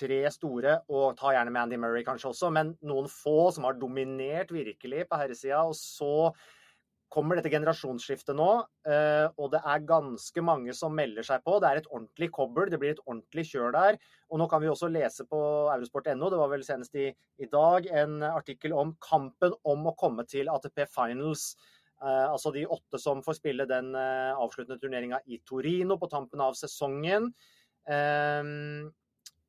[0.00, 3.78] tre store, og ta gjerne med Andy Murray kanskje også, men noen få som har
[3.80, 5.62] dominert virkelig på herresida.
[5.68, 6.32] Og så
[7.10, 8.48] kommer dette generasjonsskiftet nå,
[8.86, 11.56] eh, og det er ganske mange som melder seg på.
[11.58, 13.98] Det er et ordentlig kobbel, det blir et ordentlig kjør der.
[14.30, 15.40] Og nå kan vi også lese på
[15.74, 17.08] eurosport.no, det var vel senest i,
[17.42, 21.50] i dag, en artikkel om kampen om å komme til ATP Finals.
[22.00, 26.40] Eh, altså de åtte som får spille den eh, avsluttende turneringa i Torino på tampen
[26.46, 27.32] av sesongen.
[27.90, 28.54] Eh,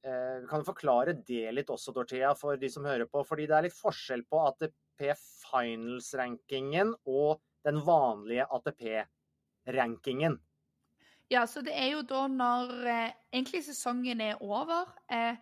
[0.06, 3.24] eh, kan forklare det litt også, Dorthea, for de som hører på?
[3.28, 5.12] Fordi det er litt forskjell på ATP
[5.48, 10.40] Finals-rankingen og den vanlige ATP-rankingen.
[11.32, 15.38] Ja, så det er jo da når eh, egentlig sesongen er over, eh,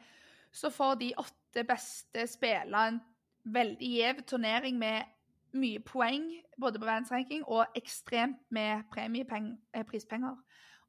[0.51, 2.99] så får de åtte beste spille en
[3.49, 5.07] veldig gjev turnering med
[5.57, 6.27] mye poeng,
[6.61, 10.37] både på verdensranking og ekstremt med premiepeng, eh, prispenger.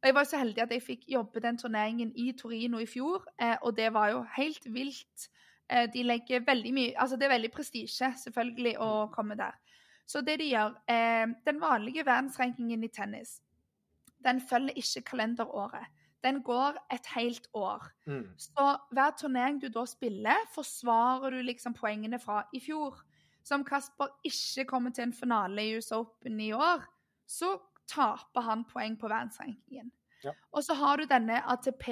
[0.01, 3.27] Og jeg var så heldig at jeg fikk jobbe den turneringen i Torino i fjor,
[3.41, 5.29] eh, og det var jo helt vilt.
[5.69, 9.59] Eh, de legger veldig mye Altså, det er veldig prestisje, selvfølgelig, å komme der.
[10.07, 13.41] Så det de gjør eh, Den vanlige verdensrankingen i tennis,
[14.25, 15.87] den følger ikke kalenderåret.
[16.25, 17.87] Den går et helt år.
[18.07, 18.27] Mm.
[18.37, 22.99] Så hver turnering du da spiller, forsvarer du liksom poengene fra i fjor.
[23.45, 26.85] Så om Kasper ikke kommer til en finale i US Open i år,
[27.27, 27.55] så
[27.91, 29.91] taper han poeng på verdensrankingen.
[30.23, 30.33] Ja.
[30.53, 31.89] Og så har du denne ATP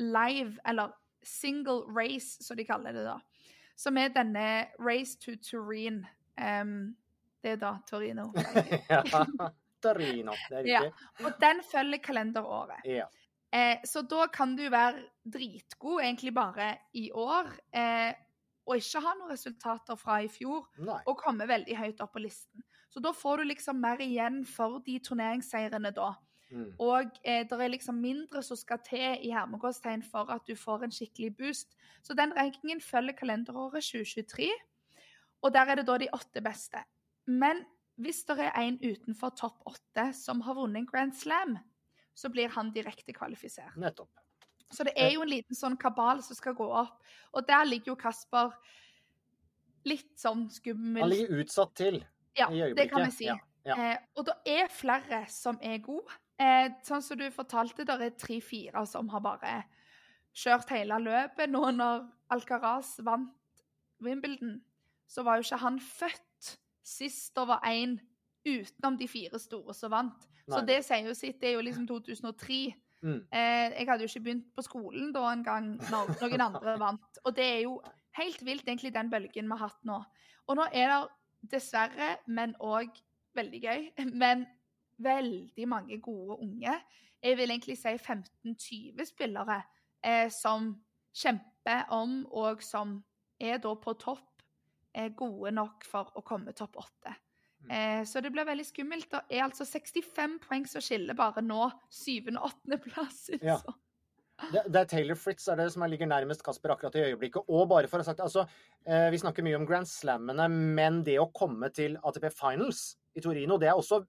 [0.00, 0.92] Live, eller
[1.22, 3.18] Single Race, som de kaller det da.
[3.76, 4.46] Som er denne
[4.80, 6.02] Race to Turin.
[6.36, 6.96] Um,
[7.42, 8.26] det er da Torino.
[8.90, 9.02] ja,
[9.80, 10.80] Torino, det er Ja.
[10.84, 11.24] riktig.
[11.24, 12.84] Og den følger kalenderåret.
[12.84, 13.06] Ja.
[13.52, 18.12] Eh, så da kan du være dritgod egentlig bare i år, eh,
[18.66, 21.00] og ikke ha noen resultater fra i fjor, Nei.
[21.06, 22.62] og komme veldig høyt opp på listen.
[22.90, 26.12] Så da får du liksom mer igjen for de turneringsseirene da.
[26.50, 26.72] Mm.
[26.82, 30.86] Og eh, det er liksom mindre som skal til i hermegåstegn for at du får
[30.86, 31.76] en skikkelig boost.
[32.02, 34.50] Så den rankingen følger kalenderåret 2023,
[35.42, 36.82] og der er det da de åtte beste.
[37.26, 37.62] Men
[38.00, 41.58] hvis det er en utenfor topp åtte som har vunnet en Grand Slam,
[42.14, 43.76] så blir han direkte kvalifisert.
[43.78, 44.10] Nettopp.
[44.70, 47.00] Så det er jo en liten sånn kabal som skal gå opp.
[47.34, 48.54] Og der ligger jo Kasper
[49.88, 51.02] litt sånn skummel.
[51.02, 52.02] Han ligger utsatt til
[52.38, 53.28] ja, det kan vi si.
[53.28, 53.36] Ja,
[53.66, 53.76] ja.
[53.76, 56.16] Eh, og det er flere som er gode.
[56.40, 59.54] Eh, sånn som du fortalte, det er tre-fire som har bare
[60.36, 61.50] kjørt hele løpet.
[61.52, 63.64] Nå når Alcaraz vant
[64.00, 64.60] Wimbledon,
[65.10, 66.54] så var jo ikke han født
[66.86, 67.98] sist det var én
[68.46, 70.28] utenom de fire store som vant.
[70.50, 71.38] Så det sier jo sitt.
[71.40, 72.72] Det er jo liksom 2003.
[73.02, 73.20] Mm.
[73.32, 77.20] Eh, jeg hadde jo ikke begynt på skolen da en gang når noen andre vant.
[77.24, 77.76] Og det er jo
[78.18, 80.00] helt vilt, egentlig, den bølgen vi har hatt nå.
[80.50, 81.00] Og nå er det
[81.42, 82.96] dessverre, men òg
[83.36, 83.86] veldig gøy,
[84.22, 84.46] men
[85.00, 86.74] veldig mange gode unge.
[87.22, 89.62] Jeg vil egentlig si 15-20 spillere
[90.04, 90.74] eh, som
[91.16, 92.98] kjemper om, og som
[93.40, 94.26] er da på topp,
[94.94, 97.12] er gode nok for å komme topp åtte.
[97.70, 99.10] Eh, så det blir veldig skummelt.
[99.10, 102.80] Det er altså 65 poeng som skiller bare nå syvende- og 8.
[102.86, 103.22] plass.
[103.42, 103.60] Ja.
[104.52, 107.48] Det, det er Taylor Fritz er det som er, ligger nærmest Kasper akkurat i øyeblikket.
[107.48, 108.46] Og bare for å ha sagt altså,
[108.86, 113.22] eh, Vi snakker mye om Grand Slammene, men det å komme til ATP Finals i
[113.24, 114.00] Torino, det er også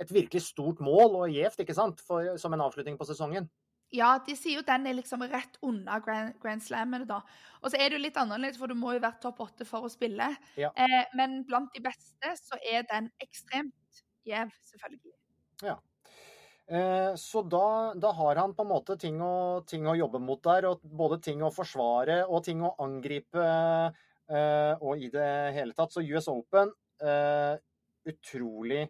[0.00, 2.02] et virkelig stort mål og gjevt, ikke sant?
[2.04, 3.48] For, som en avslutning på sesongen.
[3.94, 7.20] Ja, de sier jo den er liksom rett unna Grand, Grand Slammene, da.
[7.62, 9.86] Og så er det jo litt annerledes, for du må jo være topp åtte for
[9.86, 10.32] å spille.
[10.58, 10.72] Ja.
[10.74, 15.14] Eh, men blant de beste så er den ekstremt gjev, selvfølgelig.
[15.62, 15.78] Eh,
[16.66, 20.66] så da, da har han på en måte ting å, ting å jobbe mot der,
[20.66, 23.44] og både ting å forsvare og ting å angripe.
[24.28, 25.92] eh, og i det hele tatt.
[25.94, 26.72] Så US Open,
[27.02, 27.54] eh,
[28.10, 28.88] utrolig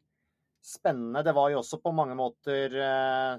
[0.65, 1.23] spennende.
[1.23, 3.35] Det var jo også på mange måter eh,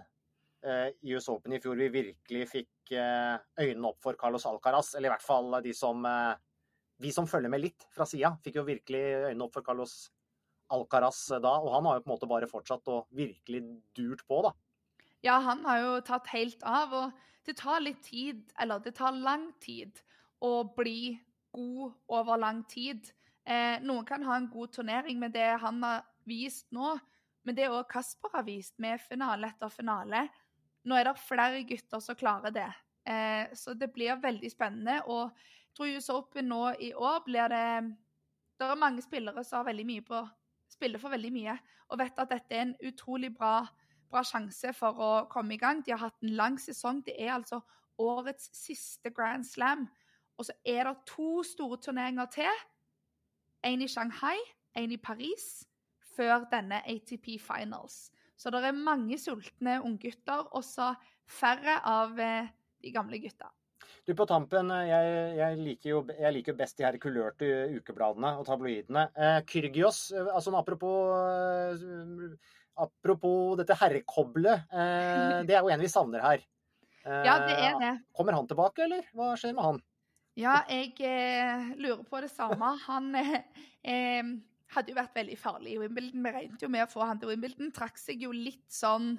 [0.64, 4.94] eh, i US Open i fjor vi virkelig fikk eh, øynene opp for Carlos Alcaraz.
[4.96, 6.36] Eller i hvert fall de som eh,
[6.98, 10.17] Vi som følger med litt fra sida, fikk jo virkelig øynene opp for Carlos Alcaraz
[10.70, 11.54] da.
[11.60, 13.64] Og han har jo på en måte bare fortsatt og virkelig
[13.98, 14.54] durt på, da.
[15.26, 16.94] Ja, han har jo tatt helt av.
[16.94, 20.02] Og det tar litt tid, eller det tar lang tid,
[20.44, 21.18] å bli
[21.56, 23.10] god over lang tid.
[23.48, 26.98] Eh, noen kan ha en god turnering med det han har vist nå,
[27.48, 30.28] men det òg Kasper har vist, med finale etter finale.
[30.88, 32.68] Nå er det flere gutter som klarer det.
[33.08, 35.00] Eh, så det blir veldig spennende.
[35.08, 37.96] Og jeg tror US Open nå i år blir det
[38.58, 40.20] Det er mange spillere som har veldig mye på
[40.72, 41.58] spiller for veldig mye
[41.88, 43.62] og vet at dette er en utrolig bra,
[44.12, 45.84] bra sjanse for å komme i gang.
[45.86, 47.04] De har hatt en lang sesong.
[47.06, 47.62] Det er altså
[48.02, 49.88] årets siste Grand Slam.
[50.38, 52.62] Og så er det to store turneringer til.
[53.66, 54.38] En i Shanghai,
[54.78, 55.66] en i Paris,
[56.16, 58.12] før denne ATP Finals.
[58.38, 60.92] Så det er mange sultne unggutter, og så
[61.26, 62.52] færre av eh,
[62.84, 63.50] de gamle gutta.
[64.08, 68.46] Du, på tampen, jeg, jeg, liker jo jeg liker best de her kulørte ukebladene og
[68.48, 69.10] tabloidene.
[69.20, 71.12] Eh, Kyrgios, altså apropos,
[71.84, 76.48] eh, apropos dette herrekoblet, eh, det er jo en vi savner her.
[77.04, 77.94] Eh, Ja, det er det.
[78.16, 79.04] Kommer han tilbake, eller?
[79.12, 79.84] Hva skjer med han?
[80.40, 82.78] Ja, jeg eh, lurer på det samme.
[82.86, 83.40] Han eh,
[83.84, 84.34] eh,
[84.72, 86.24] hadde jo vært veldig farlig i Wimbledon.
[86.24, 87.76] Vi regnet jo med å få han til Wimbledon.
[87.76, 89.18] Trakk seg jo litt sånn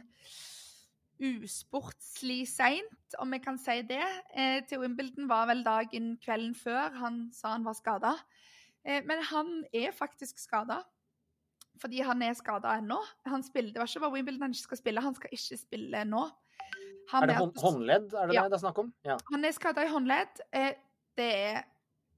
[1.21, 4.05] usportslig seint, om jeg kan si det.
[4.35, 8.13] Eh, til Wimbledon var vel dagen kvelden før han sa han var skada.
[8.85, 10.83] Eh, men han er faktisk skada.
[11.79, 12.99] Fordi han er skada ennå.
[13.31, 16.05] Han spiller, det var ikke bare Wimbledon han ikke skal spille, han skal ikke spille
[16.05, 16.25] nå.
[17.13, 18.43] Han Er det hånd, håndledd, er det Ja.
[18.45, 18.93] det det er snakk om?
[19.05, 19.17] Ja.
[19.31, 20.41] han er skada i håndledd.
[20.53, 20.73] Eh,
[21.17, 21.63] det er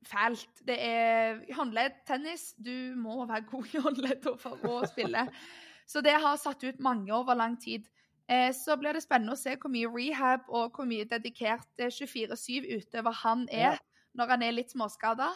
[0.05, 0.65] fælt.
[0.67, 2.55] Det er håndledd tennis.
[2.57, 5.29] Du må være god i håndledd for å spille.
[5.87, 7.87] Så det har satt ut mange over lang tid.
[8.31, 11.91] Eh, så blir det spennende å se hvor mye rehab og hvor mye dedikert eh,
[11.91, 13.79] 24-7 utøver han er Ja.
[14.15, 15.33] når han er litt småskada.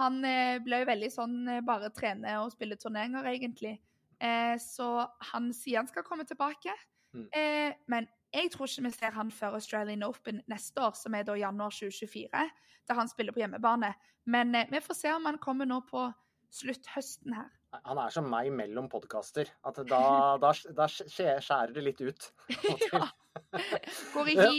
[0.00, 3.76] Han eh, ble jo veldig sånn eh, bare trene og spille turneringer, egentlig.
[4.22, 6.74] Eh, så han sier han skal komme tilbake.
[7.14, 7.28] Mm.
[7.36, 11.22] Eh, men jeg tror ikke vi ser han før Australian Open neste år, som er
[11.28, 12.50] da januar 2024,
[12.88, 13.92] der han spiller på hjemmebane.
[14.26, 16.08] Men eh, vi får se om han kommer nå på
[16.52, 17.50] slutthøsten her.
[17.72, 19.48] Han er som meg mellom podkaster.
[19.64, 20.02] At da,
[20.42, 22.30] da, da skjærer det litt ut.
[22.92, 23.06] Ja.
[24.12, 24.58] Går i hi.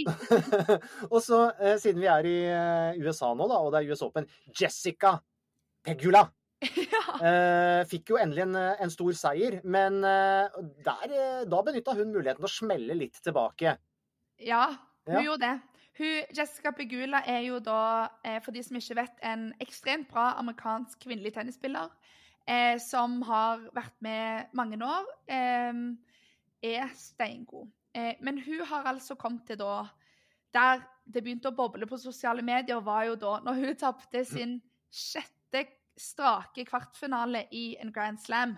[1.12, 4.02] og så, eh, siden vi er i eh, USA nå, da, og det er US
[4.06, 5.12] Open Jessica
[5.86, 6.24] Pegula
[6.64, 7.04] ja.
[7.22, 9.60] eh, fikk jo endelig en, en stor seier.
[9.64, 11.14] Men der,
[11.50, 13.76] da benytta hun muligheten til å smelle litt tilbake.
[14.42, 14.66] ja,
[15.06, 15.24] hun Ja.
[15.28, 15.54] gjorde det.
[16.00, 17.80] Hun, Jessica Pegula er jo da,
[18.42, 21.94] for de som ikke vet, en ekstremt bra amerikansk kvinnelig tennisspiller.
[22.48, 25.08] Eh, som har vært med mange år.
[25.32, 25.84] Eh,
[26.64, 27.70] er steingod.
[27.96, 29.86] Eh, men hun har altså kommet til da
[30.54, 34.60] Der det begynte å boble på sosiale medier, var jo da når hun tapte sin
[34.94, 35.64] sjette
[35.98, 38.54] strake kvartfinale i en Grand Slam.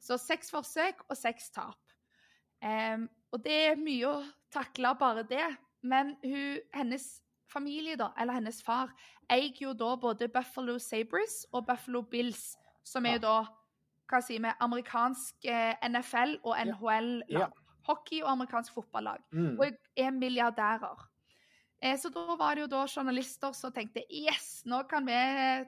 [0.00, 1.78] Så seks forsøk og seks tap.
[2.62, 5.44] Em, og det er mye å takle bare det.
[5.82, 7.20] Men hun, hennes
[7.52, 8.88] familie, da, eller hennes far,
[9.28, 12.54] eier jo da både Buffalo Sabres og Buffalo Bills,
[12.84, 13.36] som er jo da
[14.10, 17.60] hva sier vi, amerikansk eh, NFL og NHL-lag.
[17.84, 19.20] Hockey og amerikansk fotballag.
[19.32, 19.58] Mm.
[19.60, 21.02] Og er milliardærer.
[21.82, 25.16] Eh, Så da var det jo da journalister som tenkte yes, nå kan vi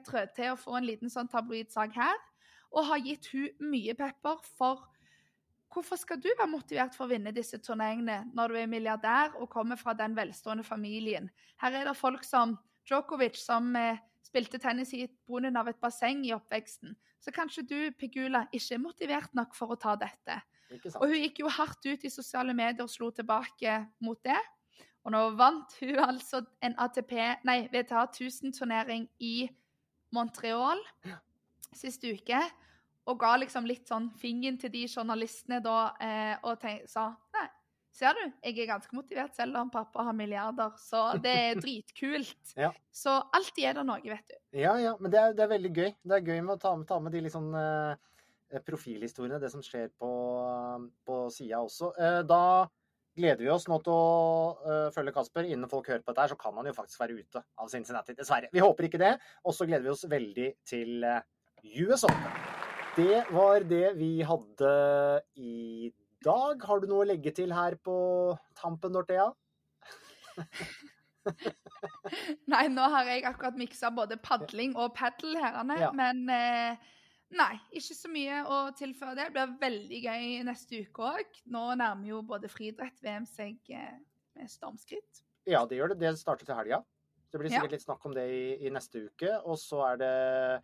[0.05, 2.21] trø til å få en liten sånn tabloidsak her.
[2.73, 4.87] Og har gitt hun mye pepper for
[5.73, 9.49] hvorfor skal du være motivert for å vinne disse turneringene når du er milliardær og
[9.51, 11.29] kommer fra den velstående familien?
[11.61, 12.57] Her er det folk som
[12.87, 16.95] Djokovic, som eh, spilte tennis i bunnen av et basseng i oppveksten.
[17.23, 20.41] Så kanskje du, Pegula, ikke er motivert nok for å ta dette.
[20.99, 24.39] Og hun gikk jo hardt ut i sosiale medier og slo tilbake mot det.
[25.07, 27.13] Og nå vant hun altså en ATP,
[27.47, 29.47] nei, VTA 1000-turnering i
[30.15, 30.81] Montreal
[31.75, 32.41] siste uke.
[33.07, 37.13] Og ga liksom litt sånn fingeren til de journalistene da, eh, og sa
[37.97, 42.53] ser du, jeg er ganske motivert selv om pappa har milliarder, så det er dritkult.
[42.57, 42.71] Ja.
[42.93, 44.37] Så alltid er det noe, vet du.
[44.57, 45.89] Ja, ja, men det er, det er veldig gøy.
[46.03, 49.51] Det er gøy med å ta med, ta med de litt sånn eh, profilhistoriene, det
[49.53, 50.11] som skjer på,
[51.07, 51.93] på sida også.
[51.97, 52.43] Eh, da
[53.17, 55.49] gleder vi oss nå til å eh, følge Kasper.
[55.49, 58.15] Innen folk hører på dette, her, så kan han jo faktisk være ute av Cincinnati.
[58.17, 58.51] Dessverre.
[58.53, 59.15] Vi håper ikke det.
[59.45, 61.23] Og så gleder vi oss veldig til eh,
[61.87, 62.43] US Open.
[62.97, 64.69] Det var det vi hadde
[65.37, 66.03] i dag.
[66.25, 69.29] Har du noe å legge til her på tampen, Dorthea?
[72.47, 75.91] Nei, nå har jeg akkurat miksa både padling og padel her, Ja.
[75.91, 76.77] men eh,
[77.35, 79.25] Nei, ikke så mye å tilføre det.
[79.25, 81.39] Det blir veldig gøy neste uke òg.
[81.51, 83.97] Nå nærmer jo både friidrett-VM seg eh,
[84.37, 85.19] med stormskritt.
[85.45, 85.97] Ja, det gjør det.
[86.05, 86.79] Det starter til helga.
[87.27, 87.59] Det blir Ja.
[87.59, 89.33] sikkert litt snakk om det i, i neste uke.
[89.43, 90.61] Og så er det eh,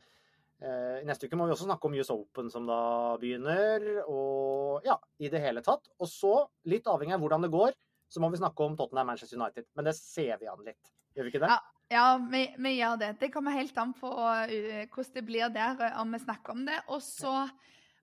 [0.63, 2.79] I neste uke må vi også snakke om US Open, som da
[3.19, 3.83] begynner.
[4.07, 5.89] Og ja, i det hele tatt.
[5.99, 6.37] Og så,
[6.71, 7.75] litt avhengig av hvordan det går,
[8.07, 9.67] så må vi snakke om Tottenham Manchester United.
[9.75, 10.93] Men det ser vi an litt.
[11.17, 11.51] Gjør vi ikke det?
[11.51, 11.61] Ja.
[11.93, 13.11] Ja, vi, vi gjør det.
[13.19, 16.63] Det kommer helt an på uh, hvordan det blir der, uh, om vi snakker om
[16.65, 16.79] det.
[16.87, 17.33] Og så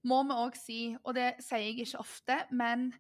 [0.07, 2.91] må vi òg si, og det sier jeg ikke ofte, men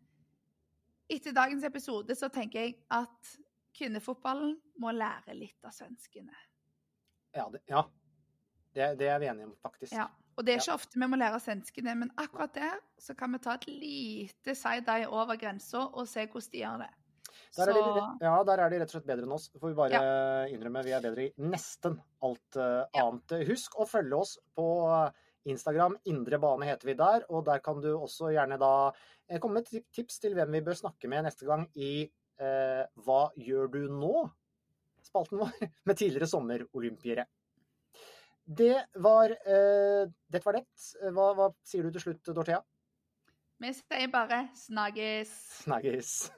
[1.10, 3.34] etter dagens episode så tenker jeg at
[3.76, 6.34] kvinnefotballen må lære litt av svenskene.
[7.36, 7.46] Ja.
[7.52, 7.84] Det, ja.
[8.74, 9.92] Det, det er vi enige om, faktisk.
[9.92, 10.06] Ja.
[10.38, 10.62] Og det er Ja.
[10.62, 14.54] ikke ofte vi må lære svenskene, men akkurat der så kan vi ta et lite
[14.54, 16.90] side-eye over grensa og se hvordan de gjør det.
[17.56, 19.48] Der er, de, ja, der er de rett og slett bedre enn oss.
[19.58, 20.00] Får vi bare
[20.52, 20.84] innrømme.
[20.86, 22.86] Vi er bedre i nesten alt Ja.
[22.94, 23.34] annet.
[23.48, 24.66] Husk å følge oss på
[25.50, 25.96] Instagram.
[26.06, 27.24] Indre bane heter vi der.
[27.28, 28.92] Og der kan du også gjerne da
[29.28, 32.04] eh, komme med tip- tips til hvem vi bør snakke med neste gang i
[32.38, 34.30] eh, Hva gjør du nå?
[35.02, 35.50] Spalten vår
[35.86, 37.26] med tidligere sommerolympiere.
[38.58, 40.64] Det var uh, Dette var det.
[41.14, 42.58] Hva, hva sier du til slutt, Dorthea?
[43.60, 45.36] Vi sier bare 'snakkes'.
[45.62, 46.30] Snaggis.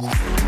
[0.00, 0.39] Thank